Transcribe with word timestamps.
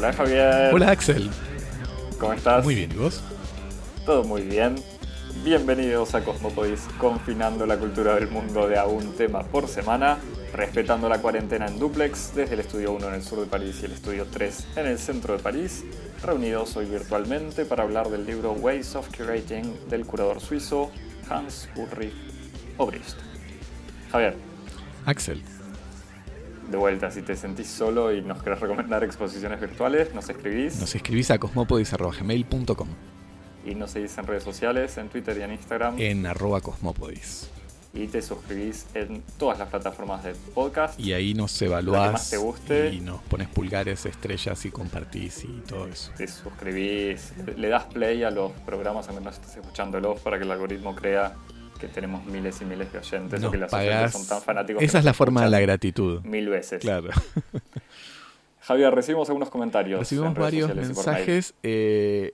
Hola 0.00 0.14
Javier. 0.14 0.70
Hola 0.72 0.90
Axel. 0.92 1.30
¿Cómo 2.18 2.32
estás? 2.32 2.64
Muy 2.64 2.74
bien, 2.74 2.90
¿y 2.90 2.94
vos? 2.94 3.20
Todo 4.06 4.24
muy 4.24 4.40
bien. 4.40 4.76
Bienvenidos 5.44 6.14
a 6.14 6.24
Cosmopodis, 6.24 6.88
confinando 6.96 7.66
la 7.66 7.76
cultura 7.76 8.14
del 8.14 8.30
mundo 8.30 8.66
de 8.66 8.78
a 8.78 8.86
un 8.86 9.14
tema 9.14 9.42
por 9.42 9.68
semana, 9.68 10.16
respetando 10.54 11.06
la 11.06 11.18
cuarentena 11.18 11.66
en 11.66 11.78
duplex 11.78 12.34
desde 12.34 12.54
el 12.54 12.60
estudio 12.60 12.92
1 12.92 13.08
en 13.08 13.14
el 13.14 13.22
sur 13.22 13.40
de 13.40 13.46
París 13.46 13.80
y 13.82 13.84
el 13.84 13.92
estudio 13.92 14.24
3 14.24 14.68
en 14.76 14.86
el 14.86 14.98
centro 14.98 15.36
de 15.36 15.42
París, 15.42 15.84
reunidos 16.24 16.74
hoy 16.78 16.86
virtualmente 16.86 17.66
para 17.66 17.82
hablar 17.82 18.08
del 18.08 18.24
libro 18.24 18.52
Ways 18.52 18.96
of 18.96 19.06
Curating 19.14 19.90
del 19.90 20.06
curador 20.06 20.40
suizo 20.40 20.90
Hans 21.28 21.68
Ulrich 21.76 22.14
Obrist. 22.78 23.18
Javier. 24.10 24.34
Axel. 25.04 25.42
De 26.70 26.76
vuelta, 26.76 27.10
si 27.10 27.22
te 27.22 27.34
sentís 27.34 27.66
solo 27.66 28.12
y 28.12 28.22
nos 28.22 28.44
querés 28.44 28.60
recomendar 28.60 29.02
exposiciones 29.02 29.60
virtuales, 29.60 30.14
nos 30.14 30.28
escribís. 30.28 30.78
Nos 30.78 30.94
escribís 30.94 31.28
a 31.32 31.38
cosmopodis.gmail.com 31.38 32.88
Y 33.66 33.74
nos 33.74 33.90
seguís 33.90 34.16
en 34.18 34.26
redes 34.28 34.44
sociales, 34.44 34.96
en 34.96 35.08
Twitter 35.08 35.36
y 35.38 35.42
en 35.42 35.50
Instagram. 35.50 35.96
En 35.98 36.26
arroba 36.26 36.60
cosmopodis. 36.60 37.50
Y 37.92 38.06
te 38.06 38.22
suscribís 38.22 38.86
en 38.94 39.20
todas 39.36 39.58
las 39.58 39.68
plataformas 39.68 40.22
de 40.22 40.34
podcast. 40.54 41.00
Y 41.00 41.12
ahí 41.12 41.34
nos 41.34 41.60
evaluás. 41.60 42.12
más 42.12 42.30
te 42.30 42.36
guste. 42.36 42.92
Y 42.94 43.00
nos 43.00 43.20
pones 43.22 43.48
pulgares, 43.48 44.06
estrellas 44.06 44.64
y 44.64 44.70
compartís 44.70 45.42
y 45.42 45.62
todo 45.66 45.88
eso. 45.88 46.12
Te 46.16 46.28
suscribís, 46.28 47.32
le 47.56 47.68
das 47.68 47.86
play 47.86 48.22
a 48.22 48.30
los 48.30 48.52
programas 48.64 49.08
en 49.08 49.16
donde 49.16 49.30
nos 49.30 49.40
estés 49.40 49.56
escuchándolos 49.56 50.20
para 50.20 50.38
que 50.38 50.44
el 50.44 50.50
algoritmo 50.52 50.94
crea 50.94 51.34
que 51.80 51.88
tenemos 51.88 52.24
miles 52.26 52.60
y 52.60 52.64
miles 52.64 52.92
de 52.92 52.98
oyentes 52.98 53.42
o 53.42 53.50
que 53.50 53.56
las 53.56 53.72
oyentes 53.72 54.12
son 54.12 54.26
tan 54.26 54.42
fanáticos. 54.42 54.82
Esa 54.82 54.98
es 54.98 55.04
la 55.04 55.14
forma 55.14 55.42
de 55.44 55.50
la 55.50 55.60
gratitud. 55.60 56.20
Mil 56.22 56.48
veces. 56.48 56.80
Claro. 56.80 57.10
Javier, 58.60 58.94
recibimos 58.94 59.28
algunos 59.28 59.50
comentarios. 59.50 60.00
Recibimos 60.00 60.34
varios 60.34 60.74
mensajes. 60.74 61.54
Eh, 61.62 62.32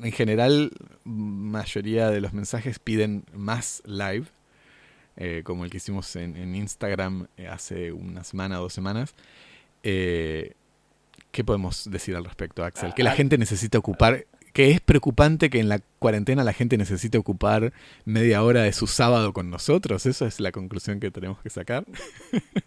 en 0.00 0.12
general, 0.12 0.70
mayoría 1.04 2.10
de 2.10 2.20
los 2.20 2.32
mensajes 2.32 2.78
piden 2.78 3.24
más 3.34 3.82
live, 3.86 4.26
eh, 5.16 5.42
como 5.44 5.64
el 5.64 5.70
que 5.70 5.78
hicimos 5.78 6.14
en, 6.14 6.54
Instagram 6.54 7.26
eh, 7.36 7.48
hace 7.48 7.90
una 7.90 8.22
semana 8.22 8.60
o 8.60 8.64
dos 8.64 8.72
semanas. 8.72 9.14
¿Qué 9.82 11.44
podemos 11.44 11.90
decir 11.90 12.14
al 12.14 12.26
respecto, 12.26 12.62
Axel? 12.62 12.92
Que 12.94 13.02
la 13.02 13.12
ah, 13.12 13.14
gente 13.14 13.38
necesita 13.38 13.78
ocupar 13.78 14.26
que 14.52 14.70
es 14.70 14.80
preocupante 14.80 15.50
que 15.50 15.60
en 15.60 15.68
la 15.68 15.80
cuarentena 15.98 16.44
la 16.44 16.52
gente 16.52 16.76
necesite 16.76 17.16
ocupar 17.16 17.72
media 18.04 18.42
hora 18.42 18.62
de 18.62 18.72
su 18.72 18.86
sábado 18.86 19.32
con 19.32 19.50
nosotros. 19.50 20.04
Esa 20.06 20.26
es 20.26 20.40
la 20.40 20.52
conclusión 20.52 21.00
que 21.00 21.10
tenemos 21.10 21.40
que 21.40 21.50
sacar. 21.50 21.84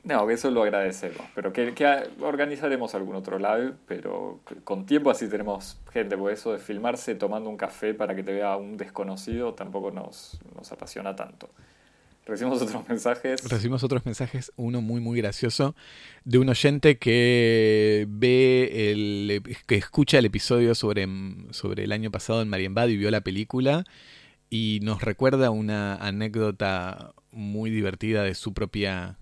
No, 0.04 0.30
eso 0.30 0.52
lo 0.52 0.62
agradecemos. 0.62 1.20
Pero 1.34 1.52
que, 1.52 1.74
organizaremos 2.20 2.94
algún 2.94 3.16
otro 3.16 3.40
live, 3.40 3.74
pero 3.88 4.40
con 4.64 4.86
tiempo 4.86 5.10
así 5.10 5.28
tenemos 5.28 5.80
gente. 5.92 6.16
Por 6.16 6.32
eso 6.32 6.52
de 6.54 6.60
filmarse 6.60 7.16
tomando 7.16 7.50
un 7.50 7.58
café 7.58 7.96
para 7.96 8.16
que 8.16 8.22
te 8.22 8.32
vea 8.32 8.56
un 8.56 8.78
desconocido 8.78 9.56
tampoco 9.56 9.90
nos, 9.90 10.40
nos 10.56 10.72
apasiona 10.72 11.16
tanto. 11.16 11.50
Recibimos 12.26 12.62
otros 12.62 12.84
mensajes. 12.90 13.50
Recibimos 13.50 13.84
otros 13.84 14.06
mensajes, 14.06 14.52
uno 14.56 14.82
muy 14.82 15.00
muy 15.00 15.20
gracioso, 15.20 15.76
de 16.24 16.40
un 16.40 16.50
oyente 16.50 16.98
que 16.98 18.08
ve 18.10 18.92
el 18.92 19.44
que 19.68 19.76
escucha 19.76 20.18
el 20.18 20.26
episodio 20.26 20.74
sobre, 20.76 21.08
sobre 21.52 21.84
el 21.84 21.92
año 21.92 22.12
pasado 22.12 22.42
en 22.42 22.50
Marienbad 22.50 22.88
y 22.88 22.98
vio 22.98 23.12
la 23.12 23.22
película 23.22 23.86
y 24.50 24.80
nos 24.82 25.02
recuerda 25.02 25.52
una 25.52 25.96
anécdota 25.96 27.14
muy 27.32 27.70
divertida 27.70 28.24
de 28.24 28.34
su 28.34 28.54
propia 28.54 29.18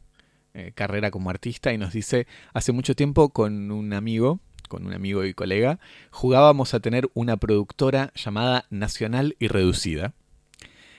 eh, 0.53 0.71
carrera 0.75 1.11
como 1.11 1.29
artista 1.29 1.73
y 1.73 1.77
nos 1.77 1.93
dice, 1.93 2.27
hace 2.53 2.71
mucho 2.71 2.95
tiempo 2.95 3.29
con 3.29 3.71
un 3.71 3.91
amigo, 3.93 4.39
con 4.69 4.85
un 4.85 4.93
amigo 4.93 5.25
y 5.25 5.33
colega, 5.33 5.79
jugábamos 6.11 6.73
a 6.73 6.79
tener 6.79 7.09
una 7.15 7.37
productora 7.37 8.13
llamada 8.15 8.65
Nacional 8.69 9.35
y 9.39 9.47
Reducida 9.47 10.13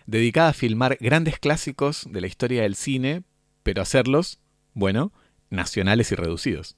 dedicada 0.06 0.50
a 0.50 0.54
filmar 0.54 0.97
grandes 1.00 1.38
clásicos 1.38 2.06
de 2.10 2.20
la 2.20 2.26
historia 2.26 2.62
del 2.62 2.75
cine, 2.75 3.22
pero 3.62 3.82
hacerlos, 3.82 4.41
bueno, 4.75 5.12
nacionales 5.50 6.12
y 6.12 6.15
reducidos. 6.15 6.76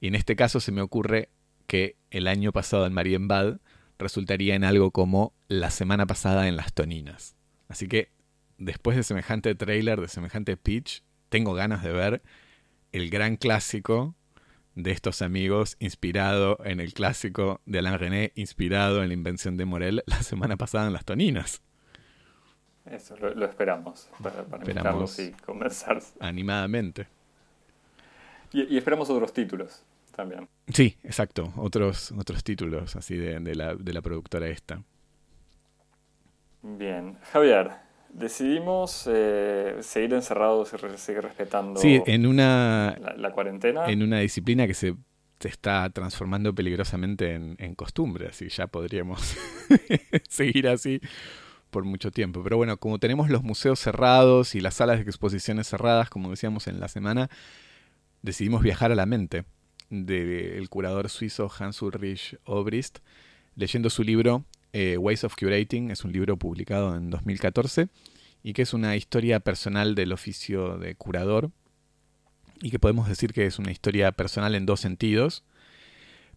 Y 0.00 0.08
en 0.08 0.14
este 0.14 0.36
caso 0.36 0.60
se 0.60 0.72
me 0.72 0.80
ocurre 0.80 1.30
que 1.66 1.96
el 2.10 2.26
año 2.26 2.52
pasado 2.52 2.86
en 2.86 2.92
Marienbad 2.92 3.60
resultaría 3.98 4.54
en 4.54 4.64
algo 4.64 4.90
como 4.90 5.34
la 5.48 5.70
semana 5.70 6.06
pasada 6.06 6.48
en 6.48 6.56
Las 6.56 6.72
Toninas. 6.72 7.36
Así 7.68 7.86
que, 7.86 8.10
después 8.58 8.96
de 8.96 9.02
semejante 9.02 9.54
trailer, 9.54 10.00
de 10.00 10.08
semejante 10.08 10.56
pitch, 10.56 11.04
tengo 11.28 11.54
ganas 11.54 11.84
de 11.84 11.92
ver 11.92 12.22
el 12.92 13.10
gran 13.10 13.36
clásico 13.36 14.16
de 14.74 14.90
estos 14.90 15.22
amigos, 15.22 15.76
inspirado 15.78 16.58
en 16.64 16.80
el 16.80 16.94
clásico 16.94 17.60
de 17.66 17.80
Alain 17.80 17.98
René, 17.98 18.32
inspirado 18.34 19.02
en 19.02 19.08
la 19.08 19.14
invención 19.14 19.56
de 19.56 19.64
Morel 19.64 20.02
la 20.06 20.22
semana 20.22 20.56
pasada 20.56 20.86
en 20.86 20.92
Las 20.92 21.04
Toninas. 21.04 21.62
Eso, 22.90 23.16
lo, 23.16 23.44
esperamos 23.44 24.08
para, 24.20 24.42
para 24.42 24.64
y 25.18 25.30
conversar. 25.44 26.02
Animadamente. 26.18 27.06
Y, 28.52 28.76
esperamos 28.76 29.08
otros 29.10 29.32
títulos 29.32 29.84
también. 30.14 30.48
Sí, 30.68 30.96
exacto. 31.04 31.52
Otros, 31.56 32.12
otros 32.12 32.42
títulos 32.42 32.96
así 32.96 33.16
de, 33.16 33.38
de, 33.38 33.54
la, 33.54 33.76
de 33.76 33.92
la 33.92 34.02
productora 34.02 34.48
esta. 34.48 34.82
Bien. 36.62 37.16
Javier, 37.32 37.70
decidimos 38.12 39.08
eh, 39.10 39.76
seguir 39.82 40.14
encerrados 40.14 40.72
y 40.72 40.98
seguir 40.98 41.22
respetando 41.22 41.80
sí, 41.80 42.02
en 42.06 42.26
una, 42.26 42.96
la, 43.16 43.30
cuarentena. 43.30 43.86
En 43.86 44.02
una 44.02 44.18
disciplina 44.18 44.66
que 44.66 44.74
se, 44.74 44.96
está 45.40 45.88
transformando 45.90 46.52
peligrosamente 46.52 47.34
en, 47.34 47.54
en 47.60 47.76
costumbre, 47.76 48.26
así 48.26 48.48
ya 48.48 48.66
podríamos 48.66 49.36
seguir 50.28 50.68
así 50.68 51.00
por 51.70 51.84
mucho 51.84 52.10
tiempo. 52.10 52.42
Pero 52.42 52.56
bueno, 52.56 52.76
como 52.76 52.98
tenemos 52.98 53.30
los 53.30 53.42
museos 53.42 53.80
cerrados 53.80 54.54
y 54.54 54.60
las 54.60 54.74
salas 54.74 54.98
de 54.98 55.04
exposiciones 55.04 55.68
cerradas, 55.68 56.10
como 56.10 56.30
decíamos 56.30 56.66
en 56.66 56.80
la 56.80 56.88
semana, 56.88 57.30
decidimos 58.22 58.62
viajar 58.62 58.92
a 58.92 58.94
la 58.94 59.06
mente 59.06 59.44
del 59.88 60.68
curador 60.68 61.08
suizo 61.08 61.50
Hans 61.58 61.82
Ulrich 61.82 62.38
Obrist, 62.44 62.98
leyendo 63.56 63.90
su 63.90 64.04
libro 64.04 64.44
eh, 64.72 64.96
Ways 64.96 65.24
of 65.24 65.34
Curating, 65.36 65.90
es 65.90 66.04
un 66.04 66.12
libro 66.12 66.36
publicado 66.36 66.96
en 66.96 67.10
2014 67.10 67.88
y 68.42 68.52
que 68.52 68.62
es 68.62 68.72
una 68.72 68.96
historia 68.96 69.40
personal 69.40 69.94
del 69.94 70.12
oficio 70.12 70.78
de 70.78 70.94
curador 70.94 71.50
y 72.62 72.70
que 72.70 72.78
podemos 72.78 73.08
decir 73.08 73.32
que 73.32 73.46
es 73.46 73.58
una 73.58 73.72
historia 73.72 74.12
personal 74.12 74.54
en 74.54 74.66
dos 74.66 74.80
sentidos. 74.80 75.44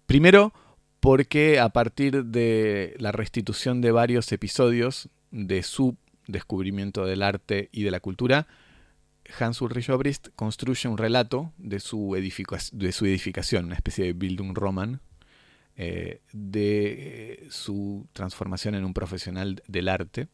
Primero, 0.05 0.53
porque 0.99 1.59
a 1.59 1.69
partir 1.69 2.25
de 2.25 2.95
la 2.97 3.11
restitución 3.11 3.81
de 3.81 3.91
varios 3.91 4.31
episodios 4.31 5.09
de 5.33 5.63
su 5.63 5.97
descubrimiento 6.27 7.05
del 7.05 7.23
arte 7.23 7.67
y 7.73 7.83
de 7.83 7.91
la 7.91 7.99
cultura, 7.99 8.47
Hans 9.39 9.61
Ulrich 9.61 9.89
Obrist 9.89 10.29
construye 10.35 10.88
un 10.88 10.97
relato 10.97 11.51
de 11.57 11.79
su, 11.79 12.13
de 12.13 12.91
su 12.91 13.05
edificación, 13.05 13.66
una 13.66 13.75
especie 13.75 14.05
de 14.05 14.13
Bildungsroman, 14.13 15.01
eh, 15.75 16.22
de 16.31 17.47
su 17.49 18.07
transformación 18.13 18.75
en 18.75 18.85
un 18.85 18.93
profesional 18.93 19.63
del 19.67 19.89
arte. 19.89 20.27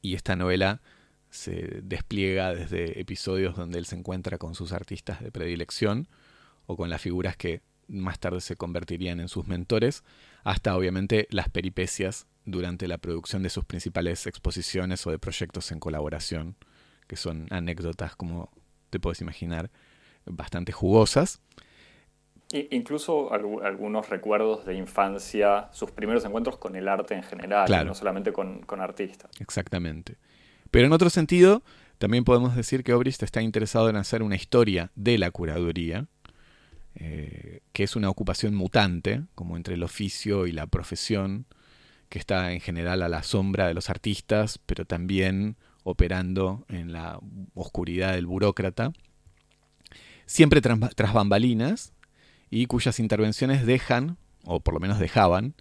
Y 0.00 0.14
esta 0.14 0.36
novela 0.36 0.80
se 1.30 1.80
despliega 1.82 2.54
desde 2.54 3.00
episodios 3.00 3.56
donde 3.56 3.78
él 3.78 3.86
se 3.86 3.96
encuentra 3.96 4.38
con 4.38 4.54
sus 4.54 4.72
artistas 4.72 5.22
de 5.22 5.32
predilección 5.32 6.08
o 6.66 6.76
con 6.76 6.88
las 6.88 7.00
figuras 7.00 7.36
que 7.36 7.62
más 7.88 8.20
tarde 8.20 8.40
se 8.40 8.56
convertirían 8.56 9.18
en 9.18 9.28
sus 9.28 9.48
mentores, 9.48 10.04
hasta 10.44 10.76
obviamente 10.76 11.26
las 11.30 11.48
peripecias 11.48 12.26
durante 12.50 12.88
la 12.88 12.98
producción 12.98 13.42
de 13.42 13.50
sus 13.50 13.64
principales 13.64 14.26
exposiciones 14.26 15.06
o 15.06 15.10
de 15.10 15.18
proyectos 15.18 15.72
en 15.72 15.80
colaboración, 15.80 16.56
que 17.06 17.16
son 17.16 17.46
anécdotas, 17.50 18.16
como 18.16 18.50
te 18.90 19.00
puedes 19.00 19.20
imaginar, 19.20 19.70
bastante 20.26 20.72
jugosas. 20.72 21.40
Incluso 22.52 23.32
algunos 23.32 24.08
recuerdos 24.08 24.66
de 24.66 24.74
infancia, 24.74 25.68
sus 25.72 25.92
primeros 25.92 26.24
encuentros 26.24 26.58
con 26.58 26.74
el 26.74 26.88
arte 26.88 27.14
en 27.14 27.22
general, 27.22 27.86
no 27.86 27.94
solamente 27.94 28.32
con, 28.32 28.64
artistas. 28.80 29.30
Exactamente. 29.38 30.16
Pero 30.72 30.86
en 30.86 30.92
otro 30.92 31.10
sentido, 31.10 31.62
también 31.98 32.24
podemos 32.24 32.56
decir 32.56 32.82
que 32.82 32.92
Obrist 32.92 33.22
está 33.22 33.40
interesado 33.40 33.88
en 33.88 33.96
hacer 33.96 34.22
una 34.24 34.34
historia 34.34 34.90
de 34.96 35.16
la 35.18 35.30
curaduría, 35.30 36.06
eh, 36.96 37.60
que 37.72 37.84
es 37.84 37.94
una 37.94 38.10
ocupación 38.10 38.56
mutante, 38.56 39.22
como 39.36 39.56
entre 39.56 39.74
el 39.74 39.84
oficio 39.84 40.48
y 40.48 40.52
la 40.52 40.66
profesión, 40.66 41.46
que 42.10 42.18
está 42.18 42.52
en 42.52 42.60
general 42.60 43.02
a 43.02 43.08
la 43.08 43.22
sombra 43.22 43.68
de 43.68 43.74
los 43.74 43.88
artistas, 43.88 44.58
pero 44.66 44.84
también 44.84 45.56
operando 45.84 46.66
en 46.68 46.92
la 46.92 47.20
oscuridad 47.54 48.14
del 48.14 48.26
burócrata, 48.26 48.92
siempre 50.26 50.60
tras, 50.60 51.12
bambalinas, 51.14 51.94
y 52.50 52.66
cuyas 52.66 52.98
intervenciones 52.98 53.64
dejan, 53.64 54.18
o 54.44 54.58
por 54.58 54.74
lo 54.74 54.80
menos 54.80 54.98
dejaban, 54.98 55.54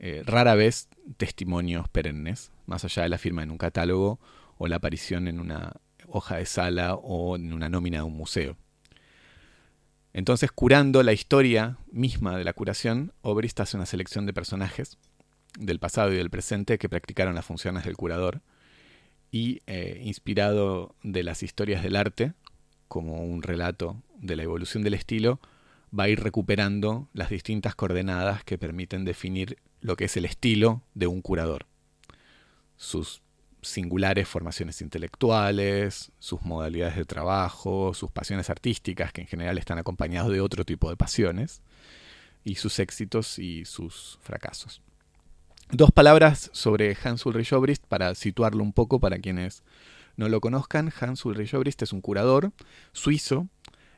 eh, 0.00 0.24
rara 0.26 0.56
vez 0.56 0.88
testimonios 1.16 1.88
perennes, 1.88 2.50
más 2.66 2.84
allá 2.84 3.04
de 3.04 3.08
la 3.08 3.18
firma 3.18 3.44
en 3.44 3.52
un 3.52 3.58
catálogo 3.58 4.18
o 4.58 4.66
la 4.66 4.76
aparición 4.76 5.28
en 5.28 5.38
una 5.38 5.74
hoja 6.08 6.36
de 6.36 6.46
sala 6.46 6.94
o 6.94 7.36
en 7.36 7.52
una 7.52 7.68
nómina 7.68 7.98
de 7.98 8.04
un 8.04 8.16
museo. 8.16 8.56
Entonces, 10.12 10.50
curando 10.50 11.04
la 11.04 11.12
historia 11.12 11.78
misma 11.92 12.36
de 12.36 12.44
la 12.44 12.54
curación, 12.54 13.12
Obrist 13.22 13.60
hace 13.60 13.76
una 13.76 13.86
selección 13.86 14.26
de 14.26 14.32
personajes 14.32 14.98
del 15.58 15.78
pasado 15.78 16.12
y 16.12 16.16
del 16.16 16.30
presente 16.30 16.78
que 16.78 16.88
practicaron 16.88 17.34
las 17.34 17.44
funciones 17.44 17.84
del 17.84 17.96
curador 17.96 18.40
y, 19.30 19.62
eh, 19.66 20.00
inspirado 20.04 20.94
de 21.02 21.22
las 21.22 21.42
historias 21.42 21.82
del 21.82 21.96
arte, 21.96 22.32
como 22.88 23.24
un 23.24 23.42
relato 23.42 24.02
de 24.18 24.36
la 24.36 24.44
evolución 24.44 24.82
del 24.82 24.94
estilo, 24.94 25.40
va 25.98 26.04
a 26.04 26.08
ir 26.08 26.20
recuperando 26.20 27.08
las 27.12 27.30
distintas 27.30 27.74
coordenadas 27.74 28.44
que 28.44 28.58
permiten 28.58 29.04
definir 29.04 29.58
lo 29.80 29.96
que 29.96 30.06
es 30.06 30.16
el 30.16 30.24
estilo 30.24 30.82
de 30.94 31.06
un 31.06 31.22
curador. 31.22 31.66
Sus 32.76 33.22
singulares 33.62 34.28
formaciones 34.28 34.80
intelectuales, 34.80 36.12
sus 36.18 36.42
modalidades 36.42 36.96
de 36.96 37.04
trabajo, 37.04 37.94
sus 37.94 38.10
pasiones 38.10 38.48
artísticas, 38.50 39.12
que 39.12 39.22
en 39.22 39.26
general 39.26 39.58
están 39.58 39.78
acompañados 39.78 40.32
de 40.32 40.40
otro 40.40 40.64
tipo 40.64 40.88
de 40.88 40.96
pasiones, 40.96 41.62
y 42.44 42.54
sus 42.56 42.78
éxitos 42.78 43.38
y 43.38 43.64
sus 43.64 44.18
fracasos. 44.22 44.80
Dos 45.72 45.90
palabras 45.90 46.48
sobre 46.52 46.96
Hans 47.02 47.26
Ulrich 47.26 47.52
Obrist 47.52 47.84
para 47.86 48.14
situarlo 48.14 48.62
un 48.62 48.72
poco 48.72 49.00
para 49.00 49.18
quienes 49.18 49.64
no 50.16 50.28
lo 50.28 50.40
conozcan. 50.40 50.92
Hans 51.00 51.24
Ulrich 51.24 51.54
Obrist 51.54 51.82
es 51.82 51.92
un 51.92 52.00
curador 52.00 52.52
suizo, 52.92 53.48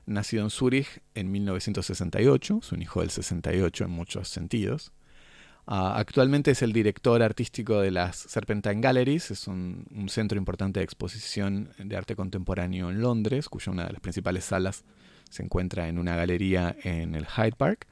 nacido 0.06 0.44
en 0.44 0.50
Zúrich 0.50 1.02
en 1.14 1.30
1968, 1.30 2.60
es 2.62 2.72
un 2.72 2.80
hijo 2.80 3.00
del 3.00 3.10
68 3.10 3.84
en 3.84 3.90
muchos 3.90 4.28
sentidos. 4.28 4.92
Ah, 5.66 5.98
actualmente 5.98 6.52
es 6.52 6.62
el 6.62 6.72
director 6.72 7.22
artístico 7.22 7.82
de 7.82 7.90
las 7.90 8.16
Serpentine 8.16 8.80
Galleries, 8.80 9.30
es 9.30 9.46
un, 9.46 9.84
centro 10.08 10.38
importante 10.38 10.80
de 10.80 10.84
exposición 10.84 11.68
de 11.76 11.94
arte 11.94 12.16
contemporáneo 12.16 12.88
en 12.88 13.02
Londres, 13.02 13.50
cuya 13.50 13.72
una 13.72 13.84
de 13.84 13.92
las 13.92 14.00
principales 14.00 14.46
salas 14.46 14.84
se 15.28 15.42
encuentra 15.42 15.88
en 15.88 15.98
una 15.98 16.16
galería 16.16 16.74
en 16.82 17.14
el 17.14 17.26
Hyde 17.26 17.56
Park. 17.58 17.86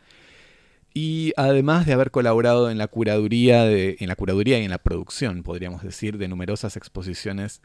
Y 0.99 1.35
además 1.37 1.85
de 1.85 1.93
haber 1.93 2.11
colaborado 2.11 2.71
en 2.71 2.79
la 2.79 2.89
curaduría, 2.89 3.71
en 3.71 4.09
la 4.09 4.17
curaduría 4.17 4.59
y 4.59 4.65
en 4.65 4.71
la 4.71 4.79
producción, 4.79 5.43
podríamos 5.43 5.83
decir, 5.83 6.17
de 6.17 6.27
numerosas 6.27 6.79
exposiciones 6.79 7.61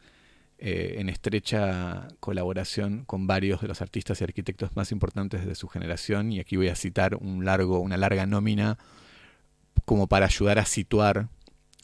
eh, 0.58 0.96
en 0.98 1.08
estrecha 1.08 2.08
colaboración 2.20 3.04
con 3.06 3.26
varios 3.26 3.62
de 3.62 3.68
los 3.68 3.80
artistas 3.80 4.20
y 4.20 4.24
arquitectos 4.24 4.76
más 4.76 4.92
importantes 4.92 5.46
de 5.46 5.54
su 5.54 5.66
generación, 5.68 6.30
y 6.30 6.40
aquí 6.40 6.58
voy 6.58 6.68
a 6.68 6.74
citar 6.74 7.14
un 7.14 7.46
largo, 7.46 7.80
una 7.80 7.96
larga 7.96 8.26
nómina 8.26 8.76
como 9.86 10.08
para 10.08 10.26
ayudar 10.26 10.58
a 10.58 10.66
situar 10.66 11.28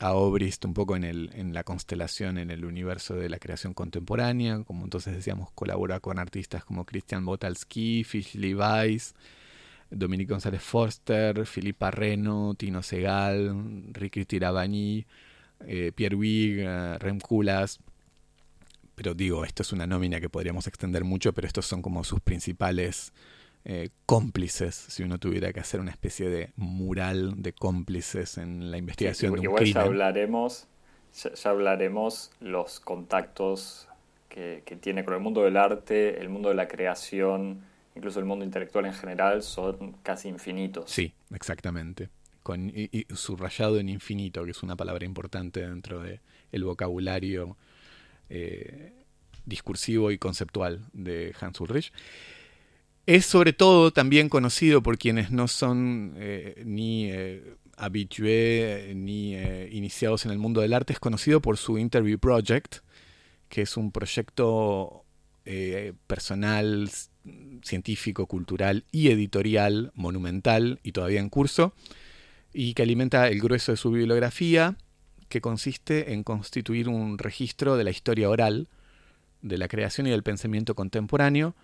a 0.01 0.13
Obrist 0.13 0.67
un 0.67 0.75
poco 0.75 0.97
en, 0.97 1.05
el, 1.05 1.31
en 1.33 1.55
la 1.55 1.65
constelación, 1.65 2.37
en 2.37 2.51
el 2.51 2.67
universo 2.67 3.15
de 3.15 3.31
la 3.31 3.39
creación 3.39 3.73
contemporánea, 3.73 4.65
como 4.65 4.85
entonces 4.85 5.15
decíamos, 5.15 5.51
colabora 5.53 6.01
con 6.01 6.19
artistas 6.19 6.63
como 6.63 6.85
Christian 6.85 7.25
Botalski, 7.25 8.05
Fish 8.05 8.35
Levi's, 8.35 9.15
Dominique 9.91 10.31
González 10.31 10.63
Forster, 10.63 11.47
Philippe 11.47 11.91
Reno, 11.91 12.55
Tino 12.55 12.83
Segal, 12.83 13.85
Ricky 13.93 14.25
Tirabani, 14.25 15.07
eh, 15.67 15.93
Pierre 15.95 16.17
Wig, 16.17 16.59
eh, 16.61 16.99
Rem 16.99 17.19
Koolhaas. 17.21 17.81
Pero 18.95 19.15
digo, 19.15 19.45
esto 19.45 19.63
es 19.63 19.73
una 19.73 19.87
nómina 19.87 20.21
que 20.21 20.29
podríamos 20.29 20.67
extender 20.67 21.05
mucho, 21.05 21.33
pero 21.33 21.47
estos 21.47 21.67
son 21.67 21.83
como 21.83 22.03
sus 22.05 22.21
principales 22.21 23.13
eh, 23.65 23.91
cómplices, 24.07 24.75
si 24.75 25.03
uno 25.03 25.19
tuviera 25.19 25.53
que 25.53 25.61
hacer 25.61 25.81
una 25.81 25.91
especie 25.91 26.29
de 26.31 26.53
mural 26.57 27.43
de 27.43 27.53
cómplices 27.53 28.39
en 28.39 28.71
la 28.71 28.79
investigación 28.79 29.35
de 29.35 29.41
un 29.41 29.45
igual 29.45 29.65
Ya 29.67 29.83
hablaremos, 29.83 30.67
ya, 31.13 31.51
hablaremos 31.51 32.31
los 32.41 32.81
contactos 32.81 33.89
que, 34.29 34.63
tiene 34.81 35.05
con 35.05 35.15
el 35.15 35.21
mundo 35.21 35.43
del 35.43 35.57
arte, 35.57 36.21
el 36.21 36.29
mundo 36.29 36.49
de 36.49 36.55
la 36.55 36.67
creación, 36.67 37.63
incluso 37.95 38.19
el 38.21 38.25
mundo 38.25 38.45
intelectual 38.45 38.87
en 38.87 38.95
general, 38.95 39.43
son 39.43 39.93
casi 40.03 40.29
infinitos. 40.29 40.91
Sí, 40.91 41.13
exactamente. 41.35 42.09
Con, 42.43 42.71
y, 42.75 43.07
subrayado 43.15 43.79
en 43.79 43.89
infinito, 43.89 44.45
que 44.45 44.53
es 44.53 44.63
una 44.63 44.77
palabra 44.77 45.05
importante 45.05 45.61
dentro 45.61 46.01
del 46.03 46.21
el 46.51 46.65
vocabulario 46.65 47.57
eh, 48.31 48.93
discursivo 49.49 50.11
y 50.11 50.19
conceptual 50.19 50.87
de 50.93 51.35
Hans 51.41 51.61
Ulrich. 51.61 51.93
Es 53.07 53.25
sobre 53.25 53.55
todo 53.55 53.91
también 53.91 54.29
conocido 54.29 54.83
por 54.83 54.99
quienes 54.99 55.31
no 55.31 55.49
son 55.49 56.15
eh, 56.19 56.63
ni 56.67 57.11
eh, 57.11 57.55
habitués 57.77 58.95
ni 58.95 59.35
eh, 59.35 59.71
iniciados 59.73 60.27
en 60.27 60.31
el 60.31 60.39
mundo 60.39 60.61
del 60.61 60.75
arte, 60.75 60.93
es 60.93 61.01
conocido 61.01 61.41
por 61.41 61.57
su 61.57 61.79
Interview 61.79 62.19
Project, 62.19 62.77
que 63.49 63.63
es 63.63 63.77
un 63.77 63.91
proyecto 63.91 65.05
personal, 66.07 66.91
científico, 67.63 68.27
cultural 68.27 68.85
y 68.93 69.09
editorial 69.09 69.93
monumental 69.95 70.81
y 70.83 70.93
todavía 70.93 71.21
en 71.21 71.29
curso, 71.29 71.75
y 72.53 72.75
que 72.75 72.83
alimenta 72.83 73.29
el 73.29 73.41
grueso 73.41 73.73
de 73.73 73.77
su 73.77 73.91
bibliografía, 73.91 74.77
que 75.29 75.41
consiste 75.41 76.13
en 76.13 76.25
constituir 76.25 76.89
un 76.89 77.19
registro 77.19 77.77
de 77.77 77.85
la 77.85 77.91
historia 77.91 78.31
oral, 78.31 78.69
de 79.43 79.59
la 79.59 79.69
creación 79.69 80.07
y 80.07 80.11
del 80.11 80.23
pensamiento 80.23 80.75
contemporáneo, 80.75 81.55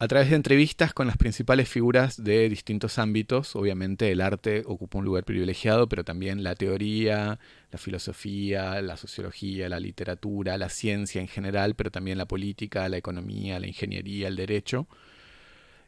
a 0.00 0.06
través 0.06 0.30
de 0.30 0.36
entrevistas 0.36 0.94
con 0.94 1.08
las 1.08 1.16
principales 1.16 1.68
figuras 1.68 2.22
de 2.22 2.48
distintos 2.48 3.00
ámbitos, 3.00 3.56
obviamente 3.56 4.12
el 4.12 4.20
arte 4.20 4.62
ocupa 4.64 4.98
un 4.98 5.04
lugar 5.04 5.24
privilegiado, 5.24 5.88
pero 5.88 6.04
también 6.04 6.44
la 6.44 6.54
teoría, 6.54 7.40
la 7.72 7.78
filosofía, 7.78 8.80
la 8.80 8.96
sociología, 8.96 9.68
la 9.68 9.80
literatura, 9.80 10.56
la 10.56 10.68
ciencia 10.68 11.20
en 11.20 11.26
general, 11.26 11.74
pero 11.74 11.90
también 11.90 12.16
la 12.16 12.26
política, 12.26 12.88
la 12.88 12.96
economía, 12.96 13.58
la 13.58 13.66
ingeniería, 13.66 14.28
el 14.28 14.36
derecho. 14.36 14.86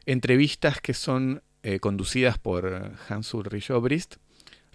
Entrevistas 0.05 0.81
que 0.81 0.93
son 0.93 1.41
eh, 1.63 1.79
conducidas 1.79 2.37
por 2.37 2.91
Hans 3.07 3.33
Ulrich 3.33 3.71
Obrist, 3.71 4.15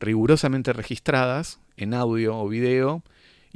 rigurosamente 0.00 0.72
registradas 0.72 1.60
en 1.76 1.92
audio 1.92 2.38
o 2.38 2.48
video, 2.48 3.02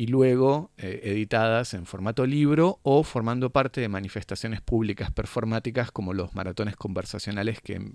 y 0.01 0.07
luego 0.07 0.71
eh, 0.79 1.03
editadas 1.05 1.75
en 1.75 1.85
formato 1.85 2.25
libro 2.25 2.81
o 2.83 3.03
formando 3.03 3.51
parte 3.51 3.83
de 3.83 3.91
manifestaciones 3.91 4.63
públicas 4.63 5.11
performáticas 5.11 5.93
como 5.93 6.15
los 6.15 6.35
maratones 6.35 6.75
conversacionales 6.75 7.61
que 7.61 7.93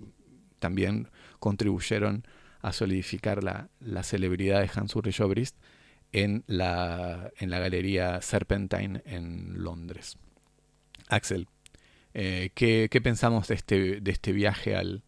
también 0.60 1.08
contribuyeron 1.40 2.24
a 2.62 2.72
solidificar 2.72 3.42
la, 3.42 3.70
celebridad 4.04 4.60
de 4.60 4.70
Hans 4.72 4.94
Ulrich 4.94 5.20
Obrist 5.20 5.56
en 6.12 6.44
la, 6.46 7.32
en 7.38 7.50
la 7.50 7.58
galería 7.58 8.22
Serpentine 8.22 9.02
en 9.04 9.64
Londres. 9.64 10.16
Axel, 11.08 11.48
eh, 12.14 12.50
¿qué, 12.54 12.88
pensamos 13.02 13.48
de 13.48 13.56
este, 13.56 14.00
de 14.00 14.10
este 14.12 14.30
viaje 14.30 14.76
al, 14.76 15.02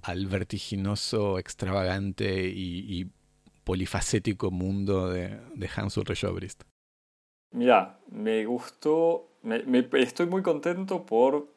al 0.00 0.28
vertiginoso, 0.28 1.38
extravagante 1.38 2.48
y 2.48 3.10
polifacético 3.66 4.52
mundo 4.52 5.10
de, 5.10 5.40
Hans 5.74 5.96
Ulrich 5.96 6.22
Obrist. 6.24 6.62
Mira, 7.50 7.98
me 8.08 8.44
gustó, 8.44 9.28
estoy 9.92 10.26
muy 10.26 10.42
contento 10.42 11.04
por 11.04 11.48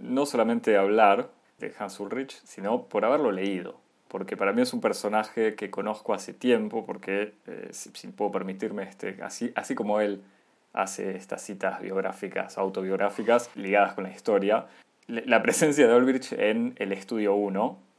no 0.00 0.26
solamente 0.26 0.76
hablar 0.76 1.30
de 1.58 1.72
Hans 1.78 2.00
Ulrich, 2.00 2.32
sino 2.44 2.88
por 2.88 3.04
haberlo 3.04 3.30
leído. 3.30 3.80
Porque 4.08 4.36
para 4.36 4.52
mí 4.52 4.62
es 4.62 4.72
un 4.72 4.80
personaje 4.80 5.54
que 5.54 5.70
conozco 5.70 6.12
hace 6.12 6.34
tiempo, 6.34 6.84
porque, 6.84 7.34
eh, 7.46 7.68
si, 7.70 8.08
puedo 8.08 8.32
permitirme, 8.32 8.82
este, 8.82 9.22
así, 9.22 9.52
así 9.54 9.76
como 9.76 10.00
él 10.00 10.24
hace 10.72 11.16
estas 11.16 11.42
citas 11.42 11.80
biográficas, 11.80 12.58
autobiográficas, 12.58 13.48
ligadas 13.54 13.94
con 13.94 14.02
la 14.02 14.10
historia, 14.10 14.66
la 15.06 15.40
presencia 15.40 15.86
de 15.86 15.94
Ulrich 15.94 16.32
en 16.32 16.74
el 16.78 16.90
estudio 16.92 17.36
1 17.36 17.89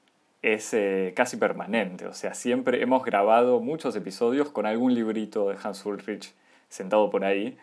es 0.42 0.74
eh, 0.74 1.14
casi 1.16 1.38
permanente. 1.38 2.08
O 2.08 2.14
sea, 2.14 2.34
siempre 2.34 2.82
hemos 2.82 3.04
grabado 3.04 3.60
muchos 3.60 3.96
episodios 3.96 4.50
con 4.50 4.66
algún 4.66 4.94
librito 4.94 5.50
de 5.50 5.58
Hans 5.62 5.86
Ulrich 5.86 6.34
sentado 6.70 7.10
por 7.10 7.26
ahí. 7.26 7.58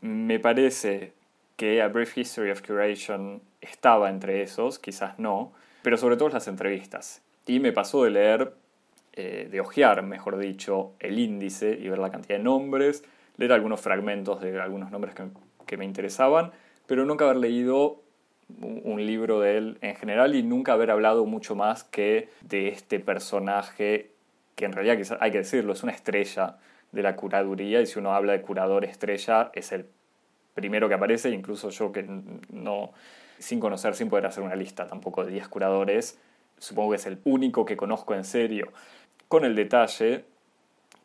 Me 0.00 0.38
parece 0.38 1.12
que 1.56 1.82
A 1.82 1.88
Brief 1.88 2.16
History 2.16 2.50
of 2.50 2.62
Curation 2.62 3.42
estaba 3.60 4.10
entre 4.10 4.42
esos, 4.42 4.78
quizás 4.78 5.18
no, 5.18 5.52
pero 5.82 5.96
sobre 5.96 6.16
todo 6.16 6.28
las 6.30 6.48
entrevistas. 6.48 7.22
Y 7.46 7.58
me 7.58 7.72
pasó 7.72 8.04
de 8.04 8.10
leer, 8.10 8.52
eh, 9.12 9.48
de 9.50 9.60
hojear, 9.60 10.02
mejor 10.02 10.38
dicho, 10.38 10.92
el 11.00 11.18
índice 11.18 11.76
y 11.78 11.88
ver 11.88 11.98
la 11.98 12.10
cantidad 12.10 12.38
de 12.38 12.44
nombres, 12.44 13.04
leer 13.36 13.52
algunos 13.52 13.80
fragmentos 13.80 14.40
de 14.40 14.60
algunos 14.60 14.90
nombres 14.90 15.14
que, 15.14 15.24
que 15.66 15.76
me 15.76 15.84
interesaban, 15.84 16.52
pero 16.86 17.04
nunca 17.04 17.24
haber 17.24 17.38
leído 17.38 18.00
un 18.60 19.06
libro 19.06 19.40
de 19.40 19.56
él 19.56 19.78
en 19.80 19.96
general 19.96 20.34
y 20.34 20.42
nunca 20.42 20.72
haber 20.72 20.90
hablado 20.90 21.26
mucho 21.26 21.54
más 21.54 21.84
que 21.84 22.28
de 22.42 22.68
este 22.68 23.00
personaje 23.00 24.10
que 24.54 24.64
en 24.66 24.72
realidad 24.72 25.18
hay 25.20 25.30
que 25.30 25.38
decirlo, 25.38 25.72
es 25.72 25.82
una 25.82 25.92
estrella 25.92 26.58
de 26.92 27.02
la 27.02 27.16
curaduría 27.16 27.80
y 27.80 27.86
si 27.86 27.98
uno 27.98 28.12
habla 28.12 28.32
de 28.32 28.42
curador 28.42 28.84
estrella 28.84 29.50
es 29.54 29.72
el 29.72 29.86
primero 30.54 30.88
que 30.88 30.94
aparece, 30.94 31.30
incluso 31.30 31.70
yo 31.70 31.92
que 31.92 32.04
no, 32.50 32.92
sin 33.38 33.60
conocer, 33.60 33.94
sin 33.94 34.10
poder 34.10 34.26
hacer 34.26 34.42
una 34.42 34.56
lista 34.56 34.86
tampoco 34.86 35.24
de 35.24 35.32
10 35.32 35.48
curadores, 35.48 36.18
supongo 36.58 36.90
que 36.90 36.96
es 36.96 37.06
el 37.06 37.18
único 37.24 37.64
que 37.64 37.76
conozco 37.76 38.14
en 38.14 38.24
serio, 38.24 38.68
con 39.28 39.44
el 39.44 39.54
detalle 39.54 40.24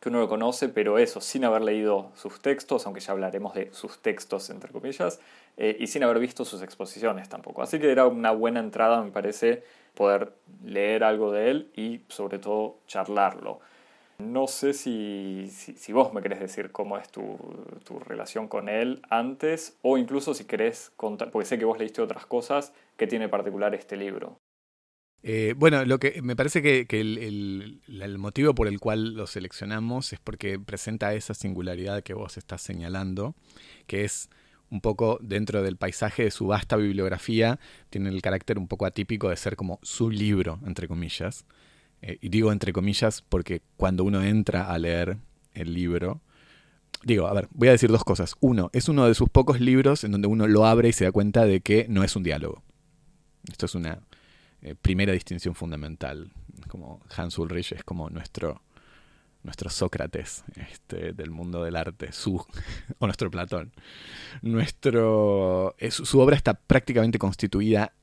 que 0.00 0.10
uno 0.10 0.20
lo 0.20 0.28
conoce, 0.28 0.68
pero 0.68 0.98
eso, 0.98 1.20
sin 1.20 1.44
haber 1.44 1.62
leído 1.62 2.10
sus 2.14 2.40
textos, 2.42 2.84
aunque 2.84 3.00
ya 3.00 3.12
hablaremos 3.12 3.54
de 3.54 3.72
sus 3.72 3.98
textos, 4.02 4.50
entre 4.50 4.70
comillas, 4.70 5.20
eh, 5.56 5.76
y 5.78 5.86
sin 5.86 6.02
haber 6.02 6.18
visto 6.18 6.44
sus 6.44 6.62
exposiciones 6.62 7.28
tampoco. 7.28 7.62
Así 7.62 7.78
que 7.78 7.90
era 7.90 8.06
una 8.06 8.30
buena 8.30 8.60
entrada, 8.60 9.02
me 9.02 9.10
parece, 9.10 9.62
poder 9.94 10.32
leer 10.64 11.04
algo 11.04 11.32
de 11.32 11.50
él 11.50 11.70
y 11.74 12.00
sobre 12.08 12.38
todo 12.38 12.78
charlarlo. 12.86 13.60
No 14.18 14.46
sé 14.46 14.72
si, 14.72 15.48
si, 15.50 15.92
vos 15.92 16.14
me 16.14 16.22
querés 16.22 16.40
decir 16.40 16.72
cómo 16.72 16.96
es 16.96 17.10
tu, 17.10 17.36
tu, 17.84 17.98
relación 17.98 18.48
con 18.48 18.70
él 18.70 19.02
antes 19.10 19.76
o 19.82 19.98
incluso 19.98 20.32
si 20.32 20.44
querés 20.44 20.90
contar, 20.96 21.30
porque 21.30 21.46
sé 21.46 21.58
que 21.58 21.66
vos 21.66 21.78
leíste 21.78 22.00
otras 22.00 22.24
cosas, 22.24 22.72
¿qué 22.96 23.06
tiene 23.06 23.28
particular 23.28 23.74
este 23.74 23.94
libro? 23.96 24.38
Eh, 25.22 25.54
bueno, 25.56 25.84
lo 25.84 25.98
que 25.98 26.22
me 26.22 26.36
parece 26.36 26.62
que, 26.62 26.86
el, 26.90 27.82
el, 27.88 28.18
motivo 28.18 28.54
por 28.54 28.68
el 28.68 28.80
cual 28.80 29.14
lo 29.14 29.26
seleccionamos 29.26 30.12
es 30.12 30.20
porque 30.20 30.58
presenta 30.58 31.12
esa 31.14 31.34
singularidad 31.34 32.02
que 32.02 32.14
vos 32.14 32.36
estás 32.38 32.62
señalando, 32.62 33.34
que 33.86 34.04
es 34.04 34.30
un 34.70 34.80
poco 34.80 35.18
dentro 35.22 35.62
del 35.62 35.76
paisaje 35.76 36.24
de 36.24 36.30
su 36.30 36.46
vasta 36.46 36.76
bibliografía, 36.76 37.58
tiene 37.90 38.08
el 38.08 38.22
carácter 38.22 38.58
un 38.58 38.68
poco 38.68 38.86
atípico 38.86 39.28
de 39.30 39.36
ser 39.36 39.56
como 39.56 39.78
su 39.82 40.10
libro, 40.10 40.58
entre 40.66 40.88
comillas. 40.88 41.44
Eh, 42.02 42.18
y 42.20 42.28
digo 42.28 42.52
entre 42.52 42.72
comillas 42.72 43.22
porque 43.22 43.62
cuando 43.76 44.04
uno 44.04 44.22
entra 44.22 44.70
a 44.72 44.78
leer 44.78 45.18
el 45.54 45.72
libro, 45.72 46.20
digo, 47.04 47.26
a 47.26 47.32
ver, 47.32 47.48
voy 47.52 47.68
a 47.68 47.72
decir 47.72 47.90
dos 47.90 48.04
cosas. 48.04 48.34
Uno, 48.40 48.70
es 48.72 48.88
uno 48.88 49.06
de 49.06 49.14
sus 49.14 49.28
pocos 49.28 49.60
libros 49.60 50.04
en 50.04 50.12
donde 50.12 50.28
uno 50.28 50.46
lo 50.46 50.66
abre 50.66 50.88
y 50.88 50.92
se 50.92 51.04
da 51.04 51.12
cuenta 51.12 51.44
de 51.44 51.60
que 51.60 51.86
no 51.88 52.04
es 52.04 52.16
un 52.16 52.22
diálogo. 52.22 52.62
Esto 53.48 53.66
es 53.66 53.74
una 53.74 54.00
eh, 54.62 54.74
primera 54.74 55.12
distinción 55.12 55.54
fundamental. 55.54 56.32
Como 56.68 57.00
Hans 57.16 57.38
Ulrich 57.38 57.72
es 57.72 57.84
como 57.84 58.10
nuestro, 58.10 58.62
nuestro 59.46 59.70
Sócrates 59.70 60.44
este, 60.56 61.12
del 61.12 61.30
mundo 61.30 61.64
del 61.64 61.76
arte, 61.76 62.12
su, 62.12 62.44
o 62.98 63.06
nuestro 63.06 63.30
Platón. 63.30 63.72
Nuestro, 64.42 65.74
su 65.88 66.20
obra 66.20 66.36
está 66.36 66.54
prácticamente 66.54 67.18
constituida 67.18 67.94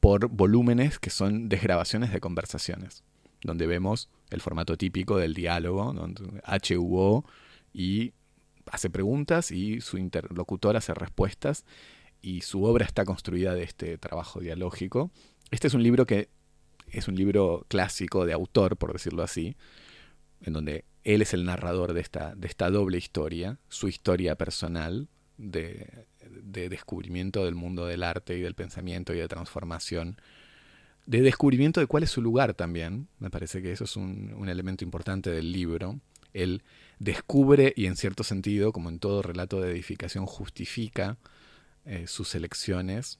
por 0.00 0.28
volúmenes 0.28 0.98
que 0.98 1.10
son 1.10 1.48
desgrabaciones 1.48 2.12
de 2.12 2.20
conversaciones, 2.20 3.04
donde 3.42 3.66
vemos 3.66 4.08
el 4.30 4.40
formato 4.40 4.76
típico 4.78 5.18
del 5.18 5.34
diálogo, 5.34 5.92
donde 5.92 6.22
HUO 6.76 7.24
y 7.74 8.14
hace 8.70 8.88
preguntas 8.88 9.50
y 9.50 9.80
su 9.80 9.98
interlocutor 9.98 10.76
hace 10.76 10.94
respuestas 10.94 11.64
y 12.20 12.42
su 12.42 12.64
obra 12.64 12.86
está 12.86 13.04
construida 13.04 13.54
de 13.54 13.64
este 13.64 13.98
trabajo 13.98 14.40
dialógico. 14.40 15.10
Este 15.50 15.66
es 15.66 15.74
un 15.74 15.82
libro 15.82 16.06
que 16.06 16.30
es 16.88 17.08
un 17.08 17.16
libro 17.16 17.66
clásico 17.68 18.26
de 18.26 18.32
autor, 18.32 18.76
por 18.76 18.92
decirlo 18.92 19.22
así, 19.22 19.56
en 20.42 20.52
donde 20.52 20.84
él 21.04 21.22
es 21.22 21.34
el 21.34 21.44
narrador 21.44 21.94
de 21.94 22.00
esta, 22.00 22.34
de 22.34 22.46
esta 22.46 22.70
doble 22.70 22.98
historia, 22.98 23.58
su 23.68 23.88
historia 23.88 24.36
personal 24.36 25.08
de, 25.38 26.06
de 26.30 26.68
descubrimiento 26.68 27.44
del 27.44 27.54
mundo 27.54 27.86
del 27.86 28.02
arte 28.02 28.36
y 28.36 28.40
del 28.40 28.54
pensamiento 28.54 29.14
y 29.14 29.18
de 29.18 29.28
transformación, 29.28 30.16
de 31.06 31.20
descubrimiento 31.20 31.80
de 31.80 31.86
cuál 31.86 32.04
es 32.04 32.10
su 32.10 32.22
lugar 32.22 32.54
también, 32.54 33.08
me 33.18 33.30
parece 33.30 33.62
que 33.62 33.72
eso 33.72 33.84
es 33.84 33.96
un, 33.96 34.48
elemento 34.48 34.84
importante 34.84 35.30
del 35.30 35.52
libro, 35.52 35.98
él 36.32 36.62
descubre 36.98 37.72
y 37.76 37.86
en 37.86 37.96
cierto 37.96 38.24
sentido, 38.24 38.72
como 38.72 38.88
en 38.88 38.98
todo 38.98 39.22
relato 39.22 39.60
de 39.60 39.72
edificación, 39.72 40.26
justifica 40.26 41.18
eh, 41.84 42.06
sus 42.06 42.34
elecciones 42.34 43.18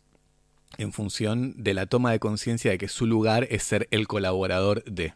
en 0.78 0.92
función 0.92 1.62
de 1.62 1.74
la 1.74 1.86
toma 1.86 2.12
de 2.12 2.18
conciencia 2.18 2.70
de 2.70 2.78
que 2.78 2.88
su 2.88 3.06
lugar 3.06 3.46
es 3.50 3.62
ser 3.64 3.88
el 3.90 4.06
colaborador 4.06 4.82
de, 4.84 5.12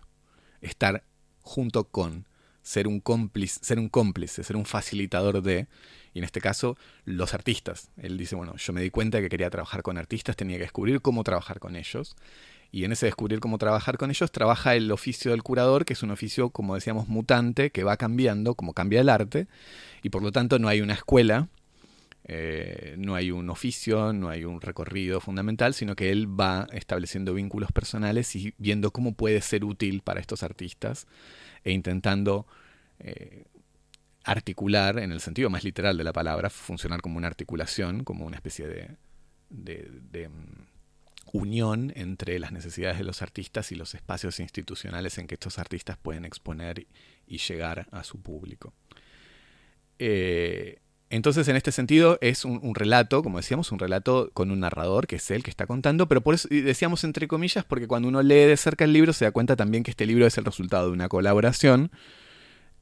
estar 0.60 1.04
junto 1.46 1.84
con, 1.84 2.26
ser 2.66 2.88
un 2.88 2.98
cómplice, 2.98 3.60
ser 3.62 3.78
un 3.78 3.88
cómplice, 3.88 4.42
ser 4.42 4.56
un 4.56 4.66
facilitador 4.66 5.40
de, 5.40 5.68
y 6.12 6.18
en 6.18 6.24
este 6.24 6.40
caso, 6.40 6.76
los 7.04 7.32
artistas. 7.32 7.90
Él 7.96 8.18
dice, 8.18 8.34
bueno, 8.34 8.56
yo 8.56 8.72
me 8.72 8.82
di 8.82 8.90
cuenta 8.90 9.20
que 9.20 9.28
quería 9.28 9.48
trabajar 9.50 9.84
con 9.84 9.96
artistas, 9.96 10.34
tenía 10.34 10.56
que 10.56 10.64
descubrir 10.64 11.00
cómo 11.00 11.22
trabajar 11.22 11.60
con 11.60 11.76
ellos. 11.76 12.16
Y 12.72 12.84
en 12.84 12.90
ese 12.90 13.06
descubrir 13.06 13.38
cómo 13.38 13.58
trabajar 13.58 13.96
con 13.96 14.10
ellos, 14.10 14.32
trabaja 14.32 14.74
el 14.74 14.90
oficio 14.90 15.30
del 15.30 15.44
curador, 15.44 15.84
que 15.84 15.92
es 15.92 16.02
un 16.02 16.10
oficio, 16.10 16.50
como 16.50 16.74
decíamos, 16.74 17.06
mutante, 17.06 17.70
que 17.70 17.84
va 17.84 17.96
cambiando, 17.96 18.56
como 18.56 18.72
cambia 18.72 19.00
el 19.00 19.08
arte, 19.08 19.46
y 20.02 20.10
por 20.10 20.24
lo 20.24 20.32
tanto 20.32 20.58
no 20.58 20.66
hay 20.66 20.80
una 20.80 20.94
escuela, 20.94 21.46
eh, 22.28 22.96
no 22.98 23.14
hay 23.14 23.30
un 23.30 23.48
oficio, 23.50 24.12
no 24.12 24.28
hay 24.28 24.44
un 24.44 24.60
recorrido 24.60 25.20
fundamental, 25.20 25.74
sino 25.74 25.94
que 25.94 26.10
él 26.10 26.28
va 26.28 26.66
estableciendo 26.72 27.32
vínculos 27.34 27.70
personales 27.70 28.34
y 28.34 28.52
viendo 28.58 28.90
cómo 28.90 29.14
puede 29.14 29.40
ser 29.40 29.64
útil 29.64 30.02
para 30.02 30.18
estos 30.18 30.42
artistas 30.42 31.06
e 31.62 31.70
intentando 31.70 32.48
eh, 32.98 33.44
articular, 34.24 34.98
en 34.98 35.12
el 35.12 35.20
sentido 35.20 35.50
más 35.50 35.62
literal 35.62 35.96
de 35.96 36.02
la 36.02 36.12
palabra, 36.12 36.50
funcionar 36.50 37.00
como 37.00 37.16
una 37.16 37.28
articulación, 37.28 38.02
como 38.02 38.26
una 38.26 38.36
especie 38.36 38.66
de, 38.66 40.28
mm, 40.28 40.66
unión 41.32 41.92
entre 41.94 42.40
las 42.40 42.50
necesidades 42.50 42.98
de 42.98 43.04
los 43.04 43.22
artistas 43.22 43.70
y 43.70 43.76
los 43.76 43.94
espacios 43.94 44.40
institucionales 44.40 45.18
en 45.18 45.28
que 45.28 45.34
estos 45.34 45.60
artistas 45.60 45.96
pueden 45.96 46.24
exponer 46.24 46.88
y 47.28 47.38
llegar 47.38 47.86
a 47.92 48.02
su 48.02 48.20
público. 48.20 48.72
Eh, 50.00 50.80
entonces, 51.08 51.46
en 51.46 51.54
este 51.54 51.70
sentido, 51.70 52.18
es 52.20 52.44
un, 52.44 52.74
relato, 52.74 53.22
como 53.22 53.38
decíamos, 53.38 53.70
un 53.70 53.78
relato 53.78 54.30
con 54.32 54.50
un 54.50 54.60
narrador, 54.60 55.06
que 55.06 55.16
es 55.16 55.30
él 55.30 55.44
que 55.44 55.50
está 55.50 55.66
contando, 55.66 56.08
pero 56.08 56.20
por 56.20 56.34
eso 56.34 56.48
decíamos 56.50 57.04
entre 57.04 57.28
comillas, 57.28 57.64
porque 57.64 57.86
cuando 57.86 58.08
uno 58.08 58.22
lee 58.22 58.46
de 58.46 58.56
cerca 58.56 58.84
el 58.84 58.92
libro 58.92 59.12
se 59.12 59.24
da 59.24 59.30
cuenta 59.30 59.54
también 59.54 59.84
que 59.84 59.92
este 59.92 60.04
libro 60.04 60.26
es 60.26 60.36
el 60.36 60.44
resultado 60.44 60.88
de 60.88 60.92
una 60.92 61.08
colaboración 61.08 61.92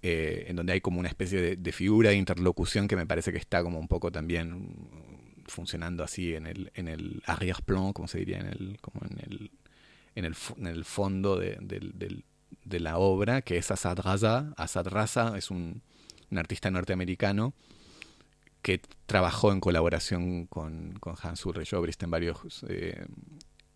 eh, 0.03 0.47
en 0.49 0.57
donde 0.57 0.73
hay 0.73 0.81
como 0.81 1.01
una 1.01 1.09
especie 1.09 1.57
de, 1.57 1.73
figura 1.73 2.11
de 2.11 2.17
interlocución 2.17 2.89
que 2.89 2.97
me 2.97 3.07
parece 3.07 3.31
que 3.31 3.39
está 3.39 3.63
como 3.63 3.79
un 3.79 3.89
poco 3.89 4.11
también 4.11 4.75
funcionando 5.47 6.03
así 6.03 6.35
en 6.35 6.47
el, 6.47 6.73
en 6.75 6.89
el 6.89 7.23
arrière-plan, 7.27 7.93
como 7.93 8.09
se 8.09 8.19
diría, 8.19 8.39
en 8.39 8.47
el, 8.47 8.79
como 8.81 9.03
en 9.05 9.19
el, 9.21 9.51
en 10.15 10.25
el, 10.25 10.35
en 10.67 10.85
fondo 10.85 11.39
de, 11.39 11.61
la 12.81 12.97
obra, 12.97 13.43
que 13.43 13.59
es 13.59 13.71
Asad 13.71 13.99
Raza. 13.99 14.55
Asad 14.57 14.89
Raza 14.89 15.37
es 15.37 15.51
un 15.51 15.83
artista 16.35 16.71
norteamericano 16.71 17.53
que 18.65 18.81
trabajó 19.05 19.53
en 19.53 19.61
colaboración 19.61 20.47
con, 20.47 20.95
con 20.99 21.17
Hans 21.23 21.45
Ulrich 21.45 21.75
Obrist 21.75 22.03
en 22.03 22.11
varios 22.11 22.65
eh, 22.67 23.05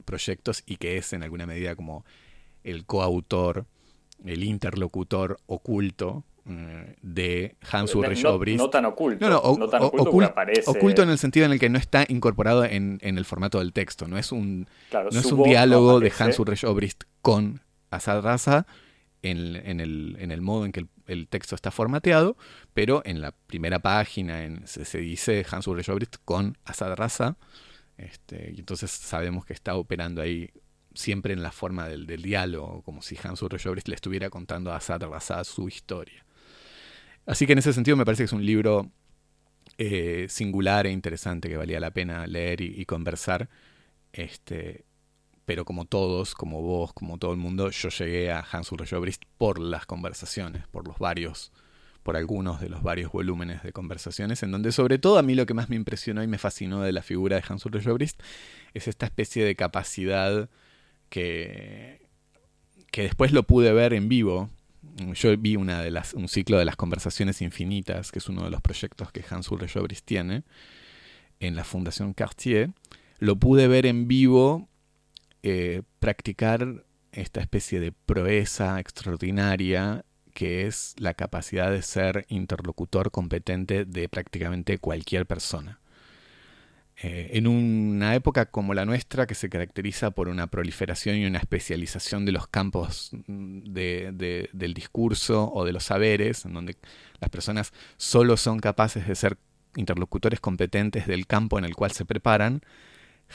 proyectos 0.06 0.62
y 0.64 0.76
que 0.76 0.96
es 0.96 1.12
en 1.12 1.22
alguna 1.22 1.46
medida 1.46 1.76
como 1.76 2.06
el 2.64 2.86
coautor 2.86 3.66
el 4.24 4.42
interlocutor 4.44 5.40
oculto 5.44 6.24
eh, 6.46 6.96
de 7.02 7.56
Hans 7.70 7.94
Ulrich 7.94 8.24
Obrist. 8.24 8.58
No 8.58 8.70
tan 8.70 8.86
oculto. 8.86 9.28
No, 9.28 9.68
tan 9.68 9.82
oculto, 9.82 10.24
aparece... 10.24 10.70
oculto 10.70 11.02
en 11.02 11.10
el 11.10 11.18
sentido 11.18 11.44
en 11.44 11.52
el 11.52 11.60
que 11.60 11.68
no 11.68 11.76
está 11.76 12.06
incorporado 12.08 12.64
en, 12.64 12.98
el 13.02 13.24
formato 13.26 13.58
del 13.58 13.74
texto. 13.74 14.08
No 14.08 14.16
es 14.16 14.32
un, 14.32 14.68
no 14.90 15.20
es 15.20 15.26
un 15.26 15.42
diálogo 15.42 16.00
de 16.00 16.10
Hans 16.18 16.38
Ulrich 16.38 16.64
Obrist 16.64 17.04
con 17.20 17.60
Asad 17.90 18.22
Raza 18.22 18.66
en, 19.30 19.80
el, 19.80 20.40
modo 20.40 20.64
en 20.64 20.72
que 20.72 20.86
el, 21.06 21.28
texto 21.28 21.54
está 21.54 21.70
formateado, 21.70 22.36
pero 22.74 23.02
en 23.04 23.20
la 23.20 23.32
primera 23.32 23.78
página 23.78 24.66
se, 24.66 24.98
dice 24.98 25.44
Hans 25.50 25.66
Ulrich 25.66 25.88
con 26.24 26.56
Asad 26.64 26.94
Raza. 26.94 27.36
Este, 27.96 28.52
y 28.54 28.60
entonces 28.60 28.90
sabemos 28.90 29.44
que 29.44 29.52
está 29.52 29.74
operando 29.74 30.22
ahí 30.22 30.50
siempre 30.94 31.32
en 31.32 31.42
la 31.42 31.52
forma 31.52 31.88
del, 31.88 32.06
diálogo, 32.06 32.82
como 32.82 33.02
si 33.02 33.16
Hans 33.22 33.42
Ulrich 33.42 33.86
le 33.86 33.94
estuviera 33.94 34.30
contando 34.30 34.72
a 34.72 34.76
Asad 34.76 35.02
Raza 35.02 35.44
su 35.44 35.68
historia. 35.68 36.24
Así 37.26 37.46
que 37.46 37.52
en 37.52 37.58
ese 37.58 37.72
sentido 37.72 37.96
me 37.96 38.04
parece 38.04 38.22
que 38.22 38.26
es 38.26 38.32
un 38.32 38.44
libro 38.44 38.90
eh, 39.76 40.26
singular 40.28 40.86
e 40.86 40.90
interesante 40.90 41.48
que 41.48 41.56
valía 41.56 41.78
la 41.78 41.90
pena 41.90 42.26
leer 42.26 42.60
y, 42.60 42.84
conversar. 42.86 43.48
Este, 44.12 44.84
pero 45.48 45.64
como 45.64 45.86
todos, 45.86 46.34
como 46.34 46.60
vos, 46.60 46.92
como 46.92 47.16
todo 47.16 47.32
el 47.32 47.38
mundo, 47.38 47.70
yo 47.70 47.88
llegué 47.88 48.30
a 48.30 48.44
Hans 48.52 48.70
Ulrich 48.70 48.92
Obrist 48.92 49.22
por 49.38 49.58
las 49.58 49.86
conversaciones, 49.86 50.66
por 50.66 50.86
los 50.86 50.98
varios, 50.98 51.52
por 52.02 52.18
algunos 52.18 52.60
de 52.60 52.68
los 52.68 52.82
varios 52.82 53.10
volúmenes 53.10 53.62
de 53.62 53.72
conversaciones, 53.72 54.42
en 54.42 54.50
donde 54.50 54.72
sobre 54.72 54.98
todo 54.98 55.16
a 55.16 55.22
mí 55.22 55.34
lo 55.34 55.46
que 55.46 55.54
más 55.54 55.70
me 55.70 55.76
impresionó 55.76 56.22
y 56.22 56.26
me 56.26 56.36
fascinó 56.36 56.82
de 56.82 56.92
la 56.92 57.00
figura 57.00 57.36
de 57.36 57.44
Hans 57.48 57.64
Ulrich 57.64 57.86
Obrist 57.86 58.20
es 58.74 58.88
esta 58.88 59.06
especie 59.06 59.42
de 59.42 59.56
capacidad 59.56 60.50
que, 61.08 62.06
que 62.90 63.04
después 63.04 63.32
lo 63.32 63.44
pude 63.44 63.72
ver 63.72 63.94
en 63.94 64.10
vivo. 64.10 64.50
Yo 65.14 65.34
vi 65.38 65.56
una 65.56 65.80
de 65.80 65.90
las, 65.90 66.12
un 66.12 66.28
ciclo 66.28 66.58
de 66.58 66.66
las 66.66 66.76
conversaciones 66.76 67.40
infinitas, 67.40 68.12
que 68.12 68.18
es 68.18 68.28
uno 68.28 68.44
de 68.44 68.50
los 68.50 68.60
proyectos 68.60 69.12
que 69.12 69.24
Hans 69.30 69.50
Ulrich 69.50 69.78
Obrist 69.78 70.04
tiene 70.04 70.42
en 71.40 71.56
la 71.56 71.64
Fundación 71.64 72.12
Cartier. 72.12 72.68
Lo 73.18 73.36
pude 73.36 73.66
ver 73.66 73.86
en 73.86 74.08
vivo 74.08 74.68
eh, 75.42 75.82
practicar 76.00 76.84
esta 77.12 77.40
especie 77.40 77.80
de 77.80 77.92
proeza 77.92 78.80
extraordinaria 78.80 80.04
que 80.34 80.66
es 80.66 80.94
la 80.98 81.14
capacidad 81.14 81.70
de 81.70 81.82
ser 81.82 82.24
interlocutor 82.28 83.10
competente 83.10 83.84
de 83.84 84.08
prácticamente 84.08 84.78
cualquier 84.78 85.26
persona. 85.26 85.80
Eh, 87.00 87.30
en 87.34 87.46
una 87.46 88.16
época 88.16 88.46
como 88.46 88.74
la 88.74 88.84
nuestra, 88.84 89.26
que 89.26 89.34
se 89.34 89.48
caracteriza 89.48 90.10
por 90.10 90.28
una 90.28 90.48
proliferación 90.48 91.16
y 91.16 91.26
una 91.26 91.38
especialización 91.38 92.24
de 92.24 92.32
los 92.32 92.48
campos 92.48 93.10
mm, 93.26 93.72
del 93.72 94.74
discurso 94.74 95.52
o 95.52 95.64
de 95.64 95.72
los 95.72 95.84
saberes, 95.84 96.44
en 96.44 96.54
donde 96.54 96.76
las 97.20 97.30
personas 97.30 97.72
solo 97.96 98.36
son 98.36 98.58
capaces 98.58 99.06
de 99.06 99.14
ser 99.14 99.38
interlocutores 99.76 100.40
competentes 100.40 101.06
del 101.06 101.26
campo 101.26 101.58
en 101.58 101.64
el 101.64 101.76
cual 101.76 101.92
se 101.92 102.04
preparan, 102.04 102.62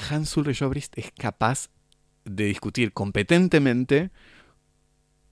Hans 0.10 0.36
Ulrich 0.36 0.62
Obrist 0.62 0.98
es 0.98 1.12
capaz 1.12 1.70
de 2.26 2.46
discutir 2.46 2.94
competentemente, 2.94 4.12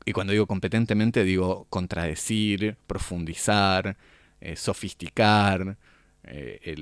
y 0.05 0.13
cuando 0.13 0.33
digo 0.33 0.47
competentemente 0.47 1.23
digo 1.23 1.67
contradecir, 1.69 2.77
profundizar, 2.87 3.97
eh, 4.39 4.55
sofisticar, 4.55 5.77
eh, 6.23 6.75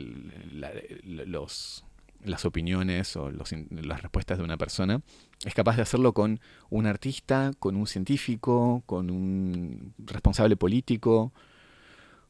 los, 1.04 1.86
las 2.24 2.46
opiniones 2.46 3.16
o 3.16 3.32
las 3.32 4.02
respuestas 4.02 4.38
de 4.38 4.44
una 4.44 4.58
persona, 4.58 5.02
es 5.46 5.54
capaz 5.54 5.76
de 5.78 5.84
hacerlo 5.84 6.14
con 6.14 6.40
un 6.70 6.86
artista, 6.86 7.52
con 7.60 7.76
un 7.76 7.88
científico, 7.88 8.84
con 8.86 9.10
un 9.10 9.94
responsable 9.98 10.56
político, 10.58 11.34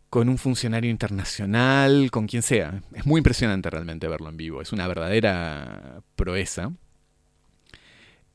con 0.09 0.29
un 0.29 0.37
funcionario 0.37 0.89
internacional, 0.89 2.09
con 2.11 2.27
quien 2.27 2.41
sea. 2.41 2.81
Es 2.93 3.05
muy 3.05 3.19
impresionante 3.19 3.69
realmente 3.69 4.07
verlo 4.07 4.29
en 4.29 4.37
vivo, 4.37 4.61
es 4.61 4.71
una 4.71 4.87
verdadera 4.87 6.01
proeza. 6.15 6.71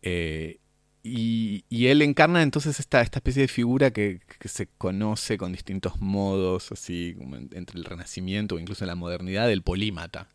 Eh, 0.06 0.60
y, 1.02 1.64
él 1.86 2.02
encarna 2.02 2.42
entonces 2.42 2.78
esta, 2.78 3.00
esta 3.00 3.18
especie 3.18 3.42
de 3.42 3.48
figura 3.48 3.90
que, 3.90 4.20
se 4.44 4.66
conoce 4.66 5.38
con 5.38 5.52
distintos 5.52 6.00
modos, 6.00 6.72
así 6.72 7.16
entre 7.52 7.78
el 7.78 7.84
Renacimiento 7.84 8.54
o 8.54 8.58
incluso 8.58 8.84
la 8.84 8.94
modernidad, 8.94 9.48
del 9.48 9.62
polímata, 9.62 10.28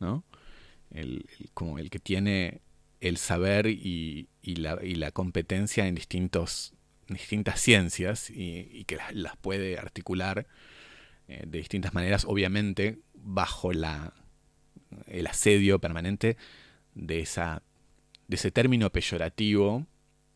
¿no? 0.00 0.22
El, 0.90 1.26
como 1.54 1.78
el 1.78 1.88
que 1.90 1.98
tiene 1.98 2.60
el 3.00 3.16
saber 3.16 3.66
y, 3.66 4.28
la, 4.42 4.78
y 4.82 4.96
la, 4.96 5.10
competencia 5.12 5.86
en 5.86 5.94
distintos, 5.94 6.74
distintas 7.08 7.60
ciencias 7.60 8.30
y, 8.30 8.84
que 8.84 8.98
las, 9.12 9.36
puede 9.38 9.78
articular 9.78 10.46
eh, 11.28 11.44
de 11.46 11.58
distintas 11.58 11.94
maneras, 11.94 12.26
obviamente 12.26 12.98
bajo 13.14 13.72
la, 13.72 14.12
el 15.06 15.26
asedio 15.26 15.78
permanente 15.78 16.36
de, 16.94 17.20
esa, 17.20 17.62
de 18.28 18.36
ese 18.36 18.50
término 18.50 18.90
peyorativo 18.90 19.86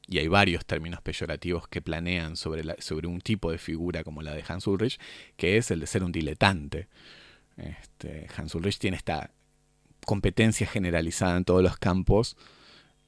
y 0.07 0.19
hay 0.19 0.29
varios 0.29 0.67
términos 0.67 1.01
peyorativos 1.01 1.69
que 1.69 1.81
planean 1.81 2.37
sobre, 2.37 2.65
sobre 2.83 3.07
un 3.07 3.21
tipo 3.21 3.53
de 3.53 3.59
figura 3.59 4.03
como 4.03 4.23
la 4.23 4.35
de 4.35 4.45
Hans 4.47 4.67
Ulrich, 4.67 4.99
que 5.37 5.57
es 5.57 5.71
el 5.71 5.81
de 5.81 5.87
ser 5.87 6.03
un 6.03 6.11
diletante. 6.11 6.89
Este, 7.57 8.27
Hans 8.37 8.55
Ulrich 8.55 8.79
tiene 8.79 8.97
esta 8.97 9.31
competencia 10.05 10.67
generalizada 10.67 11.37
en 11.37 11.45
todos 11.45 11.63
los 11.63 11.77
campos 11.77 12.37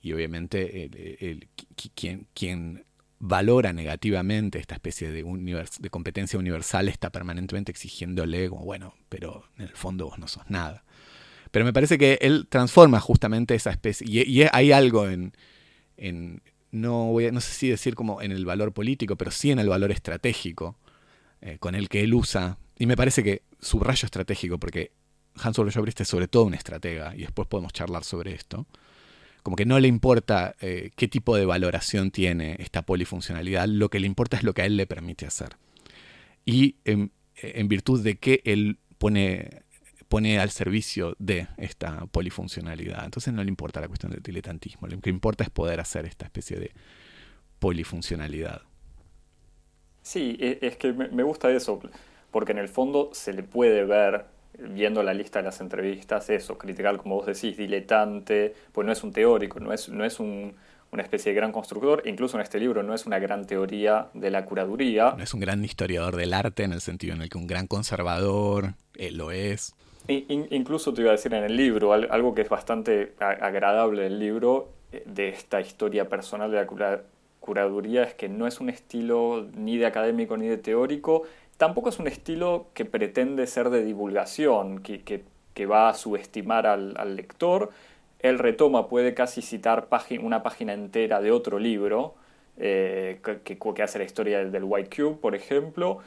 y 0.01 0.13
obviamente 0.13 0.85
el, 1.29 1.49
quien, 1.95 2.29
quien, 2.35 2.85
valora 3.25 3.73
negativamente 3.73 4.59
esta 4.59 4.75
especie 4.75 5.13
de, 5.13 5.23
de 5.23 5.91
competencia 5.91 6.41
universal 6.41 6.89
está 6.89 7.11
permanentemente 7.11 7.71
exigiéndole 7.71 8.49
como, 8.49 8.65
bueno, 8.65 8.97
pero 9.09 9.45
en 9.59 9.67
el 9.67 9.77
fondo 9.77 10.07
vos 10.07 10.19
no 10.19 10.27
sos 10.27 10.51
nada. 10.51 10.85
Pero 11.53 11.67
me 11.67 11.73
parece 11.73 11.99
que 11.99 12.19
él 12.23 12.47
transforma 12.49 12.99
justamente 12.99 13.55
esa 13.55 13.71
especie, 13.71 14.07
y, 14.09 14.43
hay 14.51 14.73
algo 14.73 15.07
en, 15.07 15.33
no, 16.73 17.13
no 17.13 17.41
sé 17.41 17.53
si 17.53 17.69
decir 17.69 17.95
como 17.95 18.23
en 18.23 18.33
el 18.33 18.47
valor 18.47 18.73
político, 18.73 19.17
pero 19.17 19.31
sí 19.31 19.53
en 19.53 19.59
el 19.59 19.69
valor 19.69 19.93
estratégico 19.93 20.79
eh, 21.43 21.59
con 21.61 21.75
el 21.75 21.91
que 21.91 22.01
él 22.01 22.15
usa. 22.15 22.59
Y 22.79 22.87
me 22.87 22.97
parece 22.97 23.23
que 23.23 23.43
subrayo 23.61 24.07
estratégico, 24.07 24.59
porque 24.59 24.93
Hans 25.37 25.59
Obrist 25.59 26.01
es 26.01 26.09
sobre 26.09 26.27
todo 26.27 26.45
un 26.45 26.55
estratega, 26.55 27.15
y 27.15 27.21
después 27.21 27.47
podemos 27.47 27.75
charlar 27.75 28.03
sobre 28.03 28.33
esto. 28.33 28.67
Como 29.43 29.55
que 29.55 29.67
no 29.67 29.79
le 29.79 29.89
importa 29.89 30.55
eh, 30.61 30.91
qué 30.97 31.07
tipo 31.07 31.37
de 31.37 31.45
valoración 31.45 32.11
tiene 32.11 32.57
esta 32.61 32.81
polifuncionalidad, 32.81 33.69
lo 33.69 33.91
que 33.91 34.01
le 34.01 34.07
importa 34.07 34.39
es 34.39 34.43
lo 34.43 34.55
que 34.55 34.63
a 34.63 34.67
él 34.67 34.79
le 34.79 34.87
permite 34.87 35.27
hacer. 35.27 35.57
Y 36.47 36.77
en, 36.87 37.13
en 37.37 37.69
virtud 37.69 38.03
de 38.03 38.17
que 38.17 38.41
él 38.47 38.79
pone 38.97 39.62
pone 40.13 40.39
al 40.39 40.51
servicio 40.51 41.17
de 41.19 41.47
esta 41.57 42.05
polifuncionalidad. 42.05 43.03
Entonces 43.03 43.33
no 43.33 43.43
le 43.43 43.49
importa 43.49 43.81
la 43.81 43.89
cuestión 43.89 44.13
del 44.13 44.21
diletantismo, 44.21 44.87
lo 44.87 45.01
que 45.01 45.09
importa 45.09 45.43
es 45.43 45.49
poder 45.49 45.81
hacer 45.81 46.05
esta 46.05 46.27
especie 46.27 46.59
de 46.61 46.71
polifuncionalidad. 47.59 48.61
Sí, 50.03 50.37
e, 50.39 50.59
es 50.61 50.77
que 50.77 50.93
me 50.93 51.23
gusta 51.23 51.51
eso, 51.51 51.81
porque 52.31 52.53
en 52.53 52.59
el 52.59 52.69
fondo 52.69 53.09
se 53.15 53.33
le 53.33 53.43
puede 53.43 53.87
ver, 53.87 54.27
viendo 54.59 55.03
la 55.03 55.15
lista 55.15 55.39
de 55.39 55.47
las 55.47 55.63
entrevistas, 55.63 56.29
eso, 56.29 56.59
criticar, 56.59 56.99
como 56.99 57.15
vos 57.15 57.25
decís, 57.25 57.57
diletante, 57.57 58.55
pues 58.73 58.87
no 58.87 58.93
es 58.93 59.03
un 59.03 59.15
teórico, 59.15 59.61
no 59.61 59.73
es, 59.73 59.89
no 59.89 60.05
es 60.05 60.21
una 60.21 61.03
especie 61.03 61.33
de 61.33 61.37
gran 61.37 61.53
constructor, 61.53 62.03
incluso 62.05 62.37
en 62.37 62.43
este 62.43 62.61
libro 62.61 62.83
no 62.83 62.93
es 62.93 63.07
una 63.07 63.19
gran 63.19 63.47
teoría 63.47 64.09
de 64.13 64.31
la 64.31 64.45
curaduría. 64.45 65.15
No 65.17 65.25
es 65.25 65.33
un 65.33 65.41
gran 65.41 65.65
historiador 65.65 66.17
del 66.17 66.35
arte 66.35 66.65
en 66.65 66.75
el 66.75 66.83
sentido 66.83 67.15
en 67.15 67.23
el 67.23 67.31
que 67.31 67.39
un 67.39 67.47
gran 67.47 67.67
conservador 67.67 68.75
eh, 68.97 69.11
lo 69.11 69.31
es 69.31 69.75
incluso 70.09 70.93
te 70.93 71.03
iba 71.03 71.11
a 71.11 71.13
decir 71.13 71.33
en 71.35 71.45
el 71.45 71.57
libro, 71.57 71.93
algo 71.93 72.35
que 72.35 72.43
es 72.43 72.49
bastante 72.49 73.15
agradable 73.19 74.03
del 74.03 74.19
libro, 74.19 74.69
eh, 74.93 75.03
de 75.07 75.29
esta 75.29 75.61
historia 75.61 76.09
personal 76.09 76.51
de 76.51 76.57
la 76.59 77.01
curaduría, 77.41 78.03
es 78.05 78.15
que 78.15 78.29
no 78.29 78.47
es 78.47 78.61
un 78.61 78.69
estilo 78.69 79.47
ni 79.55 79.77
de 79.77 79.87
académico 79.87 80.37
ni 80.37 80.47
de 80.47 80.59
teórico, 80.59 81.23
tampoco 81.57 81.89
es 81.89 81.99
un 81.99 82.09
estilo 82.09 82.67
que 82.75 82.85
pretende 82.85 83.47
ser 83.47 83.71
de 83.71 83.85
divulgación, 83.85 84.81
que, 84.83 85.25
va 85.67 85.91
a 85.91 85.95
subestimar 85.95 86.67
al, 86.67 87.17
lector. 87.17 87.71
Él 88.19 88.39
retoma, 88.39 88.89
puede 88.89 89.15
casi 89.15 89.43
citar 89.43 89.89
una 90.21 90.43
página 90.43 90.73
entera 90.73 91.21
de 91.21 91.31
otro 91.31 91.59
libro, 91.59 92.15
eh, 92.59 93.21
que, 93.45 93.59
que, 93.59 93.83
hace 93.83 93.99
la 93.99 94.05
historia 94.05 94.45
del 94.45 94.65
White 94.65 94.91
Cube, 94.95 95.17
por 95.21 95.35
ejemplo, 95.35 96.01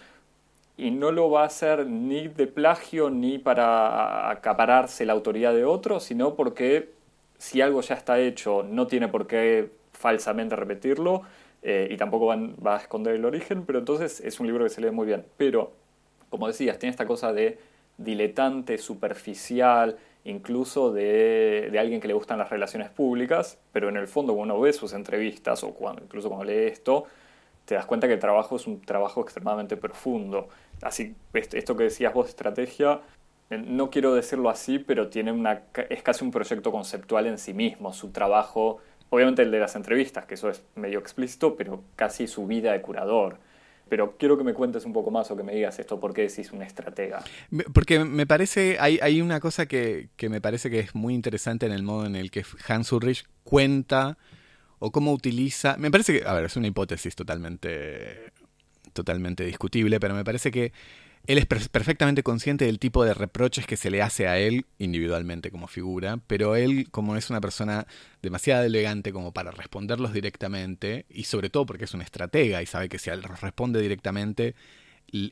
y 0.77 0.91
no 0.91 1.11
lo 1.11 1.29
va 1.29 1.43
a 1.43 1.45
hacer 1.45 1.87
ni 1.87 2.27
de 2.27 2.47
plagio 2.47 3.09
ni 3.09 3.37
para 3.37 4.29
acapararse 4.29 5.05
la 5.05 5.13
autoridad 5.13 5.53
de 5.53 5.63
otro, 5.63 5.99
sino 5.99 6.35
porque 6.35 6.89
si 7.37 7.61
algo 7.61 7.81
ya 7.81 7.95
está 7.95 8.19
hecho 8.19 8.63
no 8.63 8.87
tiene 8.87 9.07
por 9.07 9.27
qué 9.27 9.69
falsamente 9.93 10.55
repetirlo 10.55 11.21
eh, 11.61 11.87
y 11.89 11.97
tampoco 11.97 12.27
va 12.27 12.75
a 12.75 12.79
esconder 12.79 13.15
el 13.15 13.25
origen, 13.25 13.65
pero 13.65 13.79
entonces 13.79 14.19
es 14.21 14.39
un 14.39 14.47
libro 14.47 14.63
que 14.63 14.69
se 14.69 14.81
lee 14.81 14.91
muy 14.91 15.07
bien. 15.07 15.25
Pero, 15.37 15.71
como 16.29 16.47
decías, 16.47 16.77
tiene 16.77 16.91
esta 16.91 17.07
cosa 17.07 17.33
de 17.33 17.57
diletante, 17.97 18.77
superficial, 18.77 19.97
incluso 20.25 20.91
de, 20.91 21.69
de, 21.71 21.79
alguien 21.79 22.01
que 22.01 22.07
le 22.07 22.13
gustan 22.13 22.37
las 22.37 22.49
relaciones 22.49 22.89
públicas, 22.89 23.57
pero 23.71 23.89
en 23.89 23.97
el 23.97 24.07
fondo 24.07 24.35
cuando 24.35 24.55
uno 24.55 24.61
ve 24.61 24.73
sus 24.73 24.93
entrevistas 24.93 25.63
o 25.63 25.73
cuando, 25.73 26.03
incluso 26.03 26.27
cuando 26.27 26.45
lee 26.45 26.67
esto, 26.67 27.05
te 27.65 27.75
das 27.75 27.85
cuenta 27.85 28.07
que 28.07 28.13
el 28.13 28.19
trabajo 28.19 28.55
es 28.55 28.67
un 28.67 28.81
trabajo 28.81 29.21
extremadamente 29.21 29.75
profundo. 29.75 30.47
Así, 30.81 31.15
esto 31.33 31.75
que 31.75 31.85
decías 31.85 32.13
vos, 32.13 32.29
estrategia, 32.29 33.01
eh, 33.49 33.57
no 33.57 33.89
quiero 33.89 34.13
decirlo 34.13 34.49
así, 34.49 34.79
pero 34.79 35.09
tiene 35.09 35.31
una, 35.31 35.63
es 35.89 36.03
casi 36.03 36.23
un 36.23 36.31
proyecto 36.31 36.71
conceptual 36.71 37.27
en 37.27 37.37
sí 37.37 37.53
mismo, 37.53 37.93
su 37.93 38.11
trabajo, 38.11 38.79
obviamente 39.09 39.41
el 39.41 39.51
de 39.51 39.59
las 39.59 39.75
entrevistas, 39.75 40.25
que 40.25 40.35
eso 40.35 40.49
es 40.49 40.63
medio 40.75 40.99
explícito, 40.99 41.55
pero 41.55 41.83
casi 41.95 42.27
su 42.27 42.47
vida 42.47 42.71
de 42.71 42.81
curador. 42.81 43.39
Pero 43.87 44.17
quiero 44.17 44.35
que 44.35 44.43
me 44.43 44.55
cuentes 44.55 44.83
un 44.85 44.93
poco 44.93 45.11
más 45.11 45.29
o 45.29 45.37
que 45.37 45.43
me 45.43 45.53
digas 45.53 45.77
esto, 45.77 45.99
¿por 45.99 46.11
qué 46.11 46.23
decís 46.23 46.51
una 46.51 46.65
estratega? 46.65 47.23
Porque 47.71 48.03
me 48.03 48.25
parece, 48.25 48.77
hay, 48.79 48.97
hay 48.99 49.21
una 49.21 49.39
cosa 49.39 49.67
que, 49.67 50.09
que 50.15 50.27
me 50.27 50.41
parece 50.41 50.71
que 50.71 50.79
es 50.79 50.95
muy 50.95 51.13
interesante 51.13 51.67
en 51.67 51.71
el 51.71 51.83
modo 51.83 52.07
en 52.07 52.15
el 52.15 52.31
que 52.31 52.43
Hans 52.67 52.91
Ulrich 52.91 53.27
cuenta 53.43 54.17
o 54.79 54.91
cómo 54.91 55.13
utiliza. 55.13 55.77
Me 55.77 55.91
parece 55.91 56.19
que, 56.19 56.27
a 56.27 56.33
ver, 56.33 56.45
es 56.45 56.55
una 56.55 56.67
hipótesis 56.67 57.15
totalmente, 57.15 58.31
totalmente 58.93 59.45
discutible, 59.45 59.99
pero 59.99 60.15
me 60.15 60.23
parece 60.23 60.51
que 60.51 60.73
él 61.27 61.39
es 61.39 61.45
perfectamente 61.45 62.21
consciente 62.21 62.65
del 62.65 62.77
tipo 62.77 63.03
de 63.03 63.15
reproches 63.15 63.65
que 63.65 63.77
se 63.77 63.89
le 63.89 64.01
hace 64.01 64.27
a 64.27 64.37
él 64.37 64.65
individualmente 64.77 65.49
como 65.49 65.67
figura, 65.67 66.19
pero 66.27 66.55
él, 66.55 66.87
como 66.91 67.15
es 67.15 67.31
una 67.31 67.41
persona 67.41 67.87
demasiado 68.21 68.63
elegante 68.63 69.11
como 69.11 69.31
para 69.31 69.49
responderlos 69.49 70.13
directamente, 70.13 71.05
y 71.09 71.23
sobre 71.23 71.49
todo 71.49 71.65
porque 71.65 71.85
es 71.85 71.93
un 71.95 72.01
estratega 72.01 72.61
y 72.61 72.67
sabe 72.67 72.89
que 72.89 72.99
si 72.99 73.09
él 73.09 73.23
responde 73.23 73.81
directamente, 73.81 74.55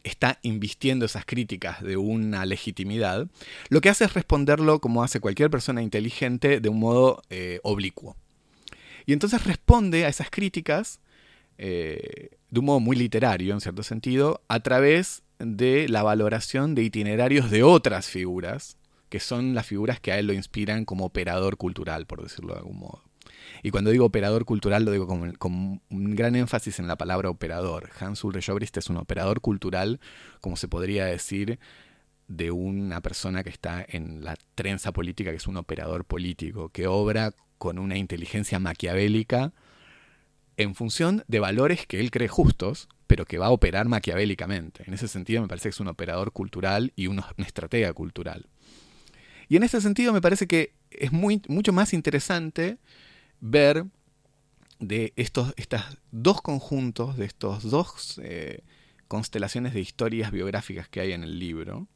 está 0.03 0.39
invistiendo 0.41 1.05
esas 1.05 1.25
críticas 1.25 1.83
de 1.83 1.97
una 1.97 2.45
legitimidad, 2.45 3.27
lo 3.69 3.81
que 3.81 3.89
hace 3.89 4.05
es 4.05 4.13
responderlo 4.13 4.79
como 4.79 5.03
hace 5.03 5.19
cualquier 5.19 5.49
persona 5.51 5.83
inteligente 5.83 6.59
de 6.59 6.69
un 6.69 6.79
modo 6.79 7.21
eh, 7.29 7.59
oblicuo. 7.63 8.15
Y 9.05 9.13
entonces 9.13 9.43
responde 9.45 10.05
a 10.05 10.09
esas 10.09 10.29
críticas 10.29 10.99
eh, 11.57 12.31
de 12.49 12.59
un 12.59 12.65
modo 12.65 12.79
muy 12.79 12.95
literario, 12.95 13.53
en 13.53 13.61
cierto 13.61 13.83
sentido, 13.83 14.41
a 14.47 14.59
través 14.61 15.23
de 15.39 15.87
la 15.89 16.03
valoración 16.03 16.75
de 16.75 16.83
itinerarios 16.83 17.51
de 17.51 17.63
otras 17.63 18.07
figuras, 18.07 18.77
que 19.09 19.19
son 19.19 19.53
las 19.53 19.67
figuras 19.67 19.99
que 19.99 20.11
a 20.11 20.19
él 20.19 20.27
lo 20.27 20.33
inspiran 20.33 20.85
como 20.85 21.05
operador 21.05 21.57
cultural, 21.57 22.05
por 22.05 22.23
decirlo 22.23 22.53
de 22.53 22.59
algún 22.59 22.79
modo. 22.79 23.03
Y 23.61 23.71
cuando 23.71 23.91
digo 23.91 24.05
operador 24.05 24.45
cultural, 24.45 24.85
lo 24.85 24.91
digo 24.91 25.07
con, 25.07 25.33
con 25.33 25.81
un 25.89 26.15
gran 26.15 26.35
énfasis 26.35 26.79
en 26.79 26.87
la 26.87 26.97
palabra 26.97 27.29
operador. 27.29 27.89
Hans 27.99 28.23
Ulrich 28.23 28.49
Obrist 28.49 28.77
es 28.77 28.89
un 28.89 28.97
operador 28.97 29.41
cultural, 29.41 29.99
como 30.41 30.55
se 30.55 30.67
podría 30.67 31.05
decir, 31.05 31.59
de 32.27 32.51
una 32.51 33.01
persona 33.01 33.43
que 33.43 33.49
está 33.49 33.85
en 33.87 34.23
la 34.23 34.35
trenza 34.55 34.91
política, 34.91 35.31
que 35.31 35.37
es 35.37 35.47
un 35.47 35.57
operador 35.57 36.05
político, 36.05 36.69
que 36.69 36.87
obra 36.87 37.33
con 37.63 37.79
una 37.79 37.97
inteligencia 37.97 38.59
maquiavélica 38.59 39.53
en 40.57 40.75
función 40.75 41.23
de 41.29 41.39
valores 41.39 41.87
que 41.87 42.01
él 42.01 42.11
cree 42.11 42.27
justos, 42.27 42.89
pero 43.07 43.23
que 43.23 43.37
va 43.37 43.45
a 43.45 43.51
operar 43.51 43.87
maquiavélicamente. 43.87 44.83
En 44.85 44.93
ese 44.93 45.07
sentido 45.07 45.41
me 45.41 45.47
parece 45.47 45.69
que 45.69 45.75
es 45.75 45.79
un 45.79 45.87
operador 45.87 46.33
cultural 46.33 46.91
y 46.97 47.07
una, 47.07 47.25
estratega 47.37 47.93
cultural. 47.93 48.47
Y 49.47 49.55
en 49.55 49.63
ese 49.63 49.79
sentido 49.79 50.11
me 50.11 50.19
parece 50.19 50.45
que 50.45 50.73
es 50.91 51.13
mucho 51.13 51.71
más 51.71 51.93
interesante 51.93 52.79
ver 53.39 53.85
de 54.79 55.13
estos 55.15 55.53
dos 56.11 56.41
conjuntos, 56.41 57.15
de 57.15 57.27
estos 57.27 57.63
dos 57.63 58.19
eh, 58.21 58.59
constelaciones 59.07 59.73
de 59.73 59.79
historias 59.79 60.33
biográficas 60.33 60.89
que 60.89 60.99
hay 60.99 61.13
en 61.13 61.23
el 61.23 61.39
libro, 61.39 61.87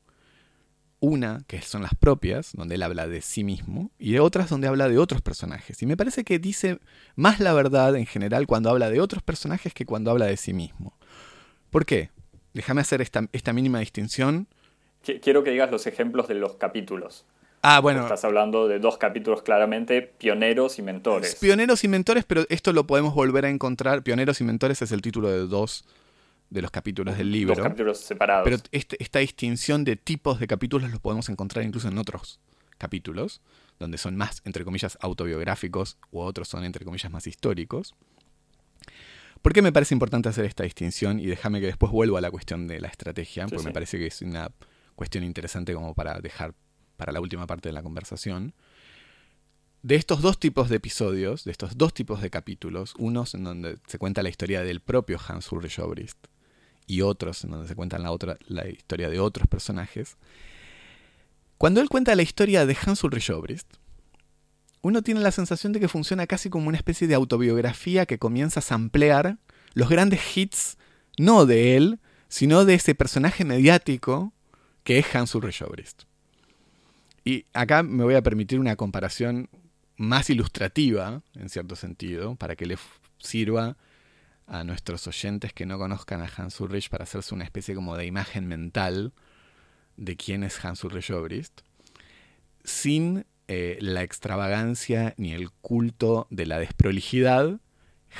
una, 0.99 1.41
que 1.47 1.61
son 1.61 1.81
las 1.81 1.93
propias, 1.95 2.51
donde 2.53 2.75
él 2.75 2.83
habla 2.83 3.07
de 3.07 3.21
sí 3.21 3.43
mismo, 3.43 3.91
y 3.99 4.13
de 4.13 4.19
otras 4.19 4.49
donde 4.49 4.67
habla 4.67 4.89
de 4.89 4.97
otros 4.97 5.21
personajes. 5.21 5.81
Y 5.81 5.85
me 5.85 5.97
parece 5.97 6.23
que 6.23 6.39
dice 6.39 6.79
más 7.15 7.39
la 7.39 7.53
verdad 7.53 7.95
en 7.95 8.05
general 8.05 8.47
cuando 8.47 8.69
habla 8.69 8.89
de 8.89 8.99
otros 8.99 9.23
personajes 9.23 9.73
que 9.73 9.85
cuando 9.85 10.11
habla 10.11 10.25
de 10.25 10.37
sí 10.37 10.53
mismo. 10.53 10.97
¿Por 11.69 11.85
qué? 11.85 12.09
Déjame 12.53 12.81
hacer 12.81 13.01
esta, 13.01 13.27
esta 13.31 13.53
mínima 13.53 13.79
distinción. 13.79 14.47
Quiero 15.21 15.43
que 15.43 15.51
digas 15.51 15.71
los 15.71 15.85
ejemplos 15.87 16.27
de 16.27 16.35
los 16.35 16.55
capítulos. 16.55 17.25
Ah, 17.61 17.79
bueno. 17.79 18.01
Estás 18.01 18.23
hablando 18.23 18.67
de 18.67 18.79
dos 18.79 18.97
capítulos 18.97 19.41
claramente, 19.41 20.01
pioneros 20.01 20.79
y 20.79 20.81
mentores. 20.81 21.35
Pioneros 21.35 21.83
y 21.83 21.87
mentores, 21.87 22.23
pero 22.25 22.45
esto 22.49 22.73
lo 22.73 22.87
podemos 22.87 23.13
volver 23.13 23.45
a 23.45 23.49
encontrar. 23.49 24.03
Pioneros 24.03 24.41
y 24.41 24.43
mentores 24.43 24.81
es 24.81 24.91
el 24.91 25.01
título 25.01 25.29
de 25.29 25.39
dos 25.47 25.85
de 26.49 26.61
los 26.61 26.71
capítulos 26.71 27.17
del 27.17 27.31
libro. 27.31 27.55
Dos 27.55 27.63
capítulos 27.63 27.99
separados. 27.99 28.43
Pero 28.43 28.57
este, 28.71 29.01
esta 29.01 29.19
distinción 29.19 29.83
de 29.83 29.95
tipos 29.95 30.39
de 30.39 30.47
capítulos 30.47 30.89
los 30.91 30.99
podemos 30.99 31.29
encontrar 31.29 31.65
incluso 31.65 31.87
en 31.87 31.97
otros 31.97 32.39
capítulos, 32.77 33.41
donde 33.79 33.97
son 33.97 34.15
más, 34.15 34.41
entre 34.45 34.63
comillas, 34.63 34.97
autobiográficos 35.01 35.97
u 36.11 36.19
otros 36.19 36.47
son, 36.47 36.63
entre 36.63 36.85
comillas, 36.85 37.11
más 37.11 37.27
históricos. 37.27 37.95
¿Por 39.41 39.53
qué 39.53 39.61
me 39.61 39.71
parece 39.71 39.93
importante 39.93 40.29
hacer 40.29 40.45
esta 40.45 40.63
distinción? 40.63 41.19
Y 41.19 41.27
déjame 41.27 41.59
que 41.59 41.67
después 41.67 41.91
vuelva 41.91 42.19
a 42.19 42.21
la 42.21 42.31
cuestión 42.31 42.67
de 42.67 42.79
la 42.79 42.87
estrategia, 42.87 43.47
porque 43.47 43.65
me 43.65 43.71
parece 43.71 43.97
que 43.97 44.07
es 44.07 44.21
una 44.21 44.51
cuestión 44.95 45.23
interesante 45.23 45.73
como 45.73 45.93
para 45.93 46.19
dejar 46.19 46.53
para 46.95 47.11
la 47.11 47.21
última 47.21 47.45
parte 47.45 47.69
de 47.69 47.73
la 47.73 47.83
conversación. 47.83 48.53
De 49.83 49.95
estos 49.95 50.21
dos 50.21 50.39
tipos 50.39 50.69
de 50.69 50.77
episodios, 50.77 51.43
de 51.43 51.51
estos 51.51 51.77
dos 51.77 51.93
tipos 51.93 52.21
de 52.21 52.29
capítulos, 52.29 52.93
unos 52.97 53.35
en 53.35 53.43
donde 53.43 53.77
se 53.87 53.99
cuenta 53.99 54.23
la 54.23 54.29
historia 54.29 54.63
del 54.63 54.81
propio 54.81 55.19
Hans 55.25 55.51
Ulrich 55.51 55.79
Obrist, 55.79 56.17
y 56.87 57.01
otros 57.01 57.43
en 57.43 57.51
donde 57.51 57.67
se 57.67 57.75
cuenta 57.75 57.99
la, 57.99 58.11
otra, 58.11 58.37
la 58.47 58.67
historia 58.67 59.09
de 59.09 59.19
otros 59.19 59.47
personajes. 59.47 60.17
Cuando 61.57 61.81
él 61.81 61.89
cuenta 61.89 62.15
la 62.15 62.23
historia 62.23 62.65
de 62.65 62.77
Hans 62.83 63.03
Ulrich 63.03 63.29
Obrist, 63.29 63.75
uno 64.81 65.01
tiene 65.01 65.19
la 65.19 65.31
sensación 65.31 65.73
de 65.73 65.79
que 65.79 65.89
funciona 65.89 66.25
casi 66.27 66.49
como 66.49 66.69
una 66.69 66.77
especie 66.77 67.07
de 67.07 67.15
autobiografía 67.15 68.05
que 68.05 68.17
comienza 68.17 68.61
a 68.61 68.63
samplear 68.63 69.37
los 69.73 69.89
grandes 69.89 70.21
hits, 70.35 70.77
no 71.17 71.45
de 71.45 71.75
él, 71.75 71.99
sino 72.29 72.63
de 72.63 72.75
ese 72.75 72.95
personaje 72.95 73.43
mediático 73.43 74.33
que 74.83 74.99
es 74.99 75.15
Hans 75.15 75.35
Ulrich 75.35 75.61
Obrist. 75.61 76.03
Y 77.25 77.45
acá 77.53 77.83
me 77.83 78.05
voy 78.05 78.15
a 78.15 78.23
permitir 78.23 78.59
una 78.59 78.77
comparación 78.77 79.49
más 79.97 80.29
ilustrativa, 80.29 81.21
en 81.33 81.49
cierto 81.49 81.75
sentido, 81.75 82.35
para 82.35 82.55
que 82.55 82.65
le 82.65 82.77
sirva 83.17 83.75
a 84.47 84.63
nuestros 84.63 85.05
oyentes 85.07 85.53
que 85.53 85.65
no 85.65 85.77
conozcan 85.77 86.21
a 86.21 86.29
Hans 86.35 86.59
Ulrich 86.59 86.89
para 86.89 87.03
hacerse 87.03 87.35
una 87.35 87.43
especie 87.43 87.75
como 87.75 87.97
de 87.97 88.05
imagen 88.05 88.47
mental 88.47 89.13
de 89.97 90.15
quién 90.15 90.43
es 90.43 90.63
Hans 90.63 90.83
Ulrich 90.83 91.11
Obrist, 91.11 91.61
sin 92.63 93.25
eh, 93.47 93.77
la 93.81 94.03
extravagancia 94.03 95.13
ni 95.17 95.33
el 95.33 95.51
culto 95.51 96.27
de 96.29 96.45
la 96.45 96.59
desprolijidad, 96.59 97.59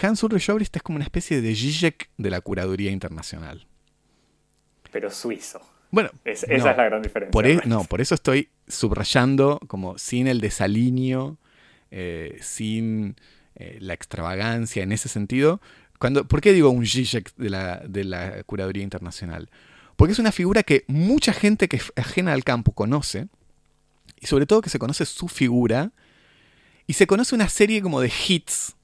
Hans 0.01 0.21
Ulrich 0.23 0.49
Obrist 0.49 0.75
es 0.75 0.83
como 0.83 0.97
una 0.97 1.05
especie 1.05 1.41
de 1.41 1.55
Zizek 1.55 2.09
de 2.17 2.29
la 2.29 2.41
curaduría 2.41 2.91
internacional. 2.91 3.67
Pero 4.91 5.09
suizo. 5.09 5.61
Bueno, 5.91 6.09
esa 6.25 6.45
es 6.47 6.63
la 6.63 6.73
gran 6.73 7.01
diferencia. 7.01 7.31
Por 7.31 7.47
e, 7.47 7.61
no, 7.65 7.85
por 7.85 8.01
eso 8.01 8.15
estoy 8.15 8.49
subrayando 8.67 9.59
como 9.67 9.97
sin 9.97 10.27
el 10.27 10.41
desalineo, 10.41 11.37
eh, 11.91 12.37
sin 12.41 13.15
eh, 13.55 13.77
la 13.79 13.93
extravagancia 13.93 14.83
en 14.83 14.91
ese 14.91 15.09
sentido, 15.09 15.61
¿Por 15.97 16.41
qué 16.41 16.53
digo 16.53 16.69
un 16.69 16.85
Zizek 16.85 17.35
de 17.35 17.49
la, 17.49 17.77
de 17.87 18.03
la 18.03 18.43
curaduría 18.43 18.83
internacional? 18.83 19.49
Porque 19.95 20.13
es 20.13 20.19
una 20.19 20.31
figura 20.31 20.63
que 20.63 20.85
mucha 20.87 21.33
gente 21.33 21.67
que 21.67 21.77
es 21.77 21.91
ajena 21.95 22.33
al 22.33 22.43
campo 22.43 22.71
conoce, 22.71 23.27
y 24.19 24.27
sobre 24.27 24.45
todo 24.45 24.61
que 24.61 24.69
se 24.69 24.79
conoce 24.79 25.05
su 25.05 25.27
figura, 25.27 25.91
y 26.85 26.93
se 26.93 27.07
conoce 27.07 27.35
una 27.35 27.49
serie 27.49 27.81
como 27.81 27.99
de 27.99 28.11
hits 28.27 28.75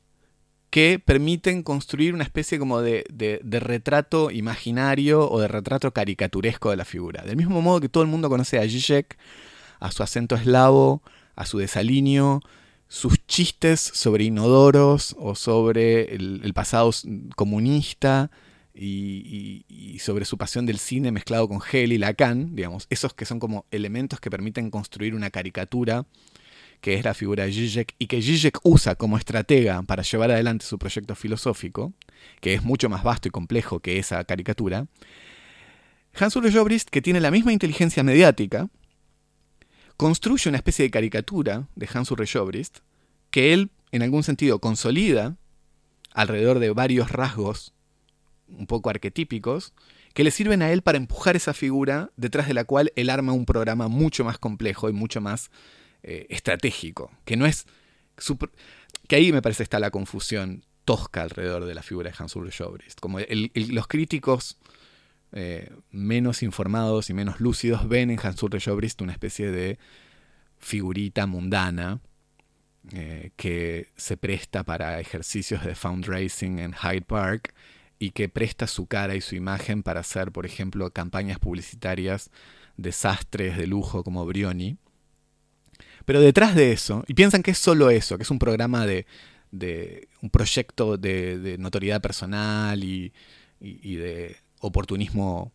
que 0.74 0.98
permiten 0.98 1.62
construir 1.62 2.16
una 2.16 2.24
especie 2.24 2.58
como 2.58 2.82
de, 2.82 3.06
de, 3.12 3.60
retrato 3.60 4.32
imaginario 4.32 5.30
o 5.30 5.40
de 5.40 5.48
retrato 5.48 5.94
caricaturesco 5.94 6.72
de 6.72 6.78
la 6.78 6.84
figura. 6.84 7.22
Del 7.22 7.38
mismo 7.38 7.62
modo 7.62 7.80
que 7.80 7.90
todo 7.90 8.02
el 8.02 8.10
mundo 8.10 8.28
conoce 8.28 8.58
a 8.58 8.64
Zizek, 8.64 9.18
a 9.80 9.92
su 9.92 10.02
acento 10.02 10.34
eslavo, 10.34 11.04
a 11.36 11.46
su 11.46 11.60
desalineo, 11.60 12.42
sus 12.42 12.62
chistes 13.34 13.82
sobre 13.82 14.26
inodoros 14.26 15.16
o 15.18 15.34
sobre 15.34 16.14
el, 16.14 16.54
pasado 16.54 16.92
comunista 17.36 18.30
y, 18.76 19.98
sobre 20.02 20.26
su 20.26 20.38
pasión 20.38 20.68
del 20.68 20.78
cine 20.78 21.12
mezclado 21.12 21.48
con 21.48 21.58
Hegel 21.58 21.94
y 21.94 21.98
Lacan, 21.98 22.56
digamos, 22.56 22.86
esos 22.92 23.16
que 23.16 23.26
son 23.26 23.40
como 23.40 23.66
elementos 23.72 24.20
que 24.20 24.30
permiten 24.30 24.70
construir 24.70 25.16
una 25.16 25.32
caricatura 25.32 26.06
que 26.80 26.94
es 26.94 27.04
la 27.04 27.16
figura 27.16 27.46
de 27.46 27.54
Zizek 27.54 27.96
y 27.98 28.06
que 28.06 28.22
Zizek 28.22 28.60
usa 28.62 28.94
como 28.94 29.18
estratega 29.18 29.82
para 29.82 30.04
llevar 30.04 30.30
adelante 30.30 30.68
su 30.68 30.78
proyecto 30.78 31.16
filosófico, 31.16 31.92
que 32.40 32.54
es 32.54 32.64
mucho 32.64 32.88
más 32.88 33.04
vasto 33.04 33.30
y 33.30 33.32
complejo 33.32 33.80
que 33.80 33.98
esa 33.98 34.24
caricatura, 34.26 34.86
Hans 36.14 36.36
Ulrich 36.36 36.56
Obrist, 36.56 36.90
que 36.90 37.02
tiene 37.02 37.20
la 37.20 37.32
misma 37.32 37.52
inteligencia 37.52 38.04
mediática, 38.04 38.70
construye 39.98 40.50
una 40.50 40.58
especie 40.58 40.84
de 40.84 40.92
caricatura 40.92 41.68
de 41.76 41.90
Hans 41.92 42.12
Ulrich 42.12 42.36
Obrist 42.36 42.82
que 43.34 43.52
él, 43.52 43.72
en 43.92 44.04
algún 44.04 44.22
sentido, 44.22 44.60
consolida 44.60 45.38
alrededor 46.14 46.60
de 46.60 46.70
varios 46.70 47.10
rasgos 47.10 47.74
un 48.48 48.68
poco 48.68 48.92
arquetípicos 48.92 49.74
que 50.14 50.24
le 50.24 50.30
sirven 50.30 50.62
a 50.62 50.72
él 50.72 50.84
para 50.84 51.00
empujar 51.00 51.36
esa 51.36 51.56
figura 51.56 52.12
detrás 52.16 52.48
de 52.48 52.54
la 52.54 52.64
cual 52.64 52.94
él 52.96 53.10
arma 53.10 53.34
un 53.34 53.48
programa 53.48 53.88
mucho 53.88 54.24
más 54.24 54.38
complejo 54.38 54.88
y 54.88 54.94
mucho 54.94 55.20
más 55.20 55.50
eh, 56.04 56.28
estratégico, 56.30 57.12
que 57.26 57.36
no 57.36 57.48
es... 57.48 57.66
que 59.08 59.16
ahí 59.16 59.32
me 59.32 59.42
parece 59.42 59.64
está 59.64 59.80
la 59.80 59.90
confusión 59.90 60.64
tosca 60.86 61.24
alrededor 61.24 61.66
de 61.66 61.74
la 61.74 61.82
figura 61.82 62.12
de 62.12 62.16
Hans 62.20 62.36
Ulrich 62.36 62.62
Obrist. 62.62 63.00
Como 63.00 63.18
los 63.20 63.88
críticos 63.88 64.60
eh, 65.32 65.72
menos 65.90 66.44
informados 66.44 67.10
y 67.10 67.16
menos 67.16 67.40
lúcidos 67.40 67.90
ven 67.90 68.12
en 68.12 68.20
Hans 68.22 68.44
Ulrich 68.44 68.68
Obrist 68.68 69.02
una 69.02 69.14
especie 69.14 69.50
de 69.50 69.80
figurita 70.60 71.26
mundana 71.26 72.00
eh, 72.92 73.32
que 73.36 73.88
se 73.96 74.18
presta 74.18 74.64
para 74.64 75.00
ejercicios 75.00 75.64
de 75.64 75.76
fundraising 75.76 76.60
en 76.60 76.74
Hyde 76.74 77.02
Park 77.02 77.54
y 78.00 78.12
que 78.12 78.30
presta 78.30 78.68
su 78.68 78.88
cara 78.88 79.16
y 79.16 79.22
su 79.22 79.36
imagen 79.36 79.84
para 79.84 80.02
hacer, 80.02 80.32
por 80.32 80.46
ejemplo, 80.46 80.92
campañas 80.92 81.40
publicitarias 81.40 82.30
desastres 82.76 83.58
de 83.58 83.68
lujo 83.68 84.04
como 84.04 84.26
Brioni. 84.26 84.78
Pero 86.06 86.20
detrás 86.20 86.56
de 86.56 86.74
eso, 86.74 87.06
y 87.08 87.14
piensan 87.14 87.44
que 87.44 87.52
es 87.52 87.58
solo 87.58 87.90
eso, 87.90 88.18
que 88.18 88.24
es 88.24 88.32
un 88.32 88.40
programa 88.40 88.86
de, 88.86 89.06
de 89.52 90.10
un 90.22 90.30
proyecto 90.30 90.98
de, 90.98 91.56
notoriedad 91.60 92.02
personal 92.02 92.84
y 92.84 93.12
de 93.62 94.36
oportunismo 94.60 95.54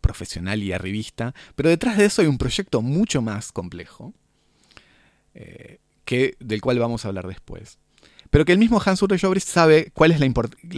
profesional 0.00 0.62
y 0.62 0.72
arribista, 0.72 1.34
pero 1.54 1.68
detrás 1.68 1.98
de 1.98 2.06
eso 2.06 2.22
hay 2.22 2.28
un 2.28 2.38
proyecto 2.38 2.82
mucho 2.82 3.20
más 3.20 3.52
complejo, 3.52 4.14
eh, 5.34 5.78
que, 6.06 6.36
del 6.40 6.62
cual 6.62 6.78
vamos 6.78 7.04
a 7.04 7.08
hablar 7.08 7.26
después. 7.26 7.78
Pero 8.30 8.44
que 8.44 8.52
el 8.52 8.58
mismo 8.58 8.80
Hans 8.84 9.02
Ulrich 9.02 9.24
Obrist 9.24 9.48
sabe 9.48 9.90
cuál 9.92 10.10
es 10.10 10.20
la, 10.20 10.26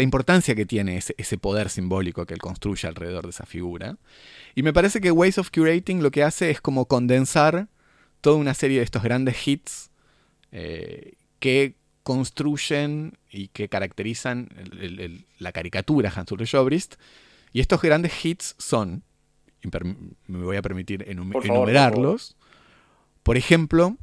importancia 0.03 0.55
que 0.55 0.67
tiene 0.67 0.99
ese, 0.99 1.39
poder 1.39 1.71
simbólico 1.71 2.27
que 2.27 2.35
él 2.35 2.41
construye 2.41 2.89
alrededor 2.89 3.25
de 3.25 3.31
esa 3.31 3.47
figura. 3.47 3.97
Y 4.55 4.63
me 4.63 4.73
parece 4.73 5.01
que 5.01 5.13
Ways 5.13 5.39
of 5.39 5.51
Curating 5.51 6.03
lo 6.03 6.11
que 6.11 6.25
hace 6.25 6.51
es 6.51 6.61
como 6.61 6.87
condensar 6.87 7.69
toda 8.21 8.37
una 8.37 8.55
serie 8.55 8.79
de 8.79 8.85
estos 8.85 9.03
grandes 9.03 9.47
hits 9.47 9.91
eh, 10.51 11.15
que 11.39 11.77
construyen 12.03 13.19
y 13.31 13.49
que 13.49 13.69
caracterizan 13.69 14.49
la 15.39 15.53
caricatura 15.53 16.13
Hans 16.15 16.33
Ulrich 16.33 16.55
Obrist 16.55 16.95
y 17.53 17.61
estos 17.61 17.83
grandes 17.83 18.25
hits 18.25 18.55
son, 18.59 19.03
me 20.27 20.45
voy 20.45 20.57
a 20.57 20.63
permitir 20.63 21.05
enumerarlos, 21.09 22.37
por, 23.23 23.37
ejemplo, 23.37 23.97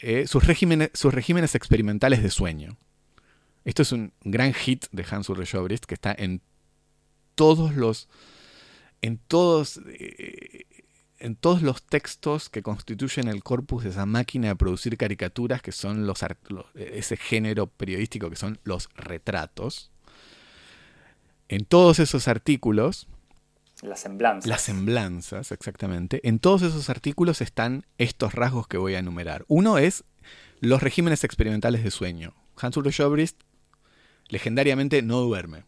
eh, 0.00 0.26
sus, 0.26 0.44
regímenes, 0.46 0.90
sus 0.94 1.12
regímenes 1.12 1.54
experimentales 1.54 2.22
de 2.22 2.30
sueño. 2.30 2.76
Esto 3.64 3.82
es 3.82 3.92
un 3.92 4.12
gran 4.22 4.54
hit 4.54 4.86
de 4.92 5.04
Hans 5.10 5.28
Ulrich 5.28 5.54
Obrist 5.54 5.84
que 5.84 5.94
está 5.94 6.14
en 6.16 6.40
todos 7.34 7.74
los 7.76 8.08
en 9.00 9.18
todos 9.18 9.80
eh, 9.86 10.64
en 11.18 11.36
todos 11.36 11.62
los 11.62 11.82
textos 11.82 12.48
que 12.48 12.62
constituyen 12.62 13.28
el 13.28 13.42
corpus 13.42 13.84
de 13.84 13.90
esa 13.90 14.06
máquina 14.06 14.48
de 14.48 14.56
producir 14.56 14.96
caricaturas, 14.96 15.62
que 15.62 15.72
son 15.72 16.06
los, 16.06 16.20
ese 16.74 17.16
género 17.16 17.66
periodístico 17.66 18.30
que 18.30 18.36
son 18.36 18.58
los 18.64 18.88
retratos, 18.94 19.90
en 21.48 21.64
todos 21.64 21.98
esos 21.98 22.28
artículos, 22.28 23.08
las 23.82 24.00
semblanzas. 24.00 24.48
Las 24.48 24.62
semblanzas, 24.62 25.52
exactamente. 25.52 26.20
En 26.26 26.38
todos 26.38 26.62
esos 26.62 26.90
artículos 26.90 27.40
están 27.40 27.86
estos 27.98 28.34
rasgos 28.34 28.66
que 28.66 28.78
voy 28.78 28.94
a 28.94 28.98
enumerar. 28.98 29.44
Uno 29.48 29.78
es 29.78 30.04
los 30.60 30.82
regímenes 30.82 31.24
experimentales 31.24 31.84
de 31.84 31.90
sueño. 31.90 32.34
Hans 32.56 32.76
Ulrich 32.76 33.00
Obrist 33.00 33.40
legendariamente 34.28 35.02
no 35.02 35.20
duerme. 35.20 35.64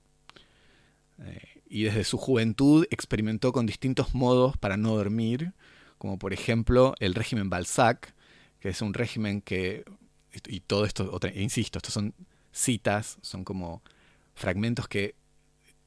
Eh, 1.19 1.63
y 1.69 1.85
desde 1.85 2.05
su 2.05 2.19
juventud 2.19 2.87
experimentó 2.91 3.53
con 3.53 3.67
distintos 3.67 4.15
modos 4.15 4.57
para 4.57 4.77
no 4.77 4.97
dormir, 4.97 5.53
como 5.99 6.19
por 6.19 6.33
ejemplo 6.33 6.95
el 6.99 7.15
régimen 7.15 7.49
Balzac, 7.49 8.15
que 8.59 8.71
es 8.71 8.83
un 8.83 8.93
régimen 8.93 9.41
que, 9.41 9.85
y 10.49 10.61
todo 10.61 10.85
esto, 10.85 11.19
insisto, 11.35 11.79
estos 11.79 11.95
son 11.95 12.15
citas, 12.53 13.19
son 13.23 13.45
como 13.45 13.83
fragmentos 14.35 14.89
que 14.89 15.15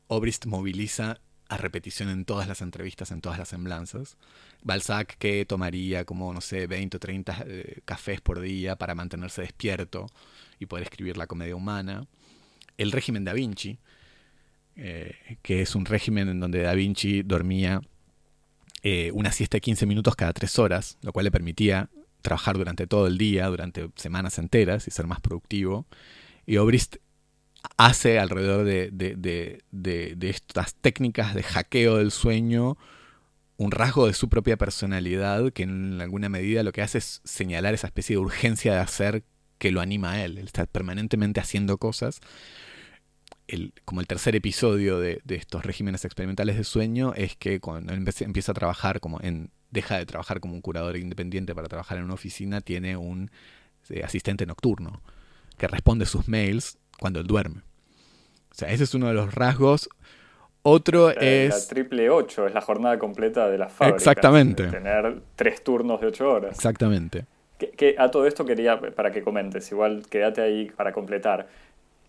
Obrist 0.07 0.45
moviliza 0.45 1.19
a 1.49 1.57
repetición 1.57 2.09
en 2.09 2.25
todas 2.25 2.47
las 2.47 2.61
entrevistas, 2.61 3.11
en 3.11 3.21
todas 3.21 3.37
las 3.37 3.49
semblanzas. 3.49 4.17
Balzac 4.63 5.17
que 5.17 5.45
tomaría 5.45 6.05
como, 6.05 6.33
no 6.33 6.41
sé, 6.41 6.67
20 6.67 6.97
o 6.97 6.99
30 6.99 7.43
eh, 7.45 7.81
cafés 7.85 8.21
por 8.21 8.39
día 8.39 8.75
para 8.75 8.95
mantenerse 8.95 9.41
despierto 9.41 10.07
y 10.59 10.65
poder 10.65 10.83
escribir 10.83 11.17
la 11.17 11.27
comedia 11.27 11.55
humana. 11.55 12.07
El 12.77 12.91
régimen 12.91 13.23
Da 13.23 13.33
Vinci, 13.33 13.77
eh, 14.75 15.37
que 15.41 15.61
es 15.61 15.75
un 15.75 15.85
régimen 15.85 16.29
en 16.29 16.39
donde 16.39 16.61
Da 16.61 16.73
Vinci 16.73 17.21
dormía 17.23 17.81
eh, 18.81 19.11
una 19.13 19.31
siesta 19.31 19.57
de 19.57 19.61
15 19.61 19.85
minutos 19.85 20.15
cada 20.15 20.33
3 20.33 20.59
horas, 20.59 20.97
lo 21.01 21.13
cual 21.13 21.25
le 21.25 21.31
permitía 21.31 21.89
trabajar 22.21 22.57
durante 22.57 22.87
todo 22.87 23.07
el 23.07 23.17
día, 23.17 23.47
durante 23.47 23.89
semanas 23.95 24.39
enteras 24.39 24.87
y 24.87 24.91
ser 24.91 25.07
más 25.07 25.19
productivo. 25.19 25.85
Y 26.45 26.57
Obrist 26.57 26.97
hace 27.77 28.19
alrededor 28.19 28.65
de, 28.65 28.89
de, 28.91 30.29
estas 30.29 30.75
técnicas 30.75 31.33
de 31.33 31.43
hackeo 31.43 31.97
del 31.97 32.11
sueño 32.11 32.77
un 33.57 33.71
rasgo 33.71 34.07
de 34.07 34.13
su 34.13 34.29
propia 34.29 34.57
personalidad 34.57 35.51
que 35.53 35.63
en 35.63 36.01
alguna 36.01 36.29
medida 36.29 36.63
lo 36.63 36.71
que 36.71 36.81
hace 36.81 36.97
es 36.97 37.21
señalar 37.23 37.73
esa 37.73 37.87
especie 37.87 38.15
de 38.15 38.19
urgencia 38.19 38.73
de 38.73 38.79
hacer 38.79 39.23
que 39.57 39.71
lo 39.71 39.79
anima 39.79 40.13
a 40.13 40.25
él. 40.25 40.37
Él 40.37 40.45
está 40.45 40.65
permanentemente 40.65 41.39
haciendo 41.39 41.77
cosas. 41.77 42.19
El, 43.47 43.73
como 43.85 44.01
el 44.01 44.07
tercer 44.07 44.35
episodio 44.35 44.99
de, 44.99 45.21
estos 45.29 45.63
regímenes 45.65 46.03
experimentales 46.05 46.57
de 46.57 46.63
sueño 46.63 47.13
es 47.15 47.35
que 47.35 47.59
cuando 47.59 47.93
empieza 47.93 48.51
a 48.51 48.55
trabajar 48.55 48.99
como 48.99 49.19
en 49.21 49.51
deja 49.69 49.97
de 49.97 50.05
trabajar 50.05 50.39
como 50.39 50.53
un 50.53 50.61
curador 50.61 50.97
independiente 50.97 51.55
para 51.55 51.67
trabajar 51.67 51.97
en 51.97 52.05
una 52.05 52.13
oficina 52.13 52.61
tiene 52.61 52.95
un 52.95 53.31
eh, 53.89 54.03
asistente 54.03 54.45
nocturno 54.45 55.01
que 55.57 55.67
responde 55.67 56.05
sus 56.05 56.27
mails 56.27 56.77
cuando 57.03 57.19
él 57.19 57.27
duerme. 57.27 57.57
O 58.49 58.55
sea, 58.55 58.69
ese 58.69 58.85
es 58.85 58.93
uno 58.93 59.09
de 59.09 59.13
los 59.13 59.35
rasgos. 59.35 59.89
Otro 60.61 61.09
es. 61.09 61.49
La 61.49 61.67
triple 61.67 62.09
8 62.09 62.47
es 62.47 62.53
la 62.53 62.61
jornada 62.61 62.97
completa 62.97 63.49
de 63.49 63.57
la 63.57 63.67
fábrica. 63.67 63.97
Exactamente. 63.97 64.67
tener 64.69 65.21
tres 65.35 65.65
turnos 65.65 65.99
de 65.99 66.07
ocho 66.07 66.31
horas. 66.31 66.55
Exactamente. 66.55 67.25
Que, 67.57 67.97
a 67.99 68.09
todo 68.09 68.25
esto 68.25 68.45
quería, 68.45 68.79
para 68.79 69.11
que 69.11 69.21
comentes, 69.21 69.69
igual 69.69 70.05
quédate 70.09 70.39
ahí 70.39 70.71
para 70.77 70.93
completar. 70.93 71.49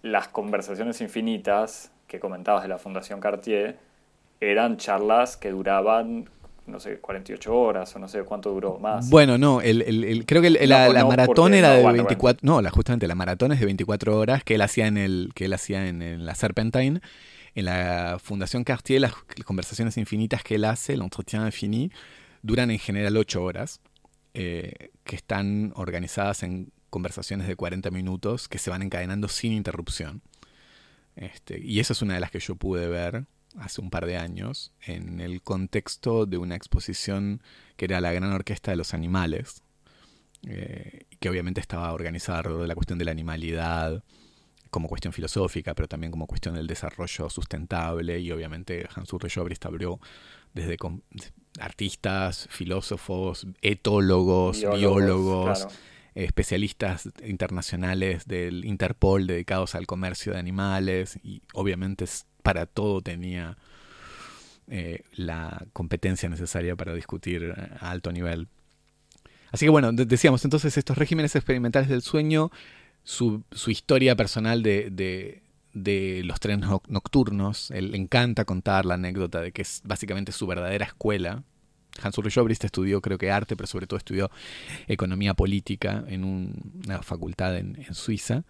Las 0.02 0.28
conversaciones 0.28 1.00
infinitas 1.00 1.90
que 2.06 2.20
comentabas 2.20 2.62
de 2.62 2.68
la 2.68 2.78
Fundación 2.78 3.18
Cartier 3.18 3.76
eran 4.40 4.76
charlas 4.76 5.36
que 5.36 5.50
duraban 5.50 6.30
no 6.66 6.80
sé, 6.80 6.98
48 6.98 7.54
horas 7.54 7.94
o 7.94 7.98
no 7.98 8.08
sé 8.08 8.22
cuánto 8.22 8.50
duró 8.50 8.78
más. 8.78 9.10
Bueno, 9.10 9.36
no, 9.38 9.60
el, 9.60 10.24
creo 10.26 10.40
que 10.40 10.50
la, 10.50 11.04
maratón 11.04 11.54
era 11.54 11.72
de 11.72 11.82
24, 11.82 12.40
no, 12.42 12.62
la, 12.62 12.70
justamente 12.70 13.06
la 13.06 13.14
maratón 13.14 13.52
es 13.52 13.60
de 13.60 13.66
24 13.66 14.18
horas 14.18 14.44
que 14.44 14.54
él 14.54 14.62
hacía 14.62 14.86
en 14.86 14.96
el 14.96 15.30
que 15.34 15.46
él 15.46 15.52
hacía 15.52 15.86
en, 15.86 16.24
la 16.24 16.34
Serpentine. 16.34 17.00
En 17.56 17.66
la 17.66 18.18
Fundación 18.20 18.64
Cartier 18.64 19.00
las, 19.00 19.14
conversaciones 19.44 19.96
infinitas 19.96 20.42
que 20.42 20.56
él 20.56 20.64
hace, 20.64 20.96
l'entretien 20.96 21.44
infini, 21.44 21.92
duran 22.42 22.70
en 22.70 22.78
general 22.78 23.16
8 23.16 23.42
horas, 23.42 23.80
eh, 24.32 24.90
que 25.04 25.14
están 25.14 25.72
organizadas 25.76 26.42
en 26.42 26.72
conversaciones 26.90 27.46
de 27.46 27.54
40 27.56 27.90
minutos 27.90 28.48
que 28.48 28.58
se 28.58 28.70
van 28.70 28.82
encadenando 28.82 29.28
sin 29.28 29.52
interrupción. 29.52 30.22
Este, 31.16 31.60
y 31.60 31.78
esa 31.78 31.92
es 31.92 32.02
una 32.02 32.14
de 32.14 32.20
las 32.20 32.30
que 32.30 32.40
yo 32.40 32.56
pude 32.56 32.88
ver 32.88 33.26
hace 33.58 33.80
un 33.80 33.90
par 33.90 34.06
de 34.06 34.16
años 34.16 34.72
en 34.80 35.20
el 35.20 35.42
contexto 35.42 36.26
de 36.26 36.38
una 36.38 36.56
exposición 36.56 37.42
que 37.76 37.86
era 37.86 38.00
la 38.00 38.12
Gran 38.12 38.32
Orquesta 38.32 38.70
de 38.70 38.76
los 38.76 38.94
Animales, 38.94 39.62
eh, 40.46 41.06
que 41.20 41.28
obviamente 41.28 41.60
estaba 41.60 41.92
organizada 41.92 42.38
alrededor 42.38 42.62
de 42.62 42.68
la 42.68 42.74
cuestión 42.74 42.98
de 42.98 43.04
la 43.04 43.12
animalidad 43.12 44.02
como 44.70 44.88
cuestión 44.88 45.12
filosófica, 45.12 45.74
pero 45.74 45.86
también 45.86 46.10
como 46.10 46.26
cuestión 46.26 46.56
del 46.56 46.66
desarrollo 46.66 47.30
sustentable 47.30 48.18
y 48.18 48.32
obviamente 48.32 48.88
Hans 48.94 49.12
Ulrich 49.12 49.38
Obrist 49.38 49.64
abrió 49.66 50.00
desde 50.52 50.76
artistas, 51.60 52.48
filósofos, 52.50 53.46
etólogos, 53.62 54.64
biólogos, 54.74 55.68
especialistas 56.16 57.08
internacionales 57.24 58.26
del 58.26 58.64
Interpol 58.64 59.28
dedicados 59.28 59.76
al 59.76 59.86
comercio 59.86 60.32
de 60.32 60.40
animales 60.40 61.20
y 61.22 61.42
obviamente 61.52 62.06
para 62.44 62.66
todo 62.66 63.00
tenía 63.00 63.56
eh, 64.68 65.02
la 65.16 65.66
competencia 65.72 66.28
necesaria 66.28 66.76
para 66.76 66.92
discutir 66.92 67.54
a 67.80 67.90
alto 67.90 68.12
nivel. 68.12 68.48
Así 69.50 69.64
que 69.64 69.70
bueno, 69.70 69.92
decíamos 69.92 70.44
entonces 70.44 70.76
estos 70.76 70.98
regímenes 70.98 71.34
experimentales 71.36 71.88
del 71.88 72.02
sueño, 72.02 72.50
su, 73.02 73.42
historia 73.66 74.14
personal 74.14 74.62
de, 74.62 75.42
los 75.72 76.38
trenes 76.38 76.68
nocturnos, 76.88 77.70
él 77.70 77.92
le 77.92 77.96
encanta 77.96 78.44
contar 78.44 78.84
la 78.84 78.94
anécdota 78.94 79.40
de 79.40 79.52
que 79.52 79.62
es 79.62 79.80
básicamente 79.84 80.30
su 80.32 80.46
verdadera 80.46 80.84
escuela. 80.84 81.42
Hans 82.02 82.18
Ulrich 82.18 82.36
Obrist 82.36 82.64
estudió 82.64 83.00
creo 83.00 83.16
que 83.16 83.30
arte, 83.30 83.56
pero 83.56 83.66
sobre 83.66 83.86
todo 83.86 83.96
estudió 83.96 84.30
economía 84.86 85.32
política 85.32 86.04
en 86.08 86.24
una 86.24 87.02
facultad 87.02 87.56
en, 87.56 87.94
Suiza. 87.94 88.44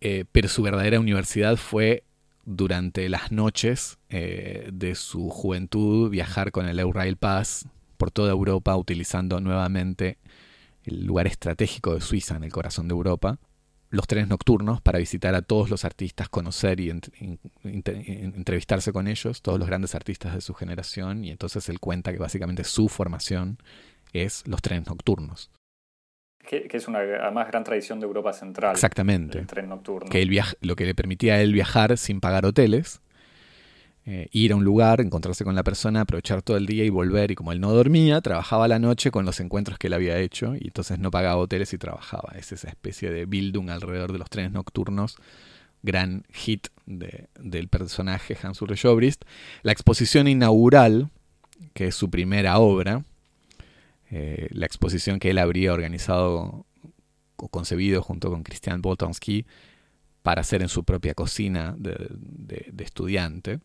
Eh, 0.00 0.24
pero 0.32 0.48
su 0.48 0.62
verdadera 0.62 1.00
universidad 1.00 1.56
fue 1.56 2.04
durante 2.46 3.08
las 3.08 3.32
noches 3.32 3.98
eh, 4.08 4.70
de 4.72 4.94
su 4.94 5.28
juventud 5.28 6.08
viajar 6.08 6.52
con 6.52 6.66
el 6.66 6.78
Eurail 6.78 7.16
Pass 7.16 7.66
por 7.96 8.10
toda 8.10 8.30
Europa 8.30 8.74
utilizando 8.76 9.40
nuevamente 9.40 10.16
el 10.84 11.04
lugar 11.04 11.26
estratégico 11.26 11.94
de 11.94 12.00
Suiza 12.00 12.36
en 12.36 12.44
el 12.44 12.52
corazón 12.52 12.86
de 12.86 12.92
Europa, 12.92 13.38
los 13.90 14.06
trenes 14.06 14.28
nocturnos 14.28 14.80
para 14.80 15.00
visitar 15.00 15.34
a 15.34 15.42
todos 15.42 15.68
los 15.70 15.84
artistas, 15.84 16.28
conocer 16.28 16.78
y 16.78 16.90
entrevistarse 17.64 18.92
con 18.92 19.08
ellos, 19.08 19.42
todos 19.42 19.58
los 19.58 19.66
grandes 19.66 19.96
artistas 19.96 20.34
de 20.34 20.40
su 20.40 20.54
generación, 20.54 21.24
y 21.24 21.30
entonces 21.30 21.68
él 21.68 21.80
cuenta 21.80 22.12
que 22.12 22.18
básicamente 22.18 22.62
su 22.62 22.88
formación 22.88 23.58
es 24.12 24.44
los 24.46 24.62
trenes 24.62 24.86
nocturnos. 24.86 25.50
Que, 26.46 26.68
es 26.70 26.88
una 26.88 27.00
además 27.00 27.48
gran 27.48 27.64
tradición 27.64 27.98
de 27.98 28.06
Europa 28.06 28.32
Central. 28.32 28.72
Exactamente. 28.72 29.40
El 29.40 29.46
tren 29.46 29.68
nocturno. 29.68 30.08
Que 30.08 30.22
él 30.22 30.40
lo 30.60 30.76
que 30.76 30.84
le 30.84 30.94
permitía 30.94 31.34
a 31.34 31.40
él 31.40 31.52
viajar 31.52 31.98
sin 31.98 32.20
pagar 32.20 32.46
hoteles, 32.46 33.00
eh, 34.04 34.28
ir 34.30 34.52
a 34.52 34.56
un 34.56 34.62
lugar, 34.62 35.00
encontrarse 35.00 35.42
con 35.42 35.56
la 35.56 35.64
persona, 35.64 36.02
aprovechar 36.02 36.42
todo 36.42 36.56
el 36.56 36.66
día 36.66 36.84
y 36.84 36.90
volver. 36.90 37.32
Y 37.32 37.34
como 37.34 37.50
él 37.50 37.60
no 37.60 37.72
dormía, 37.72 38.20
trabajaba 38.20 38.68
la 38.68 38.78
noche 38.78 39.10
con 39.10 39.24
los 39.24 39.40
encuentros 39.40 39.78
que 39.78 39.88
él 39.88 39.94
había 39.94 40.18
hecho 40.18 40.54
y 40.54 40.68
entonces 40.68 41.00
no 41.00 41.10
pagaba 41.10 41.36
hoteles 41.38 41.72
y 41.72 41.78
trabajaba. 41.78 42.32
Es 42.38 42.52
esa 42.52 42.68
especie 42.68 43.10
de 43.10 43.26
Bildung 43.26 43.68
alrededor 43.68 44.12
de 44.12 44.18
los 44.18 44.30
trenes 44.30 44.52
nocturnos. 44.52 45.16
Gran 45.82 46.24
hit 46.32 46.68
del 46.86 47.68
personaje 47.68 48.36
Hans 48.40 48.62
Ulrich 48.62 48.84
Obrist. 48.84 49.24
La 49.62 49.72
exposición 49.72 50.28
inaugural, 50.28 51.10
que 51.74 51.88
es 51.88 51.96
su 51.96 52.08
primera 52.08 52.58
obra, 52.58 53.02
eh, 54.10 54.48
la 54.50 54.66
exposición 54.66 55.18
que 55.18 55.30
él 55.30 55.38
habría 55.38 55.72
organizado 55.72 56.66
o 57.36 57.48
concebido 57.48 58.02
junto 58.02 58.30
con 58.30 58.42
Christian 58.44 58.80
Boltanski 58.80 59.46
para 60.22 60.40
hacer 60.40 60.62
en 60.62 60.68
su 60.68 60.84
propia 60.84 61.14
cocina 61.14 61.74
de, 61.78 62.72
estudiante. 62.78 63.60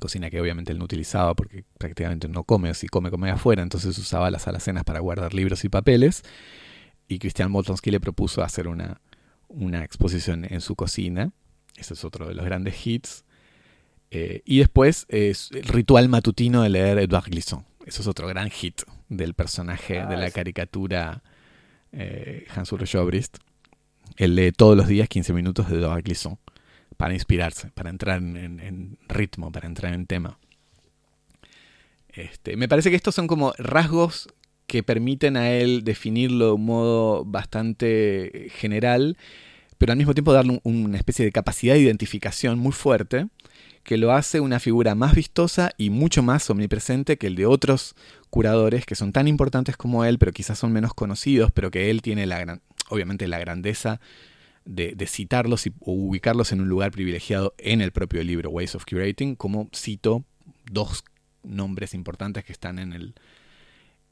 Cocina 0.00 0.28
que 0.28 0.40
obviamente 0.40 0.72
él 0.72 0.78
no 0.78 0.84
utilizaba 0.84 1.34
porque 1.34 1.64
prácticamente 1.78 2.28
no 2.28 2.42
come 2.44 2.74
si 2.74 2.88
come, 2.88 3.10
come 3.10 3.30
afuera, 3.30 3.62
entonces 3.62 3.96
usaba 3.96 4.30
las 4.30 4.48
alacenas 4.48 4.84
para 4.84 5.00
guardar 5.00 5.34
libros 5.34 5.64
y 5.64 5.68
papeles. 5.68 6.22
Y 7.06 7.18
Christian 7.18 7.52
Boltanski 7.52 7.90
le 7.90 8.00
propuso 8.00 8.42
hacer 8.42 8.66
una, 8.66 9.00
una 9.48 9.84
exposición 9.84 10.46
en 10.48 10.60
su 10.60 10.74
cocina. 10.74 11.32
Ese 11.76 11.94
es 11.94 12.04
otro 12.04 12.26
de 12.26 12.34
los 12.34 12.44
grandes 12.44 12.84
hits. 12.86 13.24
Eh, 14.10 14.42
y 14.44 14.58
después 14.58 15.06
es 15.08 15.50
el 15.52 15.64
ritual 15.64 16.08
matutino 16.08 16.62
de 16.62 16.70
leer 16.70 16.98
Edouard 16.98 17.30
Glissant. 17.30 17.66
Eso 17.86 18.02
es 18.02 18.08
otro 18.08 18.26
gran 18.26 18.50
hit 18.50 18.82
del 19.08 19.34
personaje 19.34 19.94
de 19.94 20.16
la 20.16 20.26
ah, 20.26 20.30
caricatura 20.30 21.22
eh, 21.92 22.46
Hans 22.54 22.72
Ulrich 22.72 22.94
Obrist. 22.94 23.38
Él 24.16 24.34
lee 24.34 24.52
todos 24.52 24.76
los 24.76 24.88
días 24.88 25.08
15 25.08 25.32
minutos 25.32 25.68
de 25.68 25.78
Edouard 25.78 26.02
Glissant 26.02 26.38
para 26.96 27.14
inspirarse, 27.14 27.70
para 27.70 27.90
entrar 27.90 28.18
en, 28.18 28.98
ritmo, 29.08 29.50
para 29.50 29.66
entrar 29.66 29.94
en 29.94 30.06
tema. 30.06 30.38
Este, 32.08 32.56
me 32.56 32.68
parece 32.68 32.90
que 32.90 32.96
estos 32.96 33.14
son 33.14 33.26
como 33.26 33.52
rasgos 33.58 34.28
que 34.66 34.82
permiten 34.82 35.36
a 35.36 35.50
él 35.50 35.82
definirlo 35.84 36.46
de 36.46 36.52
un 36.52 36.64
modo 36.64 37.24
bastante 37.24 38.48
general, 38.54 39.16
pero 39.78 39.92
al 39.92 39.98
mismo 39.98 40.14
tiempo 40.14 40.32
darle 40.32 40.60
una 40.62 40.96
especie 40.96 41.24
de 41.24 41.32
capacidad 41.32 41.74
de 41.74 41.80
identificación 41.80 42.58
muy 42.58 42.72
fuerte 42.72 43.26
que 43.84 43.98
lo 43.98 44.12
hace 44.12 44.40
una 44.40 44.58
figura 44.58 44.94
más 44.94 45.14
vistosa 45.14 45.72
y 45.76 45.90
mucho 45.90 46.22
más 46.22 46.48
omnipresente 46.48 47.18
que 47.18 47.26
el 47.26 47.36
de 47.36 47.46
otros 47.46 47.94
curadores 48.30 48.86
que 48.86 48.94
son 48.94 49.12
tan 49.12 49.28
importantes 49.28 49.76
como 49.76 50.04
él, 50.04 50.18
pero 50.18 50.32
quizás 50.32 50.58
son 50.58 50.72
menos 50.72 50.94
conocidos, 50.94 51.52
pero 51.52 51.70
que 51.70 51.90
él 51.90 52.02
tiene 52.02 52.26
la 52.26 52.40
gran, 52.40 52.62
obviamente 52.88 53.28
la 53.28 53.38
grandeza 53.38 54.00
de, 54.64 54.96
citarlos 55.06 55.66
y, 55.66 55.74
ubicarlos 55.80 56.52
en 56.52 56.62
un 56.62 56.68
lugar 56.68 56.90
privilegiado 56.90 57.54
en 57.58 57.82
el 57.82 57.92
propio 57.92 58.24
libro 58.24 58.48
Ways 58.48 58.74
of 58.74 58.86
Curating, 58.86 59.36
como 59.36 59.68
cito 59.74 60.24
dos 60.72 61.04
nombres 61.42 61.92
importantes 61.92 62.42
que 62.44 62.52
están 62.52 62.78
en 62.78 62.94
el, 62.94 63.14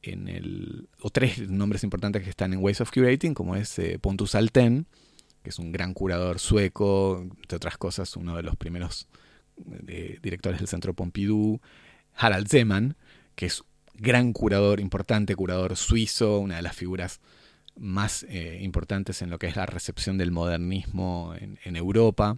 en 0.03 0.27
el, 0.27 0.87
o 1.01 1.09
tres 1.09 1.49
nombres 1.49 1.83
importantes 1.83 2.21
que 2.21 2.29
están 2.29 2.53
en 2.53 2.59
Ways 2.59 2.79
of 2.81 2.91
Curating, 2.91 3.33
como 3.33 3.55
es 3.55 3.79
eh, 3.79 3.97
Pontus 3.99 4.35
Alten, 4.35 4.85
que 5.41 5.49
es 5.49 5.57
un 5.57 5.71
gran 5.71 5.95
curador 5.95 6.37
sueco, 6.37 7.25
entre 7.41 7.55
otras 7.55 7.77
cosas, 7.77 8.15
uno 8.15 8.35
de 8.35 8.43
los 8.43 8.55
primeros 8.55 9.07
directores 9.57 10.59
del 10.59 10.67
Centro 10.67 10.93
Pompidou, 10.93 11.61
Harald 12.15 12.47
Zeman, 12.47 12.95
que 13.35 13.47
es 13.47 13.63
gran 13.95 14.33
curador, 14.33 14.79
importante 14.79 15.35
curador 15.35 15.75
suizo, 15.75 16.39
una 16.39 16.57
de 16.57 16.61
las 16.61 16.75
figuras 16.75 17.21
más 17.75 18.23
eh, 18.29 18.59
importantes 18.61 19.21
en 19.21 19.29
lo 19.29 19.39
que 19.39 19.47
es 19.47 19.55
la 19.55 19.65
recepción 19.65 20.17
del 20.17 20.31
modernismo 20.31 21.33
en, 21.35 21.75
Europa. 21.75 22.37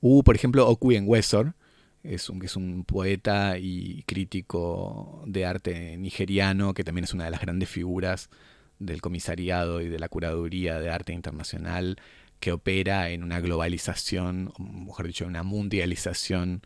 Hubo, 0.00 0.22
por 0.22 0.34
ejemplo, 0.34 0.68
Okuen 0.68 1.04
Wesor, 1.06 1.54
es 2.02 2.30
un, 2.30 2.42
es 2.42 2.56
un 2.56 2.84
poeta 2.84 3.58
y 3.58 4.02
crítico 4.04 5.22
de 5.26 5.44
arte 5.44 5.96
nigeriano, 5.98 6.74
que 6.74 6.84
también 6.84 7.04
es 7.04 7.14
una 7.14 7.24
de 7.24 7.30
las 7.30 7.40
grandes 7.40 7.68
figuras 7.68 8.30
del 8.78 9.02
comisariado 9.02 9.82
y 9.82 9.88
de 9.88 9.98
la 9.98 10.08
curaduría 10.08 10.80
de 10.80 10.90
arte 10.90 11.12
internacional 11.12 11.98
que 12.40 12.52
opera 12.52 13.10
en 13.10 13.22
una 13.22 13.40
globalización, 13.40 14.52
o 14.58 14.62
mejor 14.62 15.06
dicho, 15.06 15.26
una 15.26 15.42
mundialización 15.42 16.62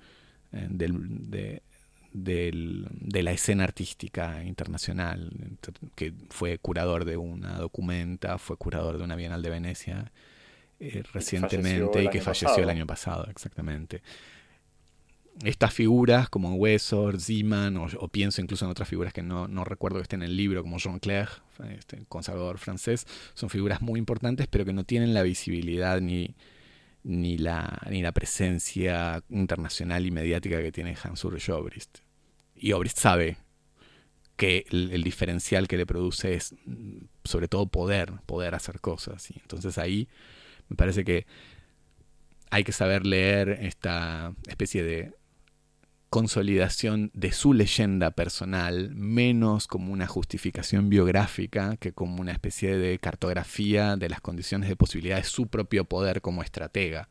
eh, 0.52 0.68
de, 0.70 1.62
la 3.22 3.32
escena 3.32 3.64
artística 3.64 4.44
internacional, 4.44 5.30
que 5.96 6.14
fue 6.30 6.58
curador 6.58 7.04
de 7.04 7.16
una 7.16 7.58
documenta, 7.58 8.38
fue 8.38 8.56
curador 8.56 8.98
de 8.98 9.04
una 9.04 9.16
Bienal 9.16 9.42
de 9.42 9.50
Venecia 9.50 10.12
eh, 10.80 11.02
recientemente 11.12 12.04
y 12.04 12.08
que 12.08 12.20
falleció 12.20 12.62
el 12.62 12.70
año 12.70 12.86
pasado, 12.86 13.26
exactamente 13.28 14.00
estas 15.42 15.74
figuras 15.74 16.28
como 16.28 16.54
Wessor, 16.54 17.20
Zeman, 17.20 17.76
o, 17.76 18.08
pienso 18.08 18.40
incluso 18.40 18.64
en 18.64 18.70
otras 18.70 18.88
figuras 18.88 19.12
que 19.12 19.22
no, 19.22 19.46
recuerdo 19.64 19.98
que 19.98 20.02
estén 20.02 20.22
en 20.22 20.30
el 20.30 20.36
libro, 20.36 20.62
como 20.62 20.78
Jean 20.78 20.98
Clair, 20.98 21.28
este 21.76 22.04
conservador 22.08 22.58
francés, 22.58 23.06
son 23.34 23.50
figuras 23.50 23.82
muy 23.82 23.98
importantes, 23.98 24.46
pero 24.46 24.64
que 24.64 24.72
no 24.72 24.84
tienen 24.84 25.12
la 25.12 25.22
visibilidad 25.22 26.00
ni, 26.00 26.34
ni, 27.02 27.36
la, 27.36 27.82
ni 27.90 28.02
la 28.02 28.12
presencia 28.12 29.22
internacional 29.28 30.06
y 30.06 30.10
mediática 30.10 30.62
que 30.62 30.72
tiene 30.72 30.96
Hans-Ulrich 31.02 31.50
Obrist. 31.50 31.98
Y 32.54 32.72
Obrist 32.72 32.98
sabe 32.98 33.36
que 34.36 34.66
el, 34.70 35.02
diferencial 35.02 35.68
que 35.68 35.76
le 35.76 35.86
produce 35.86 36.34
es 36.34 36.54
mm, 36.64 37.04
sobre 37.24 37.48
todo 37.48 37.66
poder, 37.66 38.12
poder 38.26 38.54
hacer 38.54 38.80
cosas. 38.80 39.30
Y 39.30 39.38
entonces 39.40 39.78
ahí 39.78 40.08
me 40.68 40.76
parece 40.76 41.04
que 41.04 41.26
hay 42.50 42.64
que 42.64 42.72
saber 42.72 43.06
leer 43.06 43.48
esta 43.48 44.34
especie 44.46 44.82
de 44.82 45.12
consolidación 46.14 47.10
de 47.12 47.32
su 47.32 47.54
leyenda 47.54 48.12
personal, 48.12 48.94
menos 48.94 49.66
como 49.66 49.92
una 49.92 50.06
justificación 50.06 50.88
biográfica 50.88 51.76
que 51.76 51.90
como 51.90 52.20
una 52.20 52.30
especie 52.30 52.76
de 52.76 53.00
cartografía 53.00 53.96
de 53.96 54.08
las 54.08 54.20
condiciones 54.20 54.68
de 54.68 54.76
posibilidad 54.76 55.16
de 55.16 55.24
su 55.24 55.48
propio 55.48 55.86
poder 55.86 56.20
como 56.20 56.44
estratega, 56.44 57.08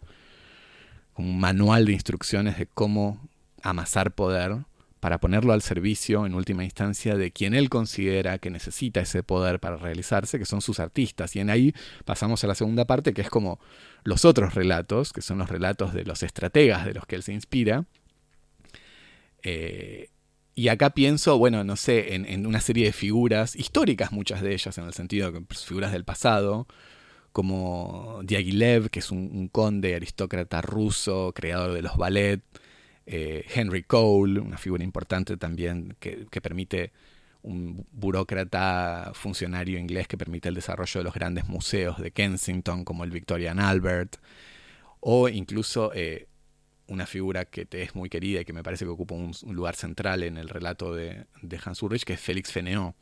como 1.11 1.31
un 1.31 1.37
manual 1.41 1.83
de 1.83 1.91
instrucciones 1.91 2.57
de 2.57 2.65
cómo 2.65 3.19
amasar 3.61 4.13
poder 4.13 4.59
para 5.01 5.19
ponerlo 5.19 5.51
al 5.51 5.61
servicio, 5.61 6.25
en 6.25 6.33
última 6.33 6.63
instancia, 6.63 7.17
de 7.17 7.31
quien 7.31 7.53
él 7.55 7.67
considera 7.67 8.37
que 8.37 8.49
necesita 8.49 9.01
ese 9.01 9.21
poder 9.21 9.59
para 9.59 9.75
realizarse, 9.75 10.39
que 10.39 10.45
son 10.45 10.61
sus 10.61 10.79
artistas. 10.79 11.35
Y 11.35 11.41
en 11.41 11.49
ahí 11.49 11.75
pasamos 12.05 12.41
a 12.45 12.47
la 12.47 12.55
segunda 12.55 12.85
parte, 12.85 13.13
que 13.13 13.21
es 13.21 13.29
como 13.29 13.59
los 14.05 14.23
otros 14.23 14.55
relatos, 14.55 15.11
que 15.11 15.21
son 15.21 15.39
los 15.39 15.49
relatos 15.49 15.93
de 15.93 16.05
los 16.05 16.23
estrategas 16.23 16.85
de 16.85 16.93
los 16.93 17.05
que 17.05 17.17
él 17.17 17.23
se 17.23 17.33
inspira, 17.33 17.83
eh, 19.43 20.09
y 20.55 20.67
acá 20.67 20.91
pienso, 20.91 21.37
bueno, 21.37 21.63
no 21.63 21.75
sé, 21.75 22.15
en, 22.15 22.45
una 22.45 22.61
serie 22.61 22.85
de 22.85 22.93
figuras, 22.93 23.55
históricas 23.55 24.11
muchas 24.11 24.41
de 24.41 24.53
ellas, 24.53 24.77
en 24.77 24.85
el 24.85 24.93
sentido 24.93 25.31
de 25.31 25.41
figuras 25.55 25.91
del 25.91 26.05
pasado, 26.05 26.67
como 27.31 28.21
Diaghilev, 28.23 28.89
que 28.89 28.99
es 28.99 29.11
un, 29.11 29.47
conde 29.49 29.95
aristócrata 29.95 30.61
ruso, 30.61 31.33
creador 31.35 31.73
de 31.73 31.81
los 31.81 31.97
ballet, 31.97 32.41
eh, 33.07 33.45
Henry 33.53 33.83
Cole, 33.83 34.39
una 34.39 34.57
figura 34.57 34.83
importante 34.83 35.37
también 35.37 35.95
que, 35.99 36.27
que, 36.29 36.41
permite 36.41 36.93
un 37.41 37.85
burócrata 37.91 39.11
funcionario 39.15 39.79
inglés 39.79 40.07
que 40.07 40.17
permite 40.17 40.49
el 40.49 40.55
desarrollo 40.55 40.99
de 40.99 41.03
los 41.03 41.13
grandes 41.13 41.47
museos 41.47 41.99
de 41.99 42.11
Kensington, 42.11 42.85
como 42.85 43.03
el 43.03 43.11
Victorian 43.11 43.59
Albert, 43.59 44.17
o 45.01 45.29
incluso 45.29 45.91
eh, 45.93 46.27
una 46.93 47.05
figura 47.05 47.45
que 47.45 47.65
te 47.65 47.81
es 47.81 47.95
muy 47.95 48.09
querida 48.09 48.41
y 48.41 48.45
que 48.45 48.53
me 48.53 48.63
parece 48.63 48.85
que 48.85 48.91
ocupa 48.91 49.15
un, 49.15 49.33
lugar 49.47 49.75
central 49.75 50.23
en 50.23 50.37
el 50.37 50.47
relato 50.47 50.93
de, 50.93 51.25
Hans 51.63 51.81
Ulrich, 51.81 52.03
que 52.03 52.13
es 52.13 52.19
Félix 52.19 52.51
Feneau. 52.51 52.93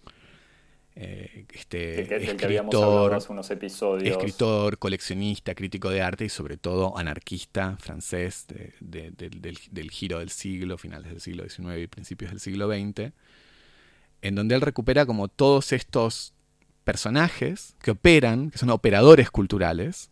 Eh, 0.93 1.45
este 1.53 2.01
escritor, 2.31 3.17
unos 3.29 3.49
episodios. 3.49 4.11
escritor, 4.11 4.77
coleccionista, 4.77 5.55
crítico 5.55 5.89
de 5.89 6.01
arte 6.01 6.25
y 6.25 6.29
sobre 6.29 6.57
todo 6.57 6.97
anarquista 6.97 7.77
francés 7.79 8.45
del, 8.81 9.89
giro 9.89 10.19
del 10.19 10.29
siglo, 10.29 10.77
finales 10.77 11.11
del 11.11 11.21
siglo 11.21 11.47
XIX 11.47 11.83
y 11.83 11.87
principios 11.87 12.31
del 12.31 12.41
siglo 12.41 12.67
XX, 12.67 13.13
en 14.21 14.35
donde 14.35 14.55
él 14.55 14.61
recupera 14.61 15.05
como 15.05 15.29
todos 15.29 15.71
estos 15.71 16.33
personajes 16.83 17.75
que 17.81 17.91
operan, 17.91 18.51
que 18.51 18.57
son 18.57 18.69
operadores 18.69 19.31
culturales, 19.31 20.11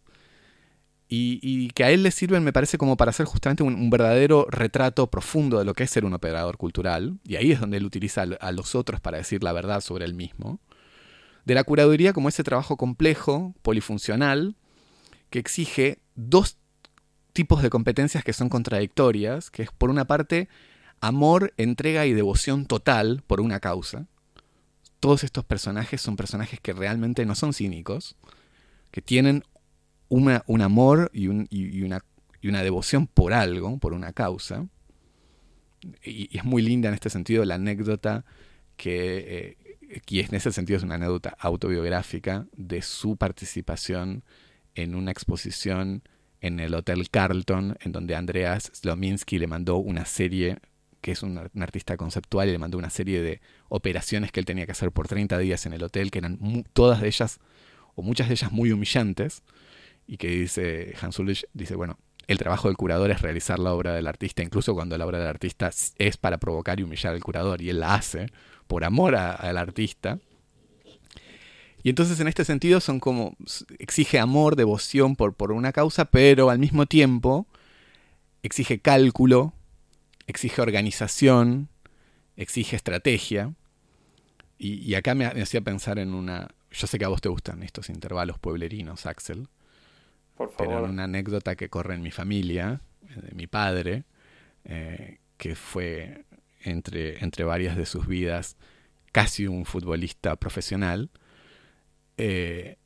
y, 1.12 1.70
que 1.72 1.84
a 1.84 1.90
él 1.90 2.04
le 2.04 2.12
sirven, 2.12 2.44
me 2.44 2.54
parece, 2.54 2.78
como 2.78 2.96
para 2.96 3.10
hacer 3.10 3.26
justamente 3.26 3.64
un, 3.64 3.90
verdadero 3.90 4.46
retrato 4.48 5.08
profundo 5.08 5.58
de 5.58 5.66
lo 5.66 5.74
que 5.74 5.84
es 5.84 5.90
ser 5.90 6.06
un 6.06 6.14
operador 6.14 6.58
cultural, 6.58 7.18
y 7.24 7.36
ahí 7.36 7.52
es 7.52 7.60
donde 7.60 7.78
él 7.78 7.86
utiliza 7.86 8.22
a 8.22 8.52
los 8.52 8.76
otros 8.76 9.02
para 9.02 9.18
decir 9.18 9.44
la 9.44 9.52
verdad 9.52 9.82
sobre 9.82 10.06
él 10.06 10.14
mismo, 10.14 10.60
de 11.46 11.56
la 11.56 11.64
curaduría 11.64 12.14
como 12.14 12.30
ese 12.30 12.44
trabajo 12.44 12.78
complejo, 12.78 13.56
polifuncional, 13.64 14.56
que 15.32 15.40
exige 15.40 15.98
dos 16.14 16.58
tipos 17.34 17.64
de 17.64 17.72
competencias 17.72 18.24
que 18.24 18.34
son 18.34 18.50
contradictorias, 18.50 19.50
que 19.50 19.64
es 19.64 19.72
por 19.72 19.90
una 19.90 20.06
parte 20.06 20.48
amor, 21.02 21.54
entrega 21.58 22.06
y 22.06 22.14
devoción 22.14 22.68
total 22.68 23.24
por 23.26 23.42
una 23.42 23.60
causa. 23.60 24.06
Todos 25.00 25.24
estos 25.24 25.44
personajes 25.44 26.02
son 26.02 26.18
personajes 26.18 26.60
que 26.60 26.74
realmente 26.74 27.26
no 27.26 27.34
son 27.34 27.54
cínicos, 27.54 28.16
que 28.92 29.02
tienen 29.02 29.44
un 30.10 30.62
amor 30.62 31.10
y, 31.14 31.28
una, 31.28 32.04
una, 32.44 32.64
devoción 32.64 33.08
por 33.08 33.34
algo, 33.34 33.78
por 33.78 33.94
una 33.94 34.14
causa. 34.14 34.68
Y, 36.04 36.36
es 36.38 36.44
muy 36.44 36.62
linda 36.62 36.90
en 36.90 36.96
este 36.96 37.10
sentido 37.10 37.46
la 37.46 37.56
anécdota 37.56 38.26
que, 38.76 39.58
eh, 39.90 40.02
y 40.08 40.20
en 40.20 40.36
ese 40.36 40.52
sentido 40.52 40.78
es 40.78 40.84
una 40.84 40.96
anécdota 40.96 41.36
autobiográfica 41.40 42.48
de 42.56 42.82
su 42.82 43.18
participación 43.18 44.24
en 44.76 44.96
una 44.96 45.12
exposición 45.12 46.04
en 46.42 46.60
el 46.60 46.74
Hotel 46.74 47.10
Carlton, 47.10 47.78
en 47.82 47.92
donde 47.92 48.16
Andreas 48.16 48.72
Slominski 48.74 49.40
le 49.40 49.48
mandó 49.48 49.78
una 49.78 50.06
serie, 50.06 50.60
que 51.02 51.12
es 51.12 51.24
un, 51.24 51.38
artista 51.38 51.98
conceptual, 51.98 52.48
y 52.48 52.54
le 52.54 52.58
mandó 52.58 52.78
una 52.78 52.90
serie 52.90 53.22
de 53.22 53.42
operaciones 53.68 54.32
que 54.32 54.40
él 54.40 54.46
tenía 54.46 54.66
que 54.66 54.72
hacer 54.72 54.92
por 54.92 55.08
30 55.08 55.38
días 55.40 55.66
en 55.66 55.74
el 55.74 55.84
hotel, 55.84 56.12
que 56.12 56.20
eran 56.20 56.66
todas 56.74 57.02
de 57.02 57.08
ellas, 57.08 57.40
o 57.96 58.02
muchas 58.02 58.28
de 58.28 58.36
ellas 58.36 58.52
muy 58.52 58.72
humillantes, 58.72 59.44
y 60.10 60.18
que 60.18 60.28
dice 60.28 60.96
Hans 61.00 61.20
Ulrich, 61.20 61.46
dice, 61.54 61.76
bueno, 61.76 62.00
el 62.26 62.40
trabajo 62.40 62.68
del 62.68 62.78
curador 62.78 63.12
es 63.12 63.22
realizar 63.22 63.60
la 63.60 63.74
obra 63.74 63.94
del 63.94 64.08
artista, 64.08 64.42
incluso 64.42 64.74
cuando 64.74 64.98
la 64.98 65.06
obra 65.06 65.20
del 65.20 65.28
artista 65.28 65.70
es 66.00 66.18
para 66.18 66.40
provocar 66.40 66.80
y 66.80 66.84
humillar 66.84 67.14
al 67.14 67.24
curador, 67.24 67.62
y 67.62 67.70
él 67.70 67.80
la 67.80 67.94
hace 67.94 68.32
por 68.66 68.84
amor 68.86 69.16
al 69.16 69.56
artista. 69.56 70.18
Y 71.84 71.90
entonces 71.90 72.20
en 72.20 72.28
este 72.28 72.44
sentido 72.44 72.80
son 72.80 73.00
como, 73.00 73.36
exige 73.78 74.18
amor, 74.18 74.56
devoción 74.56 75.16
por, 75.16 75.36
por 75.36 75.52
una 75.52 75.72
causa, 75.72 76.06
pero 76.06 76.50
al 76.50 76.58
mismo 76.58 76.88
tiempo 76.88 77.46
exige 78.42 78.80
cálculo, 78.80 79.54
exige 80.26 80.60
organización, 80.60 81.70
exige 82.36 82.76
estrategia. 82.76 83.54
Y, 84.58 84.96
acá 84.96 85.14
me, 85.14 85.32
me, 85.36 85.44
hacía 85.44 85.62
pensar 85.62 86.00
en 86.00 86.16
una... 86.16 86.50
Yo 86.72 86.88
sé 86.88 86.98
que 86.98 87.06
a 87.06 87.10
vos 87.10 87.22
te 87.22 87.30
gustan 87.30 87.62
estos 87.62 87.90
intervalos 87.90 88.40
pueblerinos, 88.40 89.06
Axel. 89.06 89.48
Pero 90.58 90.84
una 90.86 91.04
anécdota 91.04 91.56
que 91.56 91.70
corre 91.70 91.96
en 91.96 92.02
mi 92.02 92.12
familia, 92.12 92.82
de 93.02 93.36
mi 93.36 93.48
padre, 93.48 94.04
eh, 94.64 95.18
que 95.38 95.56
fue 95.56 96.26
entre, 96.62 97.24
entre 97.24 97.44
varias 97.44 97.76
de 97.76 97.86
sus 97.86 98.08
vidas, 98.08 98.58
casi 99.12 99.48
un 99.48 99.66
futbolista 99.66 100.36
profesional. 100.36 101.10
Eh, 102.18 102.78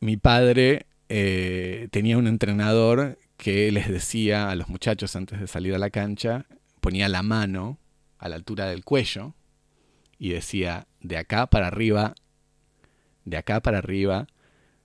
mi 0.00 0.16
padre 0.16 0.86
eh, 1.08 1.88
tenía 1.90 2.18
un 2.18 2.26
entrenador 2.26 3.18
que 3.36 3.70
les 3.72 3.88
decía 3.88 4.50
a 4.50 4.54
los 4.54 4.68
muchachos 4.68 5.16
antes 5.16 5.40
de 5.40 5.46
salir 5.46 5.74
a 5.74 5.78
la 5.78 5.90
cancha, 5.90 6.46
ponía 6.80 7.08
la 7.08 7.22
mano 7.22 7.78
a 8.18 8.28
la 8.28 8.36
altura 8.36 8.66
del 8.66 8.84
cuello 8.84 9.34
y 10.18 10.30
decía, 10.30 10.86
de 11.00 11.16
acá 11.16 11.46
para 11.46 11.66
arriba, 11.66 12.14
de 13.24 13.36
acá 13.36 13.60
para 13.60 13.78
arriba, 13.78 14.26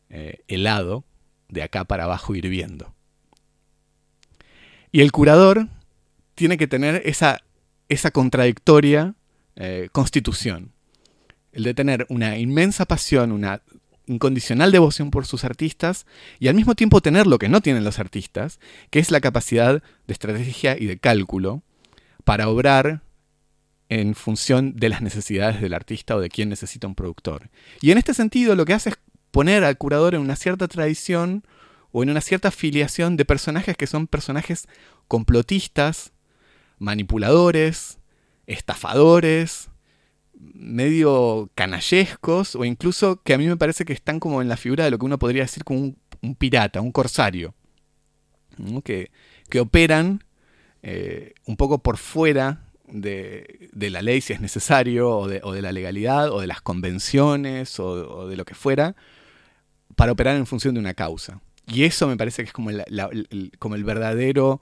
eh, 0.10 0.40
helado, 0.48 1.06
de 1.50 1.64
acá 1.64 1.86
para 1.86 2.06
abajo 2.06 2.36
hirviendo. 2.36 2.94
Y 4.92 5.02
el 5.02 5.12
curador 5.12 5.68
tiene 6.36 6.58
que 6.58 6.68
tener 6.68 7.02
esa, 7.06 7.42
esa 7.90 8.12
contradictoria 8.12 9.16
eh, 9.56 9.90
constitución. 9.92 10.72
El 11.52 11.64
de 11.64 11.74
tener 11.74 12.06
una 12.10 12.38
inmensa 12.38 12.86
pasión, 12.86 13.32
una 13.32 13.62
incondicional 14.06 14.72
devoción 14.72 15.12
por 15.12 15.26
sus 15.26 15.44
artistas 15.44 16.06
y 16.40 16.48
al 16.48 16.56
mismo 16.56 16.76
tiempo 16.76 17.02
tener 17.02 17.28
lo 17.28 17.38
que 17.38 17.50
no 17.50 17.62
tienen 17.62 17.84
los 17.84 18.00
artistas, 18.00 18.60
que 18.90 19.00
es 19.00 19.12
la 19.12 19.22
capacidad 19.22 19.84
de 20.08 20.14
estrategia 20.14 20.78
y 20.78 20.86
de 20.86 20.98
cálculo 20.98 21.62
para 22.24 22.50
obrar 22.50 23.02
en 23.90 24.16
función 24.16 24.76
de 24.76 24.90
las 24.90 25.02
necesidades 25.02 25.62
del 25.62 25.74
artista 25.74 26.16
o 26.16 26.22
de 26.22 26.30
quien 26.30 26.50
necesita 26.50 26.88
un 26.88 26.96
productor. 26.96 27.50
Y 27.82 27.92
en 27.92 27.98
este 27.98 28.14
sentido 28.14 28.56
lo 28.56 28.66
que 28.66 28.74
hace 28.74 28.90
es 28.90 28.98
poner 29.32 29.64
al 29.64 29.78
curador 29.78 30.16
en 30.16 30.22
una 30.22 30.36
cierta 30.36 30.68
tradición 30.68 31.44
o 31.92 32.04
en 32.04 32.10
una 32.10 32.22
cierta 32.22 32.52
filiación 32.52 33.18
de 33.18 33.26
personajes 33.26 33.76
que 33.76 33.88
son 33.88 34.08
personajes 34.08 34.68
complotistas, 35.08 36.14
manipuladores, 36.78 38.00
estafadores, 38.48 39.70
medio 40.40 41.50
canallescos 41.56 42.56
o 42.56 42.64
incluso 42.64 43.22
que 43.24 43.34
a 43.34 43.38
mí 43.38 43.48
me 43.48 43.58
parece 43.58 43.86
que 43.86 43.94
están 43.94 44.20
como 44.20 44.42
en 44.42 44.50
la 44.50 44.58
figura 44.58 44.86
de 44.86 44.92
lo 44.92 44.98
que 44.98 45.06
uno 45.06 45.20
podría 45.20 45.44
decir 45.44 45.64
como 45.64 45.80
un, 46.22 46.36
pirata, 46.36 46.82
un 46.82 46.92
corsario, 46.92 47.54
que, 48.84 49.12
que, 49.50 49.60
operan 49.60 50.24
eh, 50.82 51.34
un 51.46 51.58
poco 51.58 51.80
por 51.80 51.98
fuera 51.98 52.70
de, 52.92 53.70
la 53.74 54.02
ley 54.02 54.22
si 54.22 54.34
es 54.34 54.42
necesario, 54.42 55.10
o 55.10 55.28
de, 55.28 55.42
o 55.44 55.54
de, 55.54 55.62
la 55.62 55.72
legalidad, 55.72 56.32
o 56.32 56.42
de 56.42 56.48
las 56.48 56.62
convenciones, 56.62 57.80
o, 57.80 58.28
de 58.28 58.36
lo 58.36 58.46
que 58.46 58.56
fuera, 58.56 58.96
para 60.00 60.14
operar 60.14 60.38
en 60.38 60.46
función 60.46 60.74
de 60.74 60.80
una 60.80 60.94
causa. 60.94 61.42
Y 61.68 61.84
eso 61.84 62.08
me 62.08 62.16
parece 62.16 62.42
que 62.42 62.48
es 62.48 62.54
como 62.54 62.70
el, 62.70 63.52
como 63.60 63.76
el 63.76 63.84
verdadero 63.84 64.62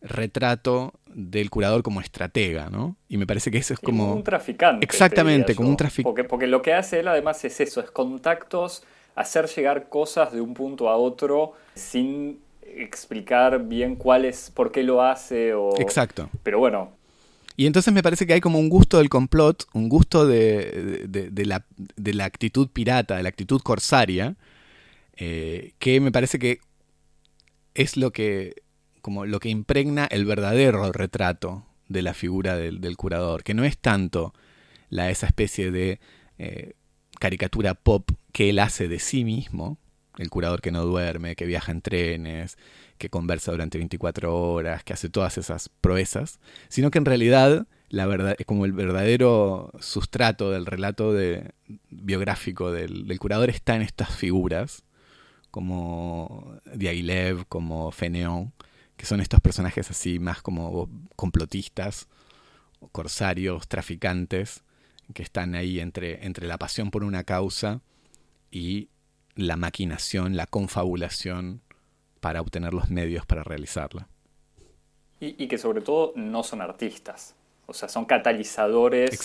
retrato 0.00 0.94
del 1.06 1.50
curador 1.50 1.84
como 1.84 2.00
estratega, 2.00 2.68
¿no? 2.68 2.96
Y 3.08 3.16
me 3.16 3.24
parece 3.24 3.52
que 3.52 3.58
eso 3.58 3.74
es 3.74 3.78
como... 3.78 4.12
un 4.12 4.24
traficante. 4.24 4.84
Exactamente, 4.84 5.54
como 5.54 5.68
un 5.68 5.76
traficante. 5.76 6.02
Porque, 6.02 6.24
porque 6.24 6.46
lo 6.48 6.62
que 6.62 6.74
hace 6.74 6.98
él 6.98 7.06
además 7.06 7.44
es 7.44 7.60
eso, 7.60 7.80
es 7.80 7.92
contactos, 7.92 8.82
hacer 9.14 9.46
llegar 9.46 9.88
cosas 9.88 10.32
de 10.32 10.40
un 10.40 10.52
punto 10.52 10.88
a 10.88 10.96
otro 10.96 11.52
sin 11.76 12.40
explicar 12.62 13.64
bien 13.64 13.94
cuál 13.94 14.24
es, 14.24 14.50
por 14.50 14.72
qué 14.72 14.82
lo 14.82 15.00
hace 15.00 15.54
o... 15.54 15.78
Exacto. 15.78 16.28
Pero 16.42 16.58
bueno, 16.58 16.90
y 17.56 17.66
entonces 17.66 17.94
me 17.94 18.02
parece 18.02 18.26
que 18.26 18.32
hay 18.32 18.40
como 18.40 18.58
un 18.58 18.68
gusto 18.68 18.98
del 18.98 19.08
complot, 19.08 19.66
un 19.74 19.88
gusto 19.88 20.26
de, 20.26 21.06
de, 21.06 21.46
la, 21.46 21.64
de 21.76 22.14
la, 22.14 22.24
actitud 22.24 22.68
pirata, 22.68 23.16
de 23.16 23.22
la 23.22 23.28
actitud 23.28 23.60
corsaria, 23.60 24.34
eh, 25.16 25.74
que 25.78 26.00
me 26.00 26.12
parece 26.12 26.38
que 26.38 26.58
es 27.74 27.96
lo 27.96 28.12
que, 28.12 28.54
como 29.00 29.26
lo 29.26 29.40
que 29.40 29.48
impregna 29.48 30.06
el 30.06 30.24
verdadero 30.24 30.92
retrato 30.92 31.66
de 31.88 32.02
la 32.02 32.14
figura 32.14 32.56
del, 32.56 32.96
curador, 32.96 33.42
que 33.42 33.54
no 33.54 33.64
es 33.64 33.78
tanto 33.78 34.34
la, 34.88 35.10
esa 35.10 35.26
especie 35.26 35.70
de 35.70 36.00
eh, 36.38 36.72
caricatura 37.18 37.74
pop 37.74 38.10
que 38.32 38.50
él 38.50 38.58
hace 38.58 38.88
de 38.88 38.98
sí 38.98 39.24
mismo, 39.24 39.78
el 40.18 40.30
curador 40.30 40.60
que 40.60 40.72
no 40.72 40.84
duerme, 40.84 41.36
que 41.36 41.46
viaja 41.46 41.72
en 41.72 41.80
trenes, 41.80 42.58
que 42.98 43.10
conversa 43.10 43.52
durante 43.52 43.78
24 43.78 44.34
horas, 44.34 44.84
que 44.84 44.92
hace 44.92 45.08
todas 45.08 45.38
esas 45.38 45.68
proezas, 45.68 46.38
sino 46.68 46.90
que 46.90 46.98
en 46.98 47.04
realidad 47.04 47.66
la 47.88 48.06
verdad 48.06 48.36
es 48.38 48.46
como 48.46 48.64
el 48.64 48.72
verdadero 48.72 49.70
sustrato 49.80 50.50
del 50.50 50.66
relato 50.66 51.12
de, 51.12 51.52
biográfico 51.90 52.72
del, 52.72 53.18
curador 53.18 53.50
está 53.50 53.76
en 53.76 53.82
estas 53.82 54.14
figuras, 54.14 54.84
como 55.52 56.56
Diaghilev, 56.74 57.46
como 57.46 57.92
Fénéon, 57.92 58.52
que 58.96 59.06
son 59.06 59.20
estos 59.20 59.40
personajes 59.40 59.88
así 59.90 60.18
más 60.18 60.42
como 60.42 60.88
complotistas, 61.14 62.08
corsarios, 62.90 63.68
traficantes, 63.68 64.64
que 65.14 65.22
están 65.22 65.54
ahí 65.54 65.78
entre, 65.78 66.26
entre 66.26 66.48
la 66.48 66.58
pasión 66.58 66.90
por 66.90 67.04
una 67.04 67.22
causa 67.22 67.82
y 68.50 68.88
la 69.36 69.56
maquinación, 69.56 70.36
la 70.36 70.46
confabulación 70.46 71.60
para 72.20 72.40
obtener 72.40 72.72
los 72.72 72.90
medios 72.90 73.26
para 73.26 73.44
realizarla. 73.44 74.08
Y, 75.20 75.46
que 75.46 75.58
sobre 75.58 75.82
todo 75.82 76.12
no 76.16 76.42
son 76.42 76.62
artistas. 76.62 77.36
O 77.66 77.74
sea, 77.74 77.88
son 77.88 78.06
catalizadores 78.06 79.16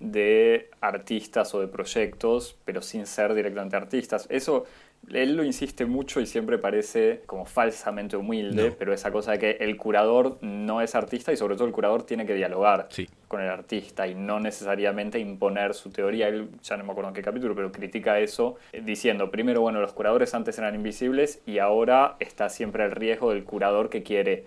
de 0.00 0.70
artistas 0.80 1.54
o 1.54 1.60
de 1.60 1.68
proyectos, 1.68 2.56
pero 2.64 2.80
sin 2.80 3.06
ser 3.06 3.34
directamente 3.34 3.76
artistas. 3.76 4.26
Eso 4.30 4.64
él 5.10 5.36
lo 5.36 5.44
insiste 5.44 5.84
mucho 5.84 6.20
y 6.20 6.26
siempre 6.26 6.58
parece 6.58 7.22
como 7.26 7.44
falsamente 7.44 8.16
humilde, 8.16 8.74
pero 8.78 8.92
esa 8.92 9.10
cosa 9.10 9.32
de 9.32 9.38
que 9.38 9.50
el 9.60 9.76
curador 9.76 10.38
no 10.42 10.80
es 10.80 10.94
artista 10.94 11.32
y 11.32 11.36
sobre 11.36 11.56
todo 11.56 11.66
el 11.66 11.72
curador 11.72 12.04
tiene 12.04 12.24
que 12.24 12.34
dialogar 12.34 12.88
con 13.28 13.40
el 13.40 13.48
artista 13.48 14.06
y 14.06 14.14
no 14.14 14.40
necesariamente 14.40 15.18
imponer 15.18 15.74
su 15.74 15.90
teoría. 15.90 16.28
Él, 16.28 16.48
ya 16.62 16.76
no 16.76 16.84
me 16.84 16.92
acuerdo 16.92 17.08
en 17.08 17.14
qué 17.14 17.22
capítulo, 17.22 17.54
pero 17.54 17.72
critica 17.72 18.20
eso 18.20 18.56
eh, 18.72 18.80
diciendo, 18.82 19.30
primero, 19.30 19.60
bueno, 19.60 19.80
los 19.80 19.92
curadores 19.92 20.34
antes 20.34 20.58
eran 20.58 20.74
invisibles 20.74 21.42
y 21.46 21.58
ahora 21.58 22.16
está 22.20 22.48
siempre 22.48 22.84
el 22.84 22.92
riesgo 22.92 23.32
del 23.32 23.44
curador 23.44 23.90
que 23.90 24.02
quiere 24.02 24.44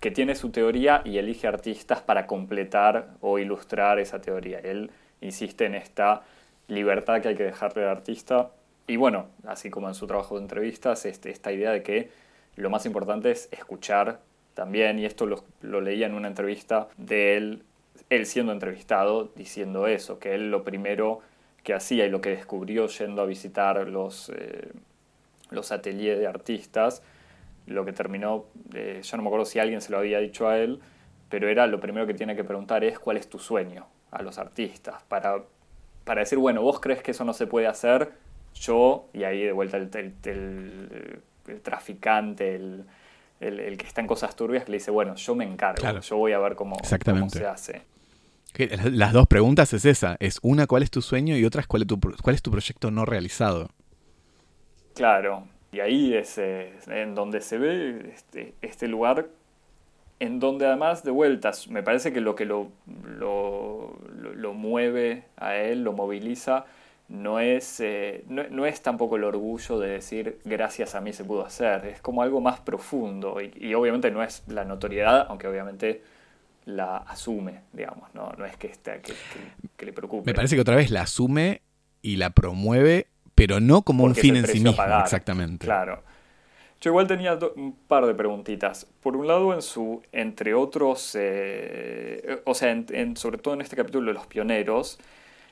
que 0.00 0.10
tiene 0.12 0.36
su 0.36 0.50
teoría 0.50 1.02
y 1.04 1.18
elige 1.18 1.48
artistas 1.48 2.02
para 2.02 2.26
completar 2.26 3.08
o 3.20 3.38
ilustrar 3.38 3.98
esa 3.98 4.20
teoría. 4.20 4.60
Él 4.60 4.92
insiste 5.20 5.66
en 5.66 5.74
esta 5.74 6.22
libertad 6.68 7.20
que 7.20 7.28
hay 7.28 7.34
que 7.34 7.42
dejarle 7.42 7.82
al 7.82 7.88
artista 7.88 8.50
y 8.88 8.96
bueno, 8.96 9.26
así 9.46 9.70
como 9.70 9.86
en 9.86 9.94
su 9.94 10.06
trabajo 10.06 10.36
de 10.36 10.42
entrevistas, 10.42 11.04
este, 11.04 11.30
esta 11.30 11.52
idea 11.52 11.70
de 11.70 11.82
que 11.82 12.10
lo 12.56 12.70
más 12.70 12.86
importante 12.86 13.30
es 13.30 13.48
escuchar 13.52 14.20
también, 14.54 14.98
y 14.98 15.04
esto 15.04 15.26
lo, 15.26 15.80
leía 15.80 16.06
en 16.06 16.14
una 16.14 16.26
entrevista 16.26 16.88
de 16.96 17.36
él, 17.36 17.62
él 18.10 18.26
siendo 18.26 18.50
entrevistado, 18.50 19.30
diciendo 19.36 19.86
eso, 19.86 20.18
que 20.18 20.34
él 20.34 20.50
lo 20.50 20.64
primero 20.64 21.20
que 21.62 21.74
hacía 21.74 22.06
y 22.06 22.10
lo 22.10 22.20
que 22.22 22.30
descubrió 22.30 22.86
yendo 22.88 23.22
a 23.22 23.26
visitar 23.26 23.86
los, 23.86 24.30
eh, 24.34 24.72
los 25.50 25.70
ateliers 25.70 26.18
de 26.18 26.26
artistas, 26.26 27.02
lo 27.66 27.84
que 27.84 27.92
terminó, 27.92 28.46
eh, 28.74 29.02
yo 29.04 29.16
no 29.18 29.22
me 29.22 29.28
acuerdo 29.28 29.44
si 29.44 29.58
alguien 29.58 29.82
se 29.82 29.92
lo 29.92 29.98
había 29.98 30.18
dicho 30.18 30.48
a 30.48 30.58
él, 30.58 30.80
pero 31.28 31.48
era 31.48 31.66
lo 31.66 31.78
primero 31.78 32.06
que 32.06 32.14
tiene 32.14 32.34
que 32.34 32.42
preguntar 32.42 32.84
es 32.84 32.98
cuál 32.98 33.18
es 33.18 33.28
tu 33.28 33.38
sueño 33.38 33.86
a 34.10 34.22
los 34.22 34.38
artistas, 34.38 35.02
para, 35.08 35.42
para 36.04 36.20
decir, 36.20 36.38
bueno, 36.38 36.62
vos 36.62 36.80
crees 36.80 37.02
que 37.02 37.10
eso 37.10 37.24
no 37.24 37.34
se 37.34 37.46
puede 37.46 37.66
hacer, 37.66 38.12
yo, 38.60 39.08
y 39.12 39.24
ahí 39.24 39.42
de 39.42 39.52
vuelta 39.52 39.76
el, 39.76 41.22
traficante, 41.62 42.56
el, 42.56 42.86
que 43.40 43.86
está 43.86 44.00
en 44.00 44.06
cosas 44.06 44.36
turbias, 44.36 44.64
que 44.64 44.72
le 44.72 44.78
dice, 44.78 44.90
bueno, 44.90 45.14
yo 45.14 45.34
me 45.34 45.44
encargo, 45.44 46.00
yo 46.00 46.16
voy 46.16 46.32
a 46.32 46.38
ver 46.38 46.54
cómo, 46.54 46.76
se 46.82 47.46
hace. 47.46 47.82
Las 48.92 49.12
dos 49.12 49.26
preguntas 49.26 49.72
es 49.72 49.84
esa, 49.84 50.16
es 50.20 50.38
una, 50.42 50.66
¿cuál 50.66 50.82
es 50.82 50.90
tu 50.90 51.02
sueño? 51.02 51.36
Y 51.36 51.44
otra 51.44 51.60
es, 51.60 51.66
¿cuál 51.66 51.82
es 51.82 51.88
tu, 51.88 52.00
cuál 52.00 52.34
es 52.34 52.42
tu 52.42 52.50
proyecto 52.50 52.90
no 52.90 53.04
realizado? 53.04 53.70
Claro, 54.94 55.46
y 55.70 55.80
ahí 55.80 56.14
es 56.14 56.38
eh, 56.38 56.72
en 56.88 57.14
donde 57.14 57.40
se 57.40 57.58
ve 57.58 58.10
este, 58.14 58.54
este, 58.62 58.88
lugar, 58.88 59.28
en 60.18 60.40
donde 60.40 60.66
además 60.66 61.04
de 61.04 61.12
vueltas, 61.12 61.68
me 61.68 61.82
parece 61.82 62.12
que 62.12 62.20
lo 62.20 62.34
que 62.34 62.46
lo, 62.46 62.72
lo 63.18 64.54
mueve 64.54 65.24
a 65.36 65.54
él, 65.54 65.84
lo 65.84 65.92
moviliza, 65.92 66.64
no 67.08 67.40
es, 67.40 67.80
eh, 67.80 68.24
no, 68.28 68.66
es 68.66 68.82
tampoco 68.82 69.16
el 69.16 69.24
orgullo 69.24 69.78
de 69.78 69.88
decir 69.88 70.38
gracias 70.44 70.94
a 70.94 71.00
mí 71.00 71.12
se 71.12 71.24
pudo 71.24 71.44
hacer, 71.44 71.86
es 71.86 72.00
como 72.02 72.22
algo 72.22 72.40
más 72.40 72.60
profundo 72.60 73.38
y, 73.40 73.74
obviamente 73.74 74.10
no 74.10 74.22
es 74.22 74.42
la 74.46 74.64
notoriedad, 74.64 75.26
aunque 75.28 75.48
obviamente 75.48 76.02
la 76.66 76.98
asume, 76.98 77.62
digamos, 77.72 78.14
no, 78.14 78.32
no 78.36 78.44
es 78.44 78.56
que, 78.58 78.66
esté, 78.66 79.00
que, 79.76 79.86
le 79.86 79.92
preocupe. 79.94 80.30
Me 80.30 80.34
parece 80.34 80.54
que 80.54 80.60
otra 80.60 80.76
vez 80.76 80.90
la 80.90 81.02
asume 81.02 81.62
y 82.02 82.16
la 82.16 82.30
promueve, 82.30 83.06
pero 83.34 83.58
no 83.58 83.82
como 83.82 84.04
un 84.04 84.14
fin 84.14 84.36
en 84.36 84.46
sí 84.46 84.60
mismo, 84.60 84.82
exactamente. 85.02 85.64
Claro. 85.64 86.02
Yo 86.80 86.90
igual 86.90 87.08
tenía 87.08 87.36
un 87.56 87.72
par 87.72 88.06
de 88.06 88.14
preguntitas. 88.14 88.86
Por 89.02 89.16
un 89.16 89.26
lado, 89.26 89.52
en 89.52 89.62
su, 89.62 90.02
entre 90.12 90.54
otros, 90.54 91.16
eh, 91.18 92.40
o 92.44 92.54
sea, 92.54 92.84
sobre 93.16 93.38
todo 93.38 93.54
en 93.54 93.62
este 93.62 93.74
capítulo 93.74 94.08
de 94.08 94.14
los 94.14 94.26
pioneros, 94.26 95.00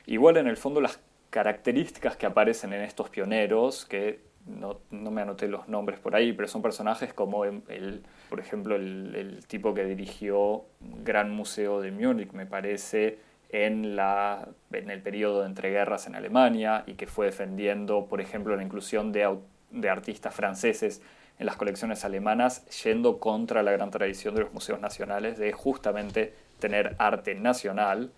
igual 0.07 0.37
en 0.37 0.47
el 0.47 0.57
fondo 0.57 0.81
las 0.81 1.01
características 1.37 2.17
que 2.17 2.25
aparecen 2.25 2.73
en 2.73 2.81
estos 2.81 3.11
pioneros, 3.11 3.85
que 3.85 4.21
no, 4.47 4.81
me 4.91 5.21
anoté 5.21 5.49
los 5.49 5.69
nombres 5.69 6.01
por 6.01 6.17
ahí, 6.17 6.33
pero 6.33 6.49
son 6.49 6.63
personajes 6.63 7.13
como 7.13 7.45
el, 7.45 8.03
por 8.31 8.41
ejemplo, 8.41 8.75
el, 8.75 9.45
tipo 9.47 9.75
que 9.75 9.85
dirigió 9.85 10.65
Gran 10.81 11.31
Museo 11.31 11.83
de 11.83 11.93
Múnich, 11.93 12.33
me 12.33 12.47
parece, 12.47 13.19
en, 13.51 13.97
la, 13.97 14.49
en 14.73 14.89
el 14.89 15.03
periodo 15.03 15.43
de 15.43 15.49
entreguerras 15.49 16.07
en 16.07 16.15
Alemania 16.15 16.85
y 16.87 16.95
que 16.95 17.07
fue 17.07 17.27
defendiendo, 17.27 18.07
por 18.07 18.23
ejemplo, 18.23 18.57
la 18.57 18.63
inclusión 18.63 19.13
de, 19.13 19.37
de 19.73 19.91
artistas 19.91 20.35
franceses 20.35 21.03
en 21.39 21.45
las 21.45 21.57
colecciones 21.57 22.07
alemanas, 22.07 22.65
yendo 22.83 23.21
contra 23.21 23.63
la 23.63 23.73
gran 23.73 23.91
tradición 23.91 24.35
de 24.35 24.41
los 24.41 24.55
museos 24.55 24.81
nacionales 24.81 25.37
de 25.37 25.53
justamente 25.53 26.33
tener 26.61 26.97
arte 26.99 27.35
nacional 27.35 28.11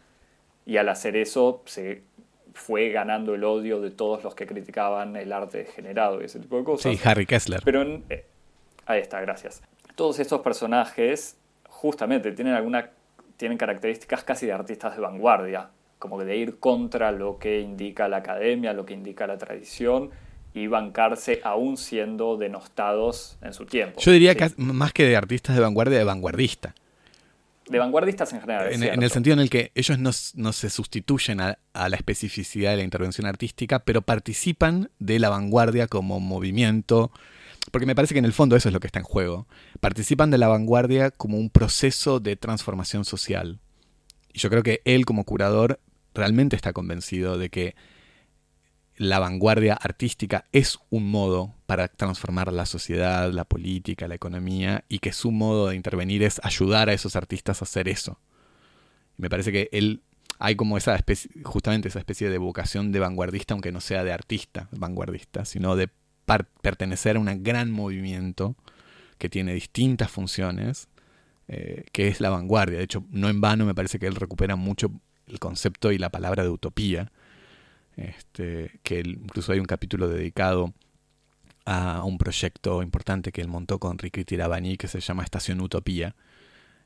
y 0.65 0.77
al 0.77 0.89
hacer 0.89 1.17
eso 1.17 1.65
se 1.67 2.05
fue 2.59 2.91
ganando 2.91 3.35
el 3.35 3.45
odio 3.45 3.81
de 3.81 3.91
todos 3.91 4.23
los 4.25 4.35
que 4.35 4.47
criticaban 4.47 5.17
el 5.17 5.33
arte 5.33 5.67
generado 5.75 6.21
y 6.21 6.27
ese 6.27 6.41
tipo 6.41 6.59
de 6.59 6.65
cosas. 6.65 6.93
Sí, 6.93 7.01
Harry 7.05 7.25
Kessler. 7.25 7.63
Pero 7.65 7.83
eh, 7.83 8.25
ahí 8.87 9.01
está, 9.01 9.21
gracias. 9.21 9.63
Todos 9.95 10.19
estos 10.19 10.41
personajes 10.41 11.37
justamente 11.69 12.33
tienen 12.33 12.55
alguna 12.55 12.91
tienen 13.37 13.57
características 13.57 14.25
casi 14.25 14.47
de 14.47 14.53
artistas 14.53 14.97
de 14.97 15.01
vanguardia, 15.01 15.71
como 16.01 16.23
de 16.23 16.37
ir 16.37 16.59
contra 16.59 17.13
lo 17.13 17.39
que 17.39 17.61
indica 17.61 18.09
la 18.09 18.19
academia, 18.19 18.73
lo 18.73 18.85
que 18.85 18.95
indica 18.95 19.29
la 19.29 19.39
tradición 19.39 20.11
y 20.53 20.67
bancarse 20.67 21.41
aún 21.45 21.77
siendo 21.77 22.37
denostados 22.37 23.39
en 23.41 23.53
su 23.53 23.65
tiempo. 23.65 24.01
Yo 24.01 24.11
diría 24.11 24.35
que 24.35 24.51
más 24.57 24.93
que 24.93 25.05
de 25.05 25.17
artistas 25.17 25.55
de 25.55 25.63
vanguardia, 25.63 25.99
de 25.99 26.05
vanguardista. 26.05 26.75
De 27.71 27.79
vanguardistas 27.79 28.33
en 28.33 28.41
general. 28.41 28.73
En, 28.73 29.03
el 29.03 29.11
sentido 29.11 29.35
en 29.35 29.41
el 29.41 29.51
que 29.51 29.73
ellos 29.75 29.99
no, 29.99 30.53
se 30.53 30.71
sustituyen 30.71 31.41
a, 31.41 31.59
la 31.75 31.97
especificidad 31.97 32.71
de 32.71 32.79
la 32.79 32.83
intervención 32.83 33.27
artística, 33.27 33.81
pero 33.81 34.03
participan 34.03 34.91
de 34.99 35.19
la 35.19 35.29
vanguardia 35.29 35.87
como 35.87 36.21
movimiento. 36.21 37.13
Porque 37.71 37.87
me 37.87 37.95
parece 37.95 38.15
que 38.15 38.19
en 38.19 38.25
el 38.25 38.33
fondo 38.33 38.57
eso 38.57 38.69
es 38.69 38.73
lo 38.73 38.81
que 38.81 38.87
está 38.87 38.99
en 38.99 39.05
juego. 39.05 39.47
Participan 39.81 40.31
de 40.31 40.39
la 40.39 40.49
vanguardia 40.49 41.11
como 41.11 41.37
un 41.37 41.51
proceso 41.51 42.21
de 42.21 42.37
transformación 42.37 43.05
social. 43.05 43.61
Y 44.33 44.39
yo 44.39 44.51
creo 44.51 44.63
que 44.63 44.81
él 44.85 45.05
como 45.05 45.25
curador 45.25 45.81
realmente 46.15 46.57
está 46.57 46.73
convencido 46.73 47.39
de 47.39 47.51
que 47.51 47.75
la 48.99 49.21
vanguardia 49.21 49.75
artística 49.75 50.45
es 50.53 50.79
un 50.91 51.11
modo 51.11 51.55
para 51.67 51.89
transformar 51.89 52.53
la 52.53 52.67
sociedad, 52.67 53.33
la 53.33 53.45
política, 53.45 54.09
la 54.09 54.17
economía, 54.17 54.85
y 54.89 54.99
que 54.99 55.13
su 55.13 55.31
modo 55.31 55.69
de 55.69 55.77
intervenir 55.77 56.25
es 56.25 56.41
ayudar 56.43 56.89
a 56.89 56.93
esos 56.93 57.15
artistas 57.15 57.63
a 57.63 57.65
hacer 57.65 57.89
eso. 57.89 58.19
Me 59.17 59.31
parece 59.31 59.53
que 59.53 59.69
él 59.73 60.03
hay 60.41 60.57
como 60.57 60.77
esa 60.77 60.95
especie, 60.97 61.31
justamente 61.45 61.89
esa 61.89 62.01
especie 62.01 62.29
de 62.29 62.39
vocación 62.39 62.91
de 62.91 62.99
vanguardista, 62.99 63.55
aunque 63.55 63.73
no 63.73 63.81
sea 63.81 64.05
de 64.05 64.13
artista 64.13 64.69
vanguardista, 64.73 65.45
sino 65.45 65.77
de 65.77 65.91
pertenecer 66.61 67.17
a 67.17 67.21
un 67.21 67.43
gran 67.43 67.71
movimiento 67.71 68.57
que 69.19 69.29
tiene 69.29 69.55
distintas 69.55 70.11
funciones, 70.11 70.89
eh, 71.47 71.85
que 71.93 72.09
es 72.09 72.21
la 72.21 72.31
vanguardia. 72.31 72.79
De 72.79 72.85
hecho, 72.85 73.05
no 73.11 73.29
en 73.29 73.41
vano 73.41 73.65
me 73.65 73.75
parece 73.75 73.99
que 73.99 74.07
él 74.07 74.17
recupera 74.17 74.57
mucho 74.57 74.93
el 75.27 75.39
concepto 75.39 75.93
y 75.93 75.99
la 75.99 76.11
palabra 76.11 76.43
de 76.43 76.51
utopía, 76.51 77.13
este, 77.99 78.79
que 78.83 79.01
incluso 79.01 79.53
hay 79.53 79.59
un 79.59 79.67
capítulo 79.67 80.09
dedicado 80.09 80.73
a 81.65 82.05
un 82.05 82.17
proyecto 82.17 82.83
importante 82.83 83.33
que 83.33 83.41
él 83.41 83.49
montó 83.49 83.79
con 83.79 83.99
Ricky 83.99 84.25
Tirabani 84.25 84.77
que 84.77 84.89
se 84.89 85.01
llama 85.01 85.25
Estación 85.25 85.61
Utopía 85.61 86.15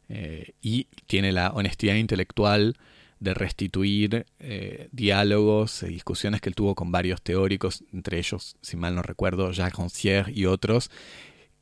eh, 0.09 0.55
y 0.61 0.89
tiene 1.07 1.33
la 1.33 1.51
honestidad 1.51 1.95
intelectual 1.95 2.77
de 3.21 3.35
restituir 3.35 4.27
eh, 4.41 4.89
diálogos 4.91 5.85
e 5.85 5.89
discusiones 5.89 6.41
que 6.41 6.49
él 6.49 6.57
tuvo 6.57 6.75
con 6.75 6.91
varios 6.91 7.23
teóricos, 7.23 7.85
entre 7.93 8.19
ellos, 8.19 8.57
si 8.63 8.77
mal 8.77 8.97
no 8.97 9.03
recuerdo, 9.03 9.53
Jacques 9.53 9.79
Rancière 9.79 10.33
y 10.35 10.47
otros, 10.47 10.91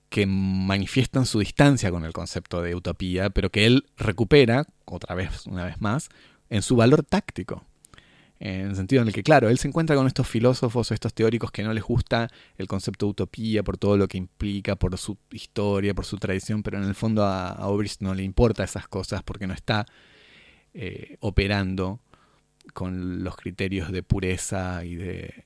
que 0.08 0.24
manifiestan 0.26 1.26
su 1.26 1.40
distancia 1.40 1.90
con 1.90 2.04
el 2.04 2.14
concepto 2.14 2.62
de 2.62 2.74
utopía, 2.74 3.28
pero 3.28 3.50
que 3.50 3.66
él 3.66 3.84
recupera, 3.98 4.66
otra 4.86 5.14
vez, 5.14 5.46
una 5.46 5.64
vez 5.64 5.80
más, 5.80 6.08
en 6.48 6.62
su 6.62 6.76
valor 6.76 7.02
táctico 7.02 7.66
en 8.40 8.68
el 8.68 8.76
sentido 8.76 9.02
en 9.02 9.08
el 9.08 9.14
que, 9.14 9.22
claro, 9.22 9.50
él 9.50 9.58
se 9.58 9.68
encuentra 9.68 9.94
con 9.94 10.06
estos 10.06 10.26
filósofos 10.26 10.90
o 10.90 10.94
estos 10.94 11.12
teóricos 11.12 11.52
que 11.52 11.62
no 11.62 11.74
les 11.74 11.84
gusta 11.84 12.28
el 12.56 12.66
concepto 12.66 13.04
de 13.04 13.10
utopía 13.10 13.62
por 13.62 13.76
todo 13.76 13.98
lo 13.98 14.08
que 14.08 14.16
implica, 14.16 14.76
por 14.76 14.96
su 14.96 15.18
historia, 15.30 15.92
por 15.92 16.06
su 16.06 16.16
tradición, 16.16 16.62
pero 16.62 16.78
en 16.78 16.84
el 16.84 16.94
fondo 16.94 17.22
a, 17.22 17.68
Obrist 17.68 18.00
no 18.00 18.14
le 18.14 18.22
importa 18.22 18.64
esas 18.64 18.88
cosas 18.88 19.22
porque 19.22 19.46
no 19.46 19.52
está 19.52 19.84
eh, 20.72 21.18
operando 21.20 22.00
con 22.72 23.22
los 23.22 23.36
criterios 23.36 23.92
de 23.92 24.02
pureza 24.02 24.86
y 24.86 24.94
de, 24.94 25.44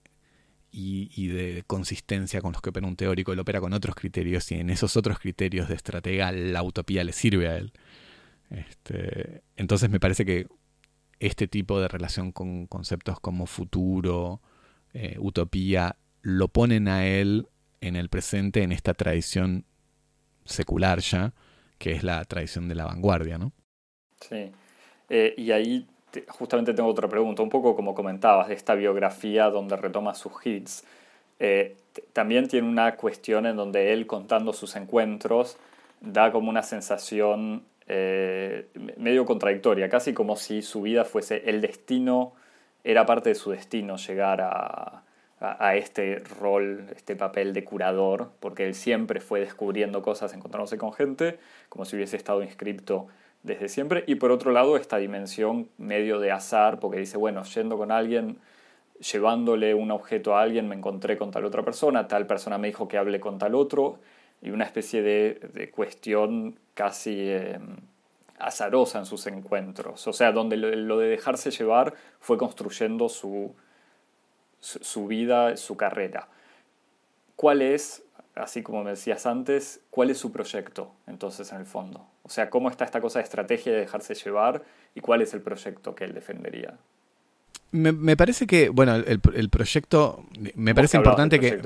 y, 0.71 1.27
de 1.29 1.65
consistencia 1.67 2.41
con 2.41 2.53
los 2.53 2.63
que 2.63 2.71
opera 2.71 2.87
un 2.87 2.95
teórico, 2.95 3.33
él 3.33 3.41
opera 3.41 3.61
con 3.61 3.73
otros 3.73 3.97
criterios 3.97 4.53
y 4.53 4.55
en 4.55 4.71
esos 4.71 4.97
otros 4.97 5.19
criterios 5.19 5.69
de 5.69 5.75
estratega 5.75 6.31
la 6.31 6.63
utopía 6.63 7.03
le 7.03 7.13
sirve 7.13 7.49
a 7.49 7.57
él. 7.57 7.73
Este, 8.51 9.43
entonces 9.57 9.91
me 9.91 9.99
parece 9.99 10.25
que 10.25 10.47
este 11.21 11.47
tipo 11.49 11.81
de 11.81 11.89
relación 11.89 12.33
con 12.33 12.67
conceptos 12.67 13.21
como 13.21 13.47
futuro, 13.47 14.41
eh, 14.93 15.17
utopía, 15.19 15.97
lo 16.23 16.49
ponen 16.49 16.89
a 16.89 17.07
él 17.07 17.49
en 17.81 17.97
el 17.97 18.09
presente 18.09 18.62
en 18.62 18.73
esta 18.73 18.95
tradición 18.95 19.65
secular 20.45 21.01
ya, 21.01 21.35
que 21.79 21.93
es 21.93 22.03
la 22.03 22.25
tradición 22.25 22.69
de 22.69 22.75
la 22.75 22.87
vanguardia, 22.87 23.39
¿no? 23.39 23.53
Sí. 24.21 24.53
Eh, 25.09 25.35
y 25.37 25.51
ahí 25.51 25.87
justamente 26.29 26.73
tengo 26.75 26.89
otra 26.89 27.09
pregunta, 27.09 27.43
un 27.43 27.49
poco 27.49 27.75
como 27.75 27.95
comentabas, 27.95 28.49
de 28.49 28.55
esta 28.55 28.75
biografía 28.75 29.51
donde 29.51 29.77
retoma 29.77 30.15
sus 30.15 30.33
hits. 30.45 30.85
Eh, 31.39 31.77
también 32.12 32.49
tiene 32.49 32.69
una 32.69 32.97
cuestión 32.97 33.47
en 33.47 33.57
donde 33.57 33.93
él 33.93 34.07
contando 34.07 34.53
sus 34.53 34.77
encuentros 34.77 35.57
da 36.01 36.31
como 36.31 36.51
una 36.51 36.62
sensación 36.62 37.65
eh, 37.87 38.68
medio 38.97 39.24
contradictoria, 39.24 39.89
casi 39.89 40.14
como 40.14 40.37
si 40.37 40.62
su 40.62 40.82
vida 40.82 41.05
fuese 41.05 41.43
el 41.47 41.61
destino, 41.61 42.35
era 42.82 43.07
parte 43.07 43.30
de 43.30 43.35
su 43.35 43.51
destino 43.51 43.97
llegar 43.97 44.41
a, 44.41 45.05
a, 45.41 45.76
este 45.76 46.22
rol, 46.41 46.87
este 46.95 47.16
papel 47.16 47.53
de 47.53 47.64
curador, 47.64 48.30
porque 48.41 48.66
él 48.66 48.74
siempre 48.74 49.20
fue 49.20 49.41
descubriendo 49.41 50.03
cosas, 50.03 50.32
encontrándose 50.35 50.78
con 50.78 50.93
gente, 50.93 51.39
como 51.68 51.85
si 51.85 51.97
hubiese 51.97 52.16
estado 52.16 52.43
inscripto 52.43 53.09
desde 53.43 53.68
siempre, 53.68 54.05
y 54.07 54.14
por 54.14 54.30
otro 54.30 54.53
lado 54.53 54.76
esta 54.76 54.97
dimensión 54.97 55.68
medio 55.76 56.18
de 56.18 56.32
azar, 56.32 56.80
porque 56.80 56.99
dice, 56.99 57.18
bueno, 57.18 57.43
yendo 57.45 57.76
con 57.76 57.93
alguien, 57.93 58.39
llevándole 59.12 59.74
un 59.74 59.91
objeto 59.91 60.37
a 60.37 60.43
alguien, 60.43 60.68
me 60.68 60.74
encontré 60.74 61.18
con 61.18 61.30
tal 61.30 61.45
otra 61.45 61.62
persona, 61.62 62.09
tal 62.09 62.26
persona 62.26 62.57
me 62.57 62.68
dijo 62.68 62.89
que 62.89 62.97
hable 62.97 63.20
con 63.20 63.39
tal 63.39 63.55
otro, 63.55 63.99
y 64.45 64.51
una 64.51 64.65
especie 64.65 65.03
de, 65.03 65.71
cuestión 65.75 66.59
casi 66.75 67.15
eh, 67.19 67.59
azarosa 68.39 68.99
en 68.99 69.07
sus 69.07 69.27
encuentros. 69.27 70.07
O 70.07 70.13
sea, 70.13 70.33
donde 70.33 70.59
lo, 70.59 70.99
de 70.99 71.09
dejarse 71.09 71.51
llevar 71.51 71.95
fue 72.21 72.37
construyendo 72.37 73.09
su, 73.09 73.55
su, 74.61 75.07
vida, 75.07 75.57
su 75.57 75.79
carrera. 75.79 76.29
¿Cuál 77.37 77.63
es, 77.63 78.03
así 78.35 78.63
como 78.63 78.85
me 78.85 78.91
decías 78.91 79.25
antes, 79.25 79.81
cuál 79.89 80.11
es 80.11 80.19
su 80.19 80.31
proyecto 80.31 80.93
entonces 81.07 81.51
en 81.51 81.61
el 81.61 81.67
fondo? 81.67 82.07
O 82.23 82.29
sea, 82.29 82.51
¿cómo 82.51 82.69
está 82.69 82.85
esta 82.85 83.01
cosa 83.01 83.21
de 83.21 83.25
estrategia 83.25 83.73
de 83.73 83.79
dejarse 83.79 84.15
llevar 84.15 84.63
y 84.95 85.01
cuál 85.01 85.23
es 85.23 85.33
el 85.33 85.41
proyecto 85.41 85.95
que 85.95 86.05
él 86.05 86.13
defendería? 86.13 86.77
Me, 87.73 88.17
parece 88.17 88.47
que, 88.47 88.69
bueno, 88.69 88.95
el, 88.95 89.49
proyecto, 89.49 90.25
me 90.55 90.77
parece 90.77 90.97
importante 90.99 91.41
que... 91.41 91.57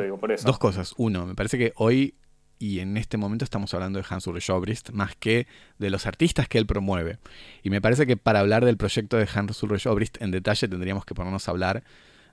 Dos 0.42 0.58
cosas. 0.58 0.94
Uno, 0.96 1.26
me 1.26 1.34
parece 1.34 1.58
que 1.58 1.74
hoy 1.76 2.14
y 2.58 2.80
en 2.80 2.96
este 2.96 3.16
momento 3.16 3.44
estamos 3.44 3.72
hablando 3.74 3.98
de 3.98 4.06
Hans 4.08 4.26
Ulrich 4.26 4.50
Obrist 4.50 4.90
más 4.90 5.14
que 5.16 5.46
de 5.78 5.90
los 5.90 6.06
artistas 6.06 6.48
que 6.48 6.58
él 6.58 6.66
promueve. 6.66 7.18
Y 7.62 7.70
me 7.70 7.80
parece 7.80 8.06
que 8.06 8.16
para 8.16 8.40
hablar 8.40 8.64
del 8.64 8.76
proyecto 8.76 9.16
de 9.16 9.28
Hans 9.32 9.62
Ulrich 9.62 9.86
Obrist 9.86 10.20
en 10.20 10.30
detalle 10.30 10.68
tendríamos 10.68 11.04
que 11.04 11.14
ponernos 11.14 11.48
a 11.48 11.50
hablar 11.50 11.84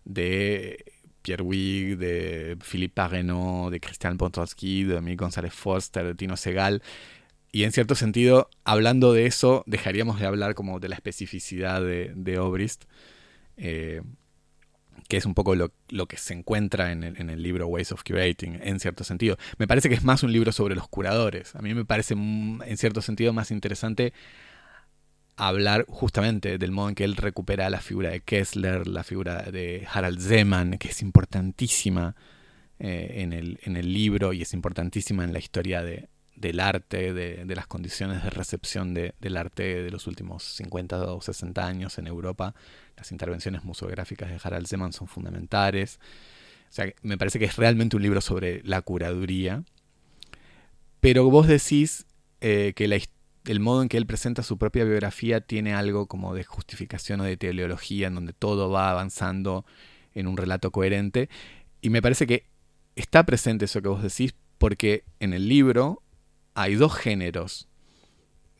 de 0.04 0.86
Pierre 1.22 1.44
Wig, 1.44 1.98
de 1.98 2.58
Philippe 2.62 2.94
Parrenot, 2.96 3.72
de 3.72 3.80
Christian 3.80 4.18
Pontorsky, 4.18 4.84
de 4.84 4.96
Dominique 4.96 5.24
González 5.24 5.54
Forster, 5.54 6.06
de 6.06 6.16
Tino 6.16 6.38
Segal. 6.38 6.82
Y 7.52 7.64
en 7.64 7.72
cierto 7.72 7.96
sentido, 7.96 8.50
hablando 8.64 9.14
de 9.14 9.26
eso, 9.26 9.64
dejaríamos 9.66 10.20
de 10.20 10.26
hablar 10.26 10.56
como 10.56 10.80
de 10.80 10.90
la 10.90 10.96
especificidad 10.96 11.82
de, 11.82 12.12
de 12.16 12.38
Obrist. 12.38 12.86
Eh, 13.58 14.02
que 15.08 15.18
es 15.18 15.26
un 15.26 15.34
poco 15.34 15.56
lo, 15.56 15.72
que 16.08 16.18
se 16.18 16.34
encuentra 16.34 16.92
en 16.92 17.04
el, 17.04 17.18
en 17.18 17.30
el, 17.30 17.44
libro 17.44 17.68
Ways 17.68 17.92
of 17.92 18.04
Curating, 18.04 18.60
en 18.62 18.80
cierto 18.80 19.04
sentido. 19.04 19.38
Me 19.58 19.68
parece 19.68 19.90
que 19.90 19.96
es 19.96 20.04
más 20.04 20.24
un 20.24 20.32
libro 20.32 20.52
sobre 20.52 20.76
los 20.76 20.88
curadores. 20.88 21.56
A 21.56 21.62
mí 21.62 21.74
me 21.74 21.86
parece, 21.86 22.16
en 22.16 22.78
cierto 22.78 23.02
sentido, 23.02 23.34
más 23.34 23.52
interesante 23.52 24.14
hablar 25.38 25.86
justamente 25.90 26.58
del 26.58 26.72
modo 26.72 26.90
en 26.90 26.96
que 26.96 27.04
él 27.04 27.16
recupera 27.16 27.70
la 27.70 27.82
figura 27.82 28.10
de 28.10 28.22
Kessler, 28.22 28.88
la 28.88 29.04
figura 29.04 29.44
de 29.44 29.86
Harald 29.92 30.20
Zeman, 30.22 30.78
que 30.78 30.90
es 30.90 31.02
importantísima 31.02 32.16
eh, 32.80 33.16
en, 33.18 33.34
el, 33.34 33.60
en 33.64 33.78
el 33.78 33.94
libro 33.94 34.34
y 34.34 34.42
es 34.42 34.54
importantísima 34.54 35.24
en 35.24 35.34
la 35.34 35.40
historia 35.40 35.84
de, 35.84 36.10
del 36.36 36.60
arte, 36.60 37.14
de, 37.14 37.46
de, 37.46 37.56
las 37.56 37.68
condiciones 37.68 38.24
de 38.24 38.30
recepción 38.30 38.94
de, 38.94 39.14
del 39.20 39.38
arte 39.38 39.84
de 39.84 39.92
los 39.92 40.08
últimos 40.08 40.44
50 40.44 41.14
o 41.14 41.22
60 41.22 41.66
años 41.66 41.98
en 41.98 42.08
Europa. 42.08 42.54
Las 42.98 43.12
intervenciones 43.12 43.64
museográficas 43.64 44.30
de 44.30 44.40
Harald 44.44 44.68
Zeman 44.68 44.94
son 44.94 45.08
fundamentales. 45.08 46.00
O 46.70 46.74
sea, 46.74 46.92
me 47.02 47.18
parece 47.18 47.40
que 47.40 47.46
es 47.46 47.56
realmente 47.56 47.96
un 47.96 48.02
libro 48.02 48.22
sobre 48.22 48.62
la 48.64 48.82
curaduría. 48.82 49.64
Pero 51.00 51.30
vos 51.30 51.48
decís 51.48 52.06
eh, 52.42 52.74
que 52.76 52.86
el 53.46 53.60
modo 53.60 53.82
en 53.82 53.90
que 53.90 53.98
él 53.98 54.06
presenta 54.06 54.44
su 54.44 54.58
propia 54.58 54.84
biografía 54.84 55.42
tiene 55.42 55.74
algo 55.74 56.08
como 56.08 56.34
de 56.34 56.44
justificación 56.44 57.22
o 57.22 57.24
de 57.24 57.38
teleología, 57.38 58.08
en 58.08 58.16
donde 58.16 58.34
todo 58.34 58.70
va 58.70 58.92
avanzando 58.92 59.66
en 60.14 60.28
un 60.28 60.36
relato 60.36 60.72
coherente. 60.72 61.30
Y 61.82 61.92
me 61.92 62.02
parece 62.02 62.26
que 62.28 62.46
está 62.96 63.26
presente 63.26 63.66
eso 63.66 63.82
que 63.82 63.88
vos 63.88 64.02
decís, 64.02 64.34
porque 64.58 65.04
en 65.20 65.34
el 65.34 65.48
libro 65.48 66.02
hay 66.56 66.76
dos 66.76 66.96
géneros 66.96 67.68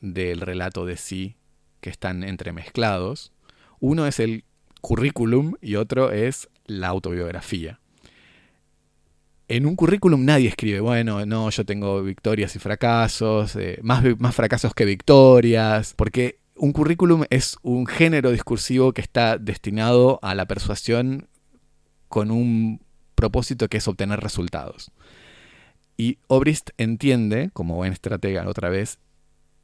del 0.00 0.40
relato 0.40 0.84
de 0.84 0.96
sí 0.96 1.36
que 1.80 1.90
están 1.90 2.22
entremezclados. 2.22 3.32
Uno 3.80 4.06
es 4.06 4.20
el 4.20 4.44
currículum 4.80 5.54
y 5.60 5.76
otro 5.76 6.12
es 6.12 6.48
la 6.66 6.88
autobiografía. 6.88 7.80
En 9.48 9.64
un 9.64 9.76
currículum 9.76 10.24
nadie 10.24 10.48
escribe, 10.48 10.80
bueno, 10.80 11.24
no, 11.24 11.48
yo 11.50 11.64
tengo 11.64 12.02
victorias 12.02 12.54
y 12.56 12.58
fracasos, 12.58 13.56
eh, 13.56 13.78
más, 13.82 14.04
más 14.18 14.34
fracasos 14.34 14.74
que 14.74 14.84
victorias, 14.84 15.94
porque 15.96 16.40
un 16.56 16.72
currículum 16.72 17.24
es 17.30 17.56
un 17.62 17.86
género 17.86 18.30
discursivo 18.32 18.92
que 18.92 19.02
está 19.02 19.38
destinado 19.38 20.18
a 20.22 20.34
la 20.34 20.46
persuasión 20.46 21.28
con 22.08 22.30
un 22.30 22.80
propósito 23.14 23.68
que 23.68 23.78
es 23.78 23.88
obtener 23.88 24.20
resultados. 24.20 24.90
Y 25.96 26.18
Obrist 26.26 26.70
entiende, 26.76 27.50
como 27.52 27.76
buen 27.76 27.92
estratega 27.92 28.48
otra 28.48 28.68
vez, 28.68 28.98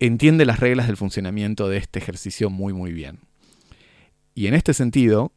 entiende 0.01 0.47
las 0.47 0.61
reglas 0.61 0.87
del 0.87 0.97
funcionamiento 0.97 1.68
de 1.68 1.76
este 1.78 1.99
ejercicio 1.99 2.51
muy 2.51 2.72
muy 2.72 2.93
bien. 2.93 3.20
Y 4.35 4.47
en 4.47 4.55
este 4.55 4.72
sentido, 4.74 5.33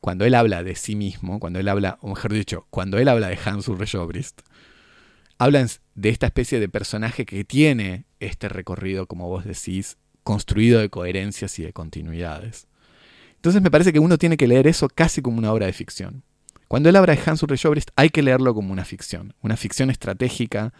cuando 0.00 0.24
él 0.24 0.34
habla 0.34 0.62
de 0.62 0.74
sí 0.74 0.96
mismo, 0.96 1.38
cuando 1.38 1.60
él 1.60 1.68
habla, 1.68 1.98
o 2.00 2.08
mejor 2.08 2.32
dicho, 2.32 2.66
cuando 2.70 2.98
él 2.98 3.08
habla 3.08 3.28
de 3.28 3.38
Hans 3.44 3.68
Ulrich 3.68 3.94
Obrist, 3.94 4.40
hablan 5.38 5.68
de 5.94 6.08
esta 6.08 6.26
especie 6.26 6.58
de 6.60 6.68
personaje 6.68 7.24
que 7.24 7.44
tiene 7.44 8.04
este 8.18 8.48
recorrido, 8.48 9.06
como 9.06 9.28
vos 9.28 9.44
decís, 9.44 9.98
construido 10.22 10.80
de 10.80 10.90
coherencias 10.90 11.58
y 11.58 11.62
de 11.62 11.72
continuidades. 11.72 12.66
Entonces 13.36 13.62
me 13.62 13.70
parece 13.70 13.92
que 13.92 14.00
uno 14.00 14.18
tiene 14.18 14.36
que 14.36 14.48
leer 14.48 14.66
eso 14.66 14.88
casi 14.88 15.22
como 15.22 15.38
una 15.38 15.52
obra 15.52 15.66
de 15.66 15.72
ficción. 15.72 16.24
Cuando 16.70 16.88
él 16.88 16.94
habla 16.94 17.16
de 17.16 17.20
Hans 17.26 17.42
Ulrich 17.42 17.66
Obrist 17.66 17.90
hay 17.96 18.10
que 18.10 18.22
leerlo 18.22 18.54
como 18.54 18.72
una 18.72 18.84
ficción, 18.84 19.34
una 19.42 19.56
ficción 19.56 19.90
estratégica, 19.90 20.72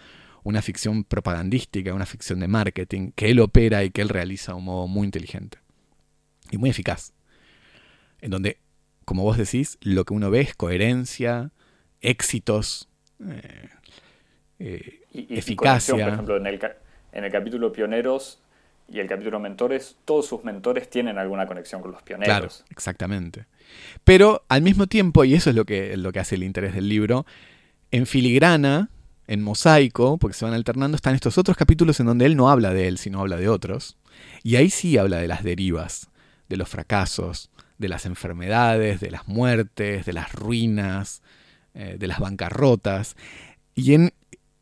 una 0.45 0.62
ficción 0.62 1.03
propagandística, 1.03 1.93
una 1.93 2.07
ficción 2.07 2.38
de 2.38 2.47
marketing, 2.47 3.11
que 3.11 3.28
él 3.28 3.41
opera 3.41 3.82
y 3.82 3.91
que 3.91 4.01
él 4.01 4.09
realiza 4.09 4.53
de 4.53 4.59
un 4.59 4.66
modo 4.66 4.86
muy 4.86 5.05
inteligente 5.05 5.59
y 6.53 6.59
muy 6.59 6.70
eficaz. 6.70 7.12
En 8.20 8.30
donde, 8.30 8.59
como 9.05 9.24
vos 9.24 9.36
decís, 9.36 9.78
lo 9.80 10.05
que 10.05 10.14
uno 10.14 10.30
ve 10.30 10.43
es 10.43 10.55
coherencia, 10.55 11.51
éxitos, 12.01 12.88
eh, 13.28 13.70
eh, 14.61 15.01
eficacia. 15.12 16.05
por 16.05 16.12
ejemplo, 16.14 16.36
en 16.36 16.47
el, 16.47 16.61
en 17.11 17.24
el 17.24 17.32
capítulo 17.32 17.72
Pioneros 17.72 18.41
y 18.91 18.99
el 18.99 19.07
capítulo 19.07 19.38
Mentores, 19.38 19.97
todos 20.05 20.26
sus 20.26 20.43
mentores 20.43 20.91
tienen 20.91 21.16
alguna 21.16 21.47
conexión 21.47 21.80
con 21.80 21.93
los 21.93 22.03
pioneros. 22.03 22.28
Claro, 22.28 22.49
exactamente. 22.70 23.47
Pero 24.03 24.45
al 24.49 24.62
mismo 24.62 24.88
tiempo, 24.88 25.24
y 25.24 25.34
eso 25.34 25.51
es 25.51 25.57
lo 25.57 25.64
que, 25.64 25.97
lo 25.97 26.12
que 26.12 26.18
hace 26.18 26.34
el 26.34 26.43
interés 26.43 26.74
del 26.74 26.88
libro, 26.88 27.24
en 27.93 28.07
filigrana, 28.07 28.91
en 29.28 29.43
mosaico, 29.43 30.18
porque 30.18 30.36
se 30.36 30.45
van 30.45 30.55
alternando, 30.55 30.97
están 30.97 31.14
estos 31.14 31.38
otros 31.38 31.57
capítulos 31.57 32.01
en 32.01 32.07
donde 32.07 32.26
él 32.26 32.36
no 32.36 32.51
habla 32.51 32.74
de 32.74 32.88
él, 32.88 32.99
sino 32.99 33.20
habla 33.20 33.36
de 33.36 33.49
otros. 33.49 33.97
Y 34.43 34.57
ahí 34.57 34.70
sí 34.70 34.99
habla 34.99 35.18
de 35.18 35.28
las 35.28 35.45
derivas, 35.45 36.09
de 36.49 36.57
los 36.57 36.68
fracasos, 36.68 37.51
de 37.78 37.88
las 37.88 38.07
enfermedades, 38.07 39.01
de 39.01 39.12
las 39.12 39.28
muertes, 39.28 40.05
de 40.05 40.12
las 40.12 40.32
ruinas, 40.32 41.22
eh, 41.74 41.97
de 41.97 42.07
las 42.09 42.18
bancarrotas. 42.18 43.16
Y 43.76 43.95
en, 43.95 44.12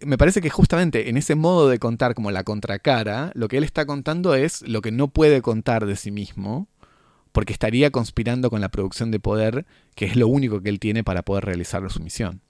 me 0.00 0.18
parece 0.18 0.40
que 0.40 0.50
justamente 0.50 1.08
en 1.08 1.16
ese 1.16 1.34
modo 1.34 1.68
de 1.68 1.78
contar 1.78 2.14
como 2.14 2.30
la 2.30 2.44
contracara, 2.44 3.32
lo 3.34 3.48
que 3.48 3.58
él 3.58 3.64
está 3.64 3.86
contando 3.86 4.34
es 4.34 4.62
lo 4.62 4.80
que 4.80 4.92
no 4.92 5.08
puede 5.08 5.42
contar 5.42 5.86
de 5.86 5.96
sí 5.96 6.10
mismo, 6.10 6.68
porque 7.32 7.52
estaría 7.52 7.90
conspirando 7.90 8.50
con 8.50 8.60
la 8.60 8.70
producción 8.70 9.10
de 9.10 9.20
poder, 9.20 9.66
que 9.94 10.06
es 10.06 10.16
lo 10.16 10.28
único 10.28 10.60
que 10.60 10.68
él 10.68 10.80
tiene 10.80 11.04
para 11.04 11.22
poder 11.22 11.44
realizar 11.44 11.88
su 11.90 12.00
misión. 12.00 12.40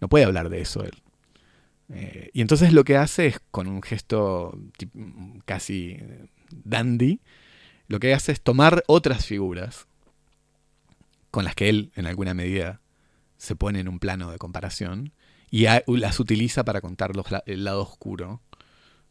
No 0.00 0.08
puede 0.08 0.24
hablar 0.24 0.48
de 0.48 0.60
eso 0.60 0.84
él. 0.84 1.02
Eh, 1.88 2.30
y 2.32 2.40
entonces 2.40 2.72
lo 2.72 2.84
que 2.84 2.96
hace 2.96 3.26
es, 3.26 3.40
con 3.50 3.66
un 3.66 3.82
gesto 3.82 4.58
casi 5.44 5.98
dandy, 6.64 7.20
lo 7.88 8.00
que 8.00 8.14
hace 8.14 8.32
es 8.32 8.40
tomar 8.40 8.84
otras 8.86 9.26
figuras 9.26 9.86
con 11.30 11.44
las 11.44 11.54
que 11.54 11.68
él, 11.68 11.92
en 11.96 12.06
alguna 12.06 12.34
medida, 12.34 12.80
se 13.36 13.56
pone 13.56 13.80
en 13.80 13.88
un 13.88 13.98
plano 13.98 14.30
de 14.30 14.38
comparación 14.38 15.12
y 15.52 15.66
las 15.98 16.18
utiliza 16.18 16.64
para 16.64 16.80
contar 16.80 17.12
el 17.44 17.64
lado 17.64 17.82
oscuro, 17.82 18.40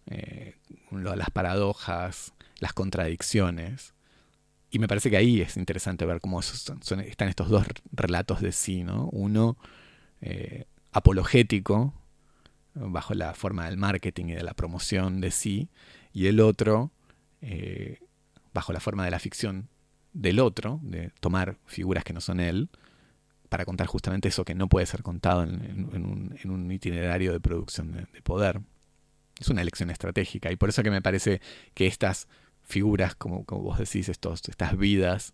eh, 0.08 0.56
las 0.92 1.30
paradojas, 1.30 2.34
las 2.58 2.74
contradicciones, 2.74 3.94
y 4.72 4.80
me 4.80 4.88
parece 4.88 5.12
que 5.12 5.18
ahí 5.18 5.40
es 5.40 5.56
interesante 5.56 6.04
ver 6.04 6.20
cómo 6.20 6.40
están 6.40 7.30
estos 7.30 7.48
dos 7.48 7.68
relatos 7.92 8.42
de 8.42 8.52
sí, 8.54 8.84
¿no? 8.84 9.08
Uno 9.12 9.56
eh, 10.22 10.66
apologético, 10.92 11.94
bajo 12.74 13.14
la 13.14 13.36
forma 13.36 13.66
del 13.66 13.78
marketing 13.78 14.26
y 14.30 14.34
de 14.34 14.44
la 14.44 14.56
promoción 14.56 15.22
de 15.22 15.30
sí, 15.30 15.70
y 16.12 16.26
el 16.26 16.40
otro 16.40 16.92
eh, 17.42 18.00
bajo 18.52 18.74
la 18.74 18.80
forma 18.80 19.06
de 19.06 19.12
la 19.12 19.20
ficción 19.20 19.70
del 20.14 20.40
otro, 20.40 20.80
de 20.82 21.12
tomar 21.20 21.60
figuras 21.68 22.04
que 22.04 22.14
no 22.14 22.22
son 22.22 22.40
él, 22.40 22.70
para 23.52 23.66
contar 23.66 23.86
justamente 23.86 24.30
eso 24.30 24.46
que 24.46 24.56
no 24.56 24.70
puede 24.70 24.86
ser 24.86 25.04
contado 25.04 25.44
en, 25.44 26.40
un, 26.46 26.72
itinerario 26.72 27.34
de 27.34 27.42
producción 27.42 27.92
de, 27.92 28.22
poder. 28.22 28.62
Es 29.42 29.50
una 29.50 29.62
elección 29.62 29.90
estratégica 29.90 30.50
y 30.54 30.56
por 30.56 30.70
eso 30.70 30.84
que 30.84 30.90
me 30.90 31.02
parece 31.02 31.42
que 31.74 31.86
estas 31.86 32.30
figuras, 32.64 33.14
como, 33.14 33.44
como 33.44 33.64
vos 33.64 33.78
decís, 33.78 34.08
estos, 34.08 34.48
estas 34.48 34.78
vidas 34.78 35.34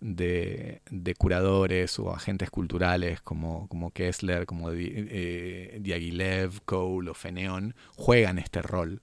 de, 0.00 0.80
curadores 1.18 1.98
o 1.98 2.14
agentes 2.14 2.48
culturales 2.48 3.20
como, 3.20 3.68
como 3.68 3.90
Kessler, 3.90 4.46
como 4.46 4.70
eh, 4.72 5.76
Diaghilev, 5.78 6.62
Cole 6.64 7.10
o 7.10 7.14
Feneon, 7.14 7.74
juegan 7.96 8.38
este 8.38 8.62
rol 8.62 9.02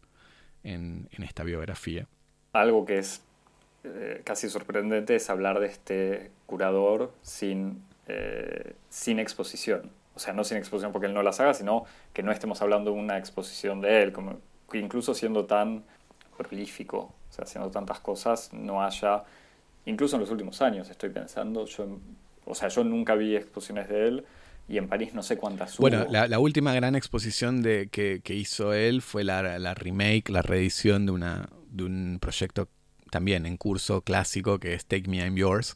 en, 0.63 1.07
esta 1.19 1.43
biografía. 1.43 2.07
Algo 2.53 2.83
que 2.83 2.97
es 2.97 3.21
eh, 3.83 4.23
casi 4.23 4.49
sorprendente 4.49 5.15
es 5.15 5.29
hablar 5.29 5.59
de 5.59 5.67
este 5.67 6.31
curador 6.47 7.13
sin, 7.21 7.83
eh, 8.09 8.75
sin 8.89 9.19
exposición. 9.19 9.91
O 10.15 10.19
sea, 10.19 10.33
no 10.33 10.43
sin 10.43 10.57
exposición 10.57 10.91
porque 10.91 11.07
él 11.07 11.13
no 11.13 11.23
las 11.23 11.39
haga, 11.39 11.53
sino 11.53 11.85
que 12.11 12.23
no 12.23 12.31
estemos 12.31 12.61
hablando 12.61 12.91
de 12.91 12.97
una 12.97 13.17
exposición 13.17 13.79
de 13.79 14.03
él, 14.03 14.11
como 14.11 14.39
que 14.69 14.79
incluso 14.79 15.13
siendo 15.13 15.45
tan 15.45 15.83
prolífico 16.37 17.13
haciendo 17.41 17.69
tantas 17.69 17.99
cosas, 17.99 18.51
no 18.53 18.83
haya, 18.83 19.23
incluso 19.85 20.15
en 20.15 20.21
los 20.21 20.31
últimos 20.31 20.61
años 20.61 20.89
estoy 20.89 21.09
pensando, 21.09 21.65
yo, 21.65 21.99
o 22.45 22.55
sea, 22.55 22.69
yo 22.69 22.83
nunca 22.83 23.15
vi 23.15 23.35
exposiciones 23.35 23.89
de 23.89 24.07
él 24.07 24.25
y 24.67 24.77
en 24.77 24.87
París 24.87 25.13
no 25.13 25.23
sé 25.23 25.37
cuántas 25.37 25.77
hubo. 25.79 25.89
Bueno, 25.89 26.05
la, 26.09 26.39
última 26.39 26.73
gran 26.73 26.95
exposición 26.95 27.61
de, 27.61 27.89
que, 27.91 28.21
hizo 28.33 28.73
él 28.73 29.01
fue 29.01 29.23
la, 29.23 29.73
remake, 29.73 30.29
la 30.29 30.41
reedición 30.41 31.05
de, 31.05 31.11
una, 31.11 31.49
de 31.69 31.83
un 31.83 32.17
proyecto 32.21 32.69
también 33.09 33.45
en 33.45 33.57
curso 33.57 34.01
clásico 34.01 34.59
que 34.59 34.73
es 34.73 34.85
Take 34.85 35.09
Me 35.09 35.17
I'm 35.17 35.35
Yours, 35.35 35.75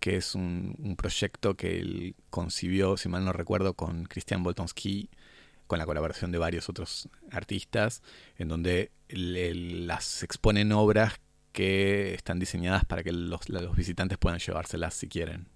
que 0.00 0.16
es 0.16 0.34
un, 0.34 0.94
proyecto 0.96 1.56
que 1.56 1.78
él 1.78 2.16
concibió, 2.30 2.96
si 2.96 3.08
mal 3.08 3.24
no 3.24 3.32
recuerdo, 3.32 3.74
con 3.74 4.04
Christian 4.04 4.42
Boltonski, 4.42 5.10
con 5.66 5.78
la 5.78 5.86
colaboración 5.86 6.32
de 6.32 6.38
varios 6.38 6.68
otros 6.68 7.08
artistas, 7.30 8.02
en 8.36 8.48
donde 8.48 8.92
las 9.08 10.22
exponen 10.22 10.72
obras 10.72 11.20
que 11.52 12.14
están 12.14 12.38
diseñadas 12.38 12.84
para 12.84 13.02
que 13.02 13.12
los, 13.12 13.40
visitantes 13.74 14.18
puedan 14.18 14.38
llevárselas 14.38 14.94
si 14.94 15.08
quieren. 15.08 15.48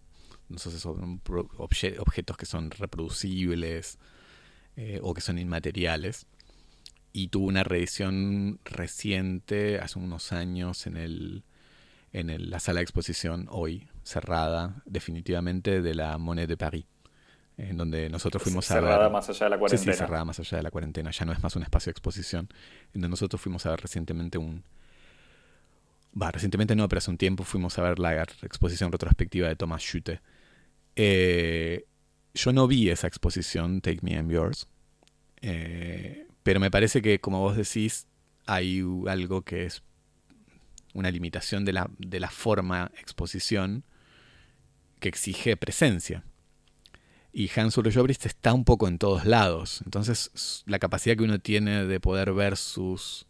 Entonces 0.48 0.80
son 0.80 1.20
objetos 1.58 2.36
que 2.36 2.46
son 2.46 2.70
reproducibles 2.70 3.98
eh, 4.76 4.98
o 5.02 5.14
que 5.14 5.20
son 5.20 5.38
inmateriales. 5.38 6.26
Y 7.12 7.28
tuvo 7.28 7.46
una 7.46 7.64
reedición 7.64 8.60
reciente, 8.64 9.78
hace 9.78 9.98
unos 9.98 10.32
años, 10.32 10.86
en, 10.86 10.96
el, 10.96 11.44
en 12.12 12.50
la 12.50 12.60
sala 12.60 12.78
de 12.78 12.84
exposición, 12.84 13.46
hoy 13.50 13.89
cerrada 14.02 14.82
definitivamente, 14.84 15.82
de 15.82 15.94
la 15.94 16.18
Monnaie 16.18 16.46
de 16.46 16.56
Paris 16.56 16.86
en 17.68 17.76
donde 17.76 18.08
nosotros 18.08 18.42
fuimos 18.42 18.70
a 18.70 18.74
ver... 18.74 18.84
Cerrada 18.84 19.10
más 19.10 19.28
allá 19.28 19.46
de 19.46 19.50
la 19.50 19.58
cuarentena. 19.58 19.92
Sí, 19.92 19.98
cerrada 19.98 20.24
más 20.24 20.40
allá 20.40 20.56
de 20.56 20.62
la 20.62 20.70
cuarentena, 20.70 21.10
ya 21.10 21.24
no 21.26 21.32
es 21.32 21.42
más 21.42 21.56
un 21.56 21.62
espacio 21.62 21.90
de 21.90 21.92
exposición, 21.92 22.48
en 22.94 23.02
donde 23.02 23.08
nosotros 23.08 23.40
fuimos 23.40 23.66
a 23.66 23.70
ver 23.70 23.80
recientemente 23.80 24.38
un... 24.38 24.64
Va, 26.20 26.30
recientemente 26.30 26.74
no, 26.74 26.88
pero 26.88 26.98
hace 26.98 27.10
un 27.10 27.18
tiempo 27.18 27.44
fuimos 27.44 27.78
a 27.78 27.82
ver 27.82 27.98
la 27.98 28.22
exposición 28.22 28.90
retrospectiva 28.90 29.46
de 29.48 29.56
Thomas 29.56 29.82
Schütte. 29.82 30.20
Eh, 30.96 31.86
yo 32.34 32.52
no 32.52 32.66
vi 32.66 32.88
esa 32.90 33.06
exposición, 33.06 33.80
Take 33.80 34.00
Me 34.02 34.16
and 34.16 34.30
Yours, 34.30 34.66
eh, 35.40 36.26
pero 36.42 36.60
me 36.60 36.70
parece 36.70 37.02
que, 37.02 37.20
como 37.20 37.40
vos 37.40 37.56
decís, 37.56 38.08
hay 38.46 38.82
algo 39.06 39.42
que 39.42 39.66
es 39.66 39.82
una 40.94 41.10
limitación 41.10 41.64
de 41.64 41.74
la, 41.74 41.90
de 41.98 42.18
la 42.18 42.30
forma 42.30 42.90
exposición 42.98 43.84
que 45.00 45.08
exige 45.08 45.56
presencia. 45.56 46.24
Y 47.32 47.50
Hans 47.54 47.76
Ulrich 47.76 47.96
Obrist 47.96 48.26
está 48.26 48.52
un 48.52 48.64
poco 48.64 48.88
en 48.88 48.98
todos 48.98 49.24
lados. 49.24 49.82
Entonces, 49.84 50.62
la 50.66 50.78
capacidad 50.78 51.16
que 51.16 51.22
uno 51.22 51.38
tiene 51.38 51.86
de 51.86 52.00
poder 52.00 52.32
ver 52.32 52.56
sus, 52.56 53.26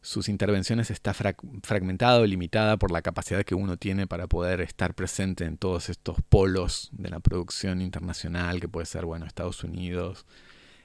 sus 0.00 0.28
intervenciones 0.28 0.90
está 0.90 1.12
fragmentada 1.14 2.20
o 2.20 2.26
limitada 2.26 2.78
por 2.78 2.90
la 2.90 3.02
capacidad 3.02 3.44
que 3.44 3.54
uno 3.54 3.76
tiene 3.76 4.06
para 4.06 4.26
poder 4.26 4.62
estar 4.62 4.94
presente 4.94 5.44
en 5.44 5.58
todos 5.58 5.90
estos 5.90 6.16
polos 6.28 6.88
de 6.92 7.10
la 7.10 7.20
producción 7.20 7.82
internacional, 7.82 8.60
que 8.60 8.68
puede 8.68 8.86
ser, 8.86 9.04
bueno, 9.04 9.26
Estados 9.26 9.64
Unidos, 9.64 10.24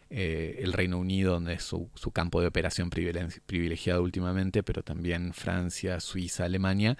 eh, 0.09 0.59
el 0.59 0.73
Reino 0.73 0.99
Unido, 0.99 1.33
donde 1.33 1.53
es 1.53 1.63
su, 1.63 1.89
su 1.95 2.11
campo 2.11 2.41
de 2.41 2.47
operación 2.47 2.89
privilegiado 2.89 4.03
últimamente, 4.03 4.61
pero 4.61 4.83
también 4.83 5.33
Francia, 5.33 6.01
Suiza, 6.01 6.43
Alemania 6.43 6.97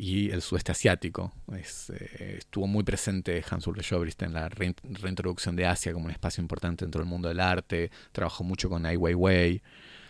y 0.00 0.30
el 0.30 0.40
sudeste 0.40 0.72
asiático. 0.72 1.32
Eh, 1.52 2.36
estuvo 2.38 2.68
muy 2.68 2.84
presente 2.84 3.44
Hans 3.50 3.66
Ulrich 3.66 3.92
Obrist 3.92 4.22
en 4.22 4.32
la 4.32 4.48
reintroducción 4.48 5.56
de 5.56 5.66
Asia 5.66 5.92
como 5.92 6.06
un 6.06 6.12
espacio 6.12 6.40
importante 6.40 6.84
dentro 6.84 7.00
del 7.00 7.10
mundo 7.10 7.28
del 7.28 7.40
arte, 7.40 7.90
trabajó 8.12 8.44
mucho 8.44 8.70
con 8.70 8.86
Ai 8.86 8.96
Weiwei, 8.96 9.60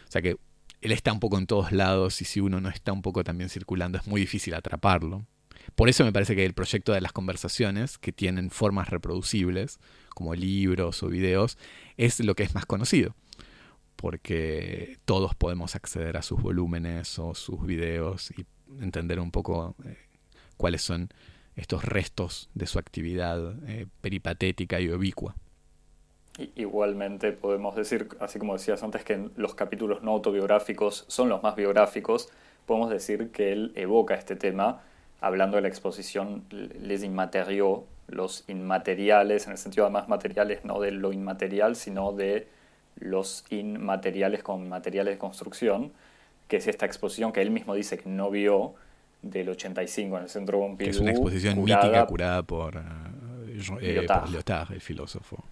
o 0.06 0.12
sea 0.12 0.20
que 0.22 0.36
él 0.82 0.92
está 0.92 1.12
un 1.12 1.20
poco 1.20 1.38
en 1.38 1.46
todos 1.46 1.72
lados 1.72 2.20
y 2.20 2.24
si 2.26 2.38
uno 2.38 2.60
no 2.60 2.68
está 2.68 2.92
un 2.92 3.02
poco 3.02 3.24
también 3.24 3.48
circulando 3.48 3.98
es 3.98 4.06
muy 4.06 4.20
difícil 4.20 4.54
atraparlo. 4.54 5.26
Por 5.74 5.88
eso 5.88 6.04
me 6.04 6.12
parece 6.12 6.36
que 6.36 6.44
el 6.44 6.54
proyecto 6.54 6.92
de 6.92 7.00
las 7.00 7.12
conversaciones, 7.12 7.98
que 7.98 8.12
tienen 8.12 8.50
formas 8.50 8.90
reproducibles, 8.90 9.78
como 10.10 10.34
libros 10.34 11.02
o 11.02 11.08
videos, 11.08 11.58
es 11.96 12.20
lo 12.20 12.34
que 12.34 12.42
es 12.42 12.54
más 12.54 12.66
conocido. 12.66 13.14
Porque 13.96 14.98
todos 15.04 15.34
podemos 15.34 15.74
acceder 15.74 16.16
a 16.16 16.22
sus 16.22 16.40
volúmenes 16.40 17.18
o 17.18 17.34
sus 17.34 17.64
videos 17.66 18.30
y 18.30 18.46
entender 18.80 19.20
un 19.20 19.30
poco 19.30 19.74
eh, 19.84 19.96
cuáles 20.56 20.82
son 20.82 21.08
estos 21.56 21.84
restos 21.84 22.50
de 22.54 22.66
su 22.66 22.78
actividad 22.78 23.54
eh, 23.68 23.86
peripatética 24.00 24.80
y 24.80 24.90
ubicua. 24.90 25.34
Igualmente 26.54 27.32
podemos 27.32 27.74
decir, 27.74 28.08
así 28.20 28.38
como 28.38 28.52
decías 28.52 28.82
antes, 28.84 29.04
que 29.04 29.28
los 29.36 29.56
capítulos 29.56 30.02
no 30.02 30.12
autobiográficos 30.12 31.04
son 31.08 31.28
los 31.28 31.42
más 31.42 31.56
biográficos. 31.56 32.28
Podemos 32.64 32.90
decir 32.90 33.30
que 33.32 33.52
él 33.52 33.72
evoca 33.74 34.14
este 34.14 34.36
tema 34.36 34.82
hablando 35.20 35.56
de 35.56 35.62
la 35.62 35.68
exposición 35.68 36.44
Les 36.50 37.02
Immatériaux, 37.02 37.84
los 38.06 38.44
inmateriales, 38.48 39.46
en 39.46 39.52
el 39.52 39.58
sentido 39.58 39.90
más 39.90 40.08
materiales, 40.08 40.64
no 40.64 40.80
de 40.80 40.92
lo 40.92 41.12
inmaterial, 41.12 41.74
sino 41.74 42.12
de 42.12 42.46
los 42.96 43.44
inmateriales 43.50 44.42
con 44.42 44.68
materiales 44.68 45.14
de 45.14 45.18
construcción, 45.18 45.92
que 46.48 46.56
es 46.56 46.66
esta 46.66 46.86
exposición 46.86 47.32
que 47.32 47.40
él 47.40 47.50
mismo 47.50 47.74
dice 47.74 47.98
que 47.98 48.08
no 48.08 48.30
vio 48.30 48.74
del 49.22 49.50
85 49.50 50.16
en 50.16 50.22
el 50.24 50.28
Centro 50.28 50.58
Pompidou. 50.58 50.86
Que 50.86 50.90
es 50.90 51.00
una 51.00 51.10
exposición 51.10 51.62
mítica 51.62 52.06
curada 52.06 52.42
por, 52.42 52.76
uh, 52.76 53.78
Lyotard. 53.80 54.72
el 54.72 54.80
filósofo. 54.80 55.44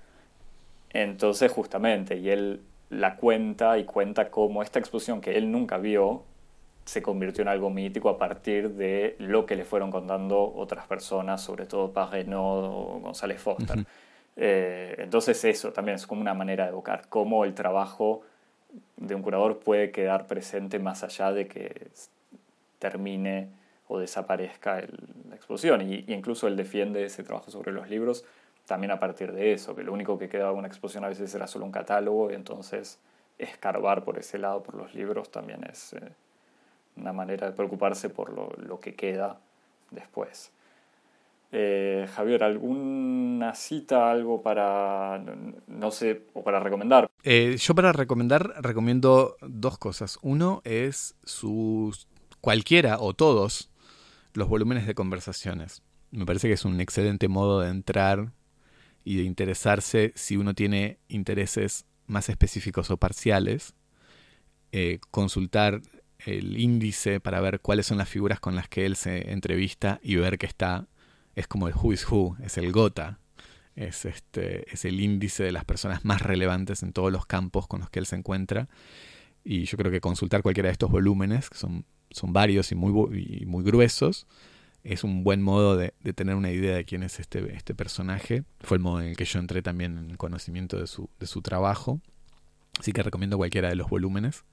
Entonces, 0.91 1.53
justamente, 1.53 2.17
y 2.17 2.31
él 2.31 2.63
la 2.89 3.17
cuenta 3.17 3.79
y 3.79 3.85
cuenta 3.85 4.31
cómo 4.31 4.63
esta 4.63 4.79
exposición 4.79 5.21
que 5.21 5.37
él 5.37 5.51
nunca 5.51 5.77
vio 5.79 6.23
se 6.85 7.03
convirtió 7.03 7.43
en 7.43 7.49
algo 7.49 7.69
mítico 7.69 8.09
a 8.09 8.17
partir 8.17 8.71
de 8.71 9.17
lo 9.19 9.45
que 9.45 9.57
le 9.57 9.65
fueron 9.65 9.91
contando 9.91 10.55
otras 10.55 10.87
personas, 10.87 11.43
sobre 11.43 11.67
todo 11.67 11.93
Parrenot 11.93 12.65
o 12.65 13.01
González 13.03 13.41
Foster. 13.41 13.85
Eh, 14.37 14.95
entonces 14.99 15.43
eso 15.47 15.73
también 15.73 15.97
es 15.97 16.07
como 16.07 16.21
una 16.21 16.35
manera 16.35 16.65
de 16.65 16.71
evocar 16.71 17.09
cómo 17.09 17.45
el 17.47 17.55
trabajo 17.55 18.21
de 18.97 19.15
un 19.15 19.23
curador 19.23 19.59
puede 19.59 19.91
quedar 19.91 20.27
presente 20.27 20.79
más 20.79 21.03
allá 21.03 21.33
de 21.33 21.47
que 21.47 21.89
termine 22.79 23.49
o 23.89 23.99
desaparezca 23.99 24.83
la 25.29 25.37
exposición. 25.37 25.83
Y, 25.83 26.05
incluso 26.09 26.47
él 26.47 26.57
defiende 26.57 27.05
ese 27.05 27.23
trabajo 27.23 27.51
sobre 27.51 27.73
los 27.73 27.89
libros 27.89 28.25
también 28.67 28.91
a 28.91 28.99
partir 28.99 29.33
de 29.33 29.53
eso, 29.53 29.77
que 29.77 29.85
lo 29.85 29.93
único 29.93 30.19
que 30.19 30.29
quedaba 30.29 30.53
una 30.53 30.67
exposición 30.67 31.05
a 31.05 31.09
veces 31.09 31.33
era 31.35 31.47
solo 31.47 31.65
un 31.65 31.71
catálogo 31.71 32.33
y 32.33 32.35
entonces 32.35 32.99
escarbar 33.39 34.03
por 34.03 34.19
ese 34.19 34.39
lado, 34.39 34.63
por 34.63 34.75
los 34.75 34.93
libros, 34.93 35.31
también 35.31 35.63
es 35.71 35.93
eh, 35.93 36.01
una 36.97 37.13
manera 37.13 37.49
de 37.49 37.53
preocuparse 37.53 38.09
por 38.09 38.33
lo, 38.33 38.51
lo 38.57 38.81
que 38.81 38.95
queda 38.95 39.39
después. 39.93 40.51
Eh, 41.59 42.07
Javier, 42.15 42.45
¿alguna 42.45 43.55
cita, 43.55 44.11
algo 44.11 44.43
para, 44.43 45.25
no 45.67 45.91
sé, 45.91 46.27
o 46.35 46.45
para 46.45 46.61
recomendar? 46.61 47.09
Eh, 47.23 47.57
yo 47.59 47.75
para 47.75 47.93
recomendar 47.93 48.53
recomiendo 48.61 49.39
dos 49.41 49.79
cosas. 49.79 50.19
Uno 50.21 50.61
es 50.65 51.15
sus 51.25 52.09
cualquiera 52.43 52.99
o 53.01 53.15
todos 53.15 53.71
los 54.35 54.51
volúmenes 54.51 54.87
de 54.87 54.95
conversaciones. 54.95 55.83
Me 56.11 56.27
parece 56.27 56.49
que 56.49 56.53
es 56.53 56.67
un 56.67 56.79
excelente 56.79 57.27
modo 57.27 57.61
de 57.61 57.71
entrar 57.71 58.33
y 59.03 59.17
de 59.17 59.23
interesarse 59.23 60.13
si 60.15 60.37
uno 60.37 60.53
tiene 60.53 60.99
intereses 61.09 61.87
más 62.07 62.29
específicos 62.29 62.91
o 62.91 62.99
parciales. 62.99 63.75
Eh, 64.73 64.99
consultar 65.11 65.81
el 66.19 66.59
índice 66.59 67.19
para 67.19 67.41
ver 67.41 67.61
cuáles 67.61 67.87
son 67.87 67.97
las 67.97 68.11
figuras 68.11 68.41
con 68.41 68.57
las 68.57 68.69
que 68.69 68.85
él 68.85 68.95
se 68.95 69.33
entrevista 69.33 70.01
y 70.03 70.17
ver 70.17 70.37
que 70.37 70.45
está 70.45 70.87
es 71.37 71.47
como 71.47 71.69
el 71.69 71.75
Who 71.75 71.93
is 71.93 72.11
Who, 72.11 72.37
es 72.43 72.59
el 72.59 72.73
Gota, 72.73 73.21
es, 73.77 74.07
este, 74.07 74.73
es 74.73 74.85
el 74.85 75.01
índice 75.01 75.45
de 75.45 75.53
las 75.53 75.65
personas 75.65 76.05
más 76.05 76.23
relevantes 76.23 76.83
en 76.83 76.93
todos 76.93 77.13
los 77.13 77.27
campos 77.27 77.69
con 77.69 77.81
los 77.81 77.91
que 77.91 78.01
él 78.01 78.07
se 78.07 78.17
encuentra. 78.17 78.69
Y 79.45 79.67
yo 79.67 79.77
creo 79.77 79.93
que 79.93 80.01
consultar 80.01 80.43
cualquiera 80.43 80.69
de 80.69 80.73
estos 80.73 80.91
volúmenes, 80.91 81.51
que 81.51 81.59
son, 81.59 81.85
son 82.11 82.33
varios 82.33 82.73
y 82.73 82.75
muy, 82.75 83.45
muy 83.47 83.63
gruesos, 83.63 84.27
es 84.83 85.05
un 85.05 85.25
buen 85.25 85.43
modo 85.43 85.77
de, 85.77 85.93
tener 86.15 86.37
una 86.37 86.51
idea 86.51 86.75
de 86.77 86.85
quién 86.85 87.03
es 87.03 87.21
este, 87.21 87.55
este 87.55 87.75
personaje. 87.75 88.45
Fue 88.61 88.79
el 88.79 88.83
modo 88.83 89.01
en 89.03 89.09
el 89.09 89.17
que 89.17 89.25
yo 89.25 89.39
entré 89.39 89.61
también 89.61 89.99
en 89.99 90.17
conocimiento 90.17 90.79
de 90.79 90.87
su, 90.87 91.11
de 91.19 91.27
su 91.27 91.43
trabajo. 91.43 92.01
Así 92.79 92.93
que 92.93 93.03
recomiendo 93.03 93.37
cualquiera 93.37 93.69
de 93.69 93.77
los 93.77 93.91
volúmenes 93.91 94.45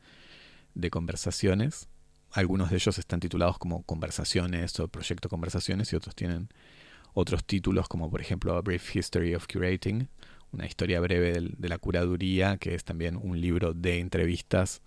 de 0.74 0.90
conversaciones. 0.90 1.88
Algunos 2.34 2.72
de 2.72 2.78
ellos 2.78 2.98
están 2.98 3.20
titulados 3.20 3.60
como 3.60 3.84
Conversaciones 3.84 4.80
o 4.80 4.88
Proyecto 4.88 5.30
Conversaciones 5.30 5.94
y 5.94 5.96
otros 5.96 6.16
tienen 6.16 6.50
otros 7.14 7.46
títulos 7.46 7.88
como 7.88 8.10
por 8.10 8.22
ejemplo 8.22 8.56
A 8.56 8.62
Brief 8.62 8.96
History 8.96 9.36
of 9.36 9.46
Curating, 9.46 10.10
una 10.52 10.66
historia 10.66 11.00
breve 11.00 11.34
de, 11.34 11.70
la 11.70 11.78
curaduría, 11.78 12.58
que 12.58 12.74
es 12.74 12.84
también 12.84 13.20
un 13.22 13.40
libro 13.40 13.74
de 13.74 14.00
entrevistas 14.00 14.82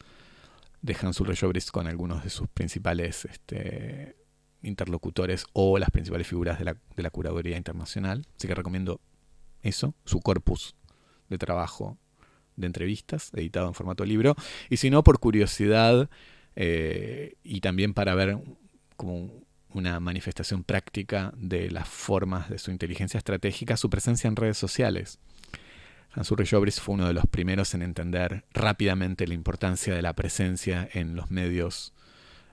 de 0.82 0.96
Hans 1.00 1.20
Ulrich 1.20 1.44
Obrist 1.44 1.70
con 1.70 1.86
algunos 1.86 2.24
de 2.24 2.30
sus 2.30 2.48
principales 2.48 3.24
este, 3.24 4.16
interlocutores 4.62 5.46
o 5.52 5.78
las 5.78 5.90
principales 5.90 6.26
figuras 6.26 6.58
de 6.58 6.64
la, 6.64 6.76
de 6.96 7.02
la 7.02 7.10
curaduría 7.10 7.56
internacional. 7.56 8.26
Así 8.36 8.48
que 8.48 8.54
recomiendo 8.54 9.00
eso, 9.62 9.94
su 10.04 10.20
corpus 10.20 10.74
de 11.28 11.38
trabajo 11.38 11.96
de 12.56 12.66
entrevistas, 12.66 13.30
editado 13.34 13.68
en 13.68 13.74
formato 13.74 14.04
libro. 14.04 14.34
Y 14.70 14.78
si 14.78 14.90
no, 14.90 15.04
por 15.04 15.18
curiosidad, 15.18 16.08
eh, 16.56 17.36
y 17.44 17.60
también 17.60 17.94
para 17.94 18.14
ver 18.14 18.38
como 18.96 19.30
una 19.68 20.00
manifestación 20.00 20.64
práctica 20.64 21.32
de 21.36 21.70
las 21.70 21.86
formas 21.86 22.48
de 22.48 22.58
su 22.58 22.70
inteligencia 22.70 23.18
estratégica, 23.18 23.76
su 23.76 23.90
presencia 23.90 24.26
en 24.26 24.36
redes 24.36 24.56
sociales. 24.56 25.18
Hans 26.12 26.30
Ulrich 26.30 26.54
Obrist 26.54 26.80
fue 26.80 26.94
uno 26.94 27.06
de 27.06 27.12
los 27.12 27.26
primeros 27.26 27.74
en 27.74 27.82
entender 27.82 28.44
rápidamente 28.54 29.26
la 29.26 29.34
importancia 29.34 29.94
de 29.94 30.00
la 30.00 30.14
presencia 30.14 30.88
en 30.94 31.14
los 31.14 31.30
medios 31.30 31.92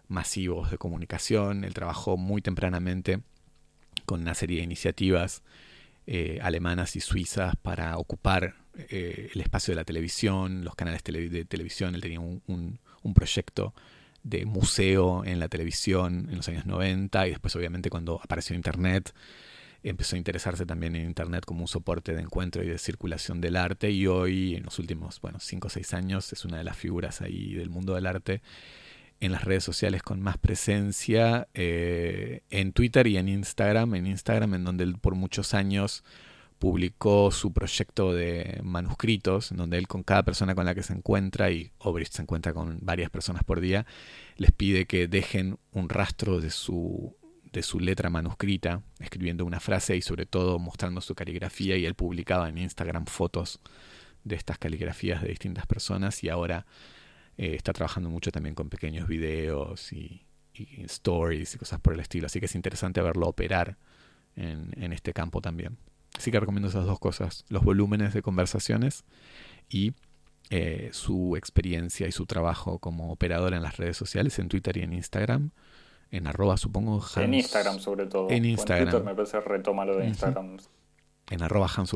masivos 0.10 0.70
de 0.70 0.78
comunicación. 0.78 1.64
Él 1.64 1.74
trabajó 1.74 2.18
muy 2.18 2.42
tempranamente 2.42 3.22
con 4.06 4.22
una 4.22 4.36
serie 4.36 4.58
de 4.58 4.64
iniciativas 4.64 5.44
eh, 6.08 6.40
alemanas 6.42 6.98
y 6.98 7.00
suizas 7.00 7.56
para 7.56 7.98
ocupar 7.98 8.56
eh, 8.90 9.30
el 9.34 9.40
espacio 9.40 9.72
de 9.72 9.78
la 9.78 9.86
televisión, 9.86 10.66
los 10.66 10.76
canales 10.76 11.02
de 11.04 11.46
televisión. 11.46 11.96
Él 11.96 12.02
tenía 12.02 12.20
un 12.20 13.14
proyecto 13.14 13.74
de 14.24 14.46
museo 14.46 15.24
en 15.26 15.40
la 15.40 15.50
televisión 15.50 16.28
en 16.30 16.38
los 16.38 16.48
años 16.48 16.66
90 16.66 17.28
y 17.28 17.32
después 17.32 17.56
obviamente 17.56 17.90
cuando 17.90 18.20
apareció 18.24 18.56
Internet 18.56 19.14
empezó 19.84 20.16
a 20.16 20.18
interesarse 20.18 20.66
también 20.66 20.96
en 20.96 21.06
Internet 21.06 21.44
como 21.46 21.62
un 21.62 21.68
soporte 21.68 22.14
de 22.14 22.22
encuentro 22.22 22.64
y 22.64 22.68
de 22.68 22.78
circulación 22.78 23.42
del 23.42 23.58
arte 23.58 23.92
y 23.92 24.08
hoy 24.08 24.56
en 24.56 24.64
los 24.64 24.80
últimos 24.80 25.20
bueno 25.20 25.40
5 25.42 25.68
o 25.68 25.70
6 25.70 25.94
años 25.94 26.32
es 26.32 26.46
una 26.46 26.58
de 26.58 26.64
las 26.64 26.78
figuras 26.78 27.22
ahí 27.22 27.54
del 27.54 27.70
mundo 27.70 27.96
del 27.96 28.06
arte 28.06 28.42
en 29.20 29.34
las 29.34 29.44
redes 29.44 29.64
sociales 29.64 30.02
con 30.04 30.22
más 30.22 30.38
presencia 30.38 31.48
eh, 31.54 32.42
en 32.50 32.72
Twitter 32.72 33.08
y 33.08 33.18
en 33.18 33.28
Instagram 33.28 33.96
en 33.96 34.08
Instagram 34.08 34.54
en 34.54 34.64
donde 34.64 34.88
por 35.02 35.16
muchos 35.16 35.54
años 35.54 36.04
publicó 36.64 37.30
su 37.30 37.52
proyecto 37.52 38.14
de 38.14 38.62
manuscritos, 38.64 39.52
en 39.52 39.58
donde 39.58 39.78
él 39.78 39.90
con 39.90 40.02
cada 40.02 40.24
persona 40.24 40.56
con 40.56 40.64
la 40.64 40.74
que 40.74 40.82
se 40.82 40.94
encuentra, 40.94 41.52
y 41.52 41.74
Obrist 41.80 42.16
se 42.16 42.22
encuentra 42.22 42.54
con 42.54 42.80
varias 42.82 43.10
personas 43.10 43.44
por 43.44 43.60
día, 43.60 43.86
les 44.38 44.54
pide 44.54 44.86
que 44.86 45.10
dejen 45.10 45.58
un 45.74 45.90
rastro 45.90 46.40
de 46.40 46.50
su, 46.52 47.18
de 47.52 47.64
su 47.64 47.82
letra 47.82 48.10
manuscrita, 48.10 48.82
escribiendo 49.02 49.44
una 49.44 49.60
frase 49.60 49.98
y 49.98 50.02
sobre 50.02 50.26
todo 50.26 50.58
mostrando 50.58 51.02
su 51.02 51.16
caligrafía, 51.16 51.76
y 51.76 51.86
él 51.86 51.96
publicaba 51.96 52.48
en 52.48 52.58
Instagram 52.58 53.08
fotos 53.08 53.60
de 54.24 54.38
estas 54.38 54.58
caligrafías 54.58 55.22
de 55.22 55.28
distintas 55.28 55.68
personas, 55.68 56.24
y 56.24 56.30
ahora 56.30 56.66
eh, 57.38 57.56
está 57.56 57.74
trabajando 57.74 58.10
mucho 58.10 58.32
también 58.32 58.56
con 58.56 58.70
pequeños 58.70 59.10
videos 59.10 59.92
y, 59.92 60.26
stories 60.54 61.56
y 61.56 61.58
cosas 61.58 61.82
por 61.82 61.94
el 61.94 62.00
estilo, 62.00 62.28
así 62.28 62.40
que 62.40 62.46
es 62.46 62.56
interesante 62.56 63.02
verlo 63.02 63.28
operar 63.28 63.76
en, 64.38 64.72
en 64.82 64.94
este 64.94 65.12
campo 65.12 65.42
también. 65.42 65.78
Así 66.18 66.32
que 66.32 66.40
recomiendo 66.40 66.70
esas 66.70 66.86
dos 66.86 67.00
cosas, 67.00 67.46
los 67.50 67.64
volúmenes 67.64 68.14
de 68.14 68.22
conversaciones 68.22 69.04
y 69.70 69.94
eh, 70.50 70.90
su 70.92 71.36
experiencia 71.36 72.08
y 72.08 72.12
su 72.12 72.26
trabajo 72.26 72.80
como 72.80 73.12
operador 73.12 73.54
en 73.54 73.64
las 73.64 73.78
redes 73.78 73.98
sociales, 73.98 74.38
en 74.40 74.50
Twitter 74.50 74.78
y 74.78 74.82
en 74.82 74.94
Instagram. 74.94 75.52
En 76.12 76.28
arroba, 76.28 76.58
supongo. 76.58 77.02
Hans, 77.02 77.18
en 77.18 77.34
Instagram, 77.34 77.80
sobre 77.80 78.06
todo. 78.06 78.30
En 78.30 78.46
Instagram. 78.46 78.88
En 78.88 78.92
Twitter 78.92 79.06
me 79.06 79.16
parece 79.16 79.42
retoma 79.42 79.84
lo 79.84 79.98
de 79.98 80.08
Instagram. 80.08 80.58
En 81.30 81.42
arroba 81.42 81.68
Hans 81.76 81.92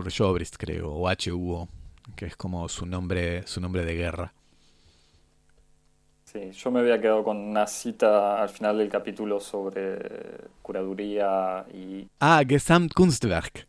creo, 0.58 0.92
o 0.92 1.08
HUO, 1.08 1.68
que 2.16 2.26
es 2.26 2.36
como 2.36 2.68
su 2.68 2.86
nombre, 2.86 3.46
su 3.46 3.62
nombre 3.62 3.86
de 3.86 3.94
guerra. 3.94 4.34
Sí, 6.24 6.52
yo 6.52 6.72
me 6.72 6.80
había 6.80 7.00
quedado 7.00 7.24
con 7.24 7.38
una 7.38 7.68
cita 7.68 8.42
al 8.42 8.50
final 8.50 8.78
del 8.78 8.90
capítulo 8.90 9.40
sobre 9.40 9.98
curaduría 10.62 11.66
y... 11.74 12.08
Ah, 12.20 12.42
Gesamtkunstwerk, 12.46 13.68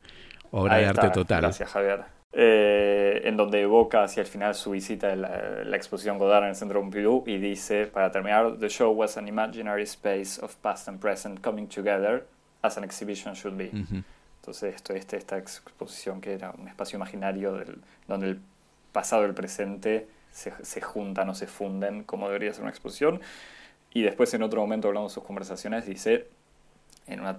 obra 0.51 0.77
de 0.77 0.87
arte 0.87 1.11
total. 1.11 1.43
Gracias, 1.43 1.71
Javier. 1.71 2.19
Eh, 2.33 3.23
en 3.25 3.39
donde 3.39 3.63
evoca 3.63 4.03
hacia 4.03 4.21
el 4.21 4.27
final 4.27 4.55
su 4.55 4.73
visita 4.73 5.13
a 5.13 5.17
la, 5.17 5.77
exposición 5.77 6.19
Godard 6.19 6.45
en 6.45 6.51
el 6.51 6.57
Centro 6.57 6.81
Pompidou 6.81 7.25
y 7.27 7.39
dice, 7.39 7.87
para 7.87 8.13
terminar, 8.13 8.59
The 8.59 8.69
show 8.69 8.93
was 8.93 9.17
an 9.17 9.27
imaginary 9.29 9.85
space 9.85 10.39
of 10.43 10.55
past 10.57 10.89
and 10.89 11.01
present 11.01 11.41
coming 11.41 11.67
together 11.67 12.27
as 12.61 12.77
an 12.77 12.85
exhibition 12.85 13.35
should 13.35 13.57
be. 13.57 13.71
Entonces, 14.41 14.75
esto, 14.75 14.93
este, 14.93 15.17
esta 15.17 15.39
exposición 15.39 16.21
que 16.21 16.35
era 16.35 16.51
un 16.51 16.69
espacio 16.69 16.97
imaginario 16.97 17.55
del, 17.55 17.81
donde 18.07 18.29
el 18.29 18.41
pasado 18.93 19.23
y 19.23 19.27
el 19.27 19.35
presente 19.35 20.07
se, 20.31 20.53
se, 20.63 20.81
juntan 20.83 21.31
o 21.31 21.35
se 21.35 21.47
funden, 21.47 22.05
como 22.05 22.27
debería 22.27 22.53
ser 22.53 22.63
una 22.63 22.71
exposición. 22.71 23.21
Y 23.93 24.03
después, 24.03 24.33
en 24.35 24.43
otro 24.43 24.61
momento, 24.61 24.89
hablando 24.89 25.09
de 25.09 25.15
sus 25.15 25.25
conversaciones, 25.25 25.87
dice, 25.87 26.29
en 27.07 27.21
una 27.21 27.39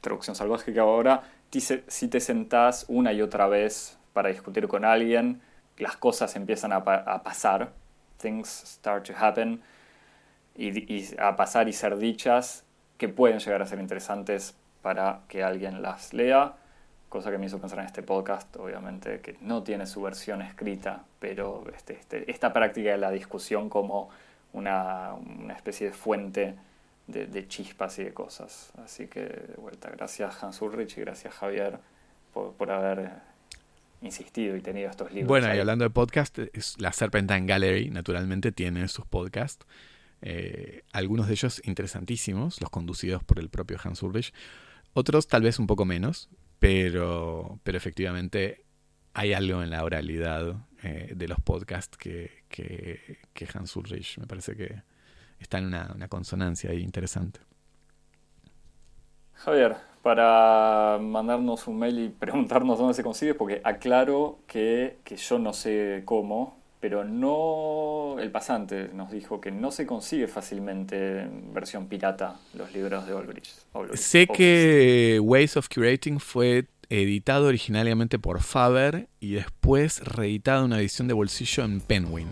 traducción 0.00 0.34
salvaje 0.36 0.72
que 0.72 0.80
ahora, 0.80 1.22
si 1.60 2.08
te 2.08 2.20
sentás 2.20 2.86
una 2.88 3.12
y 3.12 3.22
otra 3.22 3.46
vez 3.46 3.98
para 4.12 4.28
discutir 4.28 4.68
con 4.68 4.84
alguien, 4.84 5.40
las 5.78 5.96
cosas 5.96 6.36
empiezan 6.36 6.72
a, 6.72 6.84
pasar, 6.84 7.72
things 8.18 8.48
start 8.48 9.06
to 9.06 9.12
happen, 9.18 9.60
y, 10.56 11.16
a 11.18 11.36
pasar 11.36 11.68
y 11.68 11.72
ser 11.72 11.96
dichas 11.96 12.64
que 12.96 13.08
pueden 13.08 13.40
llegar 13.40 13.60
a 13.60 13.66
ser 13.66 13.80
interesantes 13.80 14.54
para 14.82 15.22
que 15.28 15.42
alguien 15.42 15.82
las 15.82 16.12
lea, 16.12 16.54
cosa 17.08 17.30
que 17.30 17.38
me 17.38 17.46
hizo 17.46 17.60
pensar 17.60 17.80
en 17.80 17.86
este 17.86 18.02
podcast, 18.02 18.54
obviamente, 18.56 19.20
que 19.20 19.36
no 19.40 19.62
tiene 19.62 19.86
su 19.86 20.02
versión 20.02 20.42
escrita, 20.42 21.04
pero 21.18 21.64
este, 21.74 21.94
este, 21.94 22.30
esta 22.30 22.52
práctica 22.52 22.90
de 22.90 22.98
la 22.98 23.10
discusión 23.10 23.68
como 23.68 24.10
una, 24.52 25.14
especie 25.56 25.88
de 25.88 25.92
fuente 25.92 26.54
de, 27.06 27.48
chispas 27.48 27.98
y 27.98 28.04
de 28.04 28.14
cosas. 28.14 28.72
Así 28.82 29.06
que, 29.06 29.20
de 29.20 29.54
vuelta, 29.58 29.90
gracias 29.90 30.42
Hans 30.42 30.60
Ulrich 30.62 30.98
y 30.98 31.00
gracias 31.02 31.34
Javier 31.34 31.78
por, 32.32 32.54
por 32.54 32.70
haber 32.70 33.12
insistido 34.00 34.56
y 34.56 34.60
tenido 34.60 34.90
estos 34.90 35.10
libros. 35.12 35.28
Bueno, 35.28 35.54
y 35.54 35.58
hablando 35.58 35.84
de 35.84 35.90
podcast, 35.90 36.38
la 36.78 36.92
Serpentine 36.92 37.46
Gallery 37.46 37.90
naturalmente 37.90 38.52
tiene 38.52 38.86
sus 38.88 39.06
podcasts. 39.06 39.66
Eh, 40.22 40.84
algunos 40.92 41.26
de 41.26 41.34
ellos 41.34 41.60
interesantísimos, 41.64 42.60
los 42.60 42.70
conducidos 42.70 43.22
por 43.24 43.38
el 43.38 43.50
propio 43.50 43.78
Hans 43.82 44.02
Ulrich. 44.02 44.32
Otros 44.94 45.26
tal 45.26 45.42
vez 45.42 45.58
un 45.58 45.66
poco 45.66 45.84
menos, 45.84 46.30
pero, 46.58 47.60
pero 47.62 47.76
efectivamente 47.76 48.64
hay 49.12 49.32
algo 49.32 49.62
en 49.62 49.70
la 49.70 49.84
oralidad 49.84 50.66
eh, 50.82 51.12
de 51.14 51.28
los 51.28 51.40
podcasts 51.40 51.96
que, 51.96 52.44
que, 52.48 53.48
Hans 53.52 53.76
Ulrich 53.76 54.18
me 54.18 54.26
parece 54.26 54.56
que 54.56 54.82
está 55.38 55.58
en 55.58 55.66
una, 55.66 55.92
una 55.94 56.08
consonancia 56.08 56.70
ahí 56.70 56.82
interesante. 56.82 57.40
Javier, 59.34 59.76
para 60.04 60.98
mandarnos 61.00 61.66
un 61.66 61.78
mail 61.78 61.98
y 61.98 62.08
preguntarnos 62.10 62.78
dónde 62.78 62.92
se 62.92 63.02
consigue, 63.02 63.32
porque 63.32 63.62
aclaro 63.64 64.38
que, 64.46 64.98
yo 65.16 65.38
no 65.38 65.54
sé 65.54 66.02
cómo, 66.04 66.58
pero 66.78 67.04
no 67.04 68.16
el 68.20 68.30
pasante 68.30 68.90
nos 68.92 69.10
dijo 69.10 69.40
que 69.40 69.50
no 69.50 69.70
se 69.70 69.86
consigue 69.86 70.28
fácilmente 70.28 71.22
en 71.22 71.54
versión 71.54 71.86
pirata 71.86 72.36
los 72.52 72.70
libros 72.74 73.06
de 73.06 73.14
Olbrich. 73.14 73.50
sé 73.94 74.26
que 74.26 75.18
Ways 75.22 75.56
of 75.56 75.68
Curating 75.74 76.20
fue 76.20 76.66
editado 76.90 77.46
originalmente 77.46 78.18
por 78.18 78.42
Faber 78.42 79.08
y 79.20 79.32
después 79.32 80.04
reeditado 80.04 80.60
en 80.60 80.64
una 80.66 80.80
edición 80.80 81.08
de 81.08 81.14
bolsillo 81.14 81.64
en 81.64 81.80
Penguin. 81.80 82.28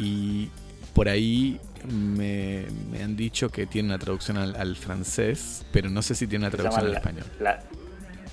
Y 0.00 0.50
por 0.92 1.08
ahí 1.08 1.60
me, 1.88 2.66
han 3.02 3.16
dicho 3.16 3.48
que 3.50 3.66
tiene 3.66 3.88
una 3.88 3.98
traducción 3.98 4.36
al, 4.36 4.76
francés, 4.76 5.64
pero 5.72 5.90
no 5.90 6.02
sé 6.02 6.14
si 6.14 6.26
tiene 6.26 6.46
una 6.46 6.54
traducción 6.54 6.86
al 6.86 6.94
español. 6.94 7.24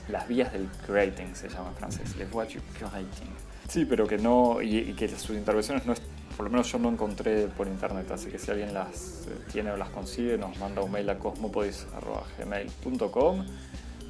las 0.08 0.28
vías 0.28 0.54
del 0.54 0.68
creating 0.86 1.36
se 1.36 1.50
llama 1.50 1.70
en 1.70 1.76
francés, 1.76 2.16
les 2.18 2.30
voies 2.30 2.54
du 2.54 2.60
creating. 2.78 3.30
Sí, 3.68 3.86
pero 3.86 4.08
que 4.08 4.18
no, 4.18 4.62
y, 4.62 4.94
que 4.94 5.08
sus 5.10 5.38
intervenciones 5.38 5.86
no 5.86 5.94
es, 5.94 6.02
por 6.36 6.46
lo 6.46 6.52
menos 6.52 6.72
yo 6.72 6.80
no 6.80 6.90
encontré 6.90 7.46
por 7.48 7.68
internet, 7.68 8.10
así 8.12 8.30
que 8.30 8.40
si 8.40 8.50
alguien 8.50 8.74
las 8.74 9.28
eh, 9.28 9.38
tiene 9.52 9.70
o 9.72 9.78
las 9.78 9.90
consigue, 9.90 10.36
nos 10.38 10.58
manda 10.58 10.82
un 10.82 10.92
mail 10.92 11.10
a 11.10 11.20
cosmopodis.gmail.com. 11.20 13.46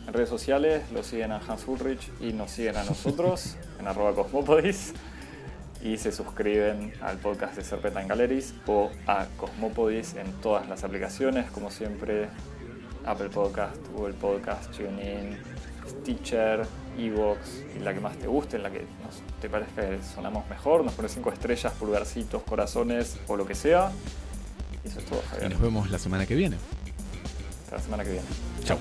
En 0.08 0.14
redes 0.14 0.30
sociales 0.30 0.90
lo 0.92 1.04
siguen 1.04 1.34
a 1.34 1.38
Hans 1.38 1.68
Ulrich 1.68 2.10
y 2.22 2.34
nos 2.34 2.52
siguen 2.52 2.78
a 2.78 2.84
nosotros 2.84 3.58
en 3.80 3.88
arroba 3.88 4.14
cosmopodis 4.16 4.94
y 5.82 5.98
se 5.98 6.12
suscriben 6.12 6.94
al 7.02 7.18
podcast 7.18 7.56
de 7.56 7.64
Serpentine 7.64 8.08
Galleries 8.08 8.54
o 8.68 8.92
a 9.08 9.28
Cosmopodis 9.38 10.16
en 10.16 10.32
todas 10.42 10.68
las 10.68 10.84
aplicaciones, 10.84 11.50
como 11.52 11.72
siempre, 11.72 12.30
Apple 13.06 13.30
Podcast, 13.30 13.78
Google 13.94 14.14
Podcast, 14.14 14.72
TuneIn, 14.76 15.38
Stitcher, 15.88 16.66
Evox, 16.98 17.64
y 17.76 17.80
la 17.80 17.94
que 17.94 18.00
más 18.00 18.18
te 18.18 18.28
guste, 18.28 18.58
en 18.58 18.64
la 18.64 18.72
que 18.72 18.86
te 19.42 19.50
parezca 19.50 19.90
que 19.90 20.00
sonamos 20.04 20.48
mejor, 20.50 20.84
nos 20.84 20.94
pones 20.94 21.14
5 21.14 21.32
estrellas, 21.32 21.74
pulgarcitos, 21.80 22.44
corazones 22.44 23.18
o 23.28 23.38
lo 23.38 23.46
que 23.46 23.56
sea. 23.56 23.92
Y 24.84 24.88
eso 24.90 25.00
es 25.00 25.06
todo, 25.06 25.22
Javier. 25.30 25.50
Y 25.50 25.54
nos 25.54 25.62
vemos 25.62 25.90
la 25.90 25.98
semana 25.98 26.26
que 26.26 26.36
viene. 26.36 26.58
Hasta 27.64 27.78
la 27.78 27.82
semana 27.82 28.04
que 28.04 28.12
viene. 28.12 28.28
Chao. 28.64 28.78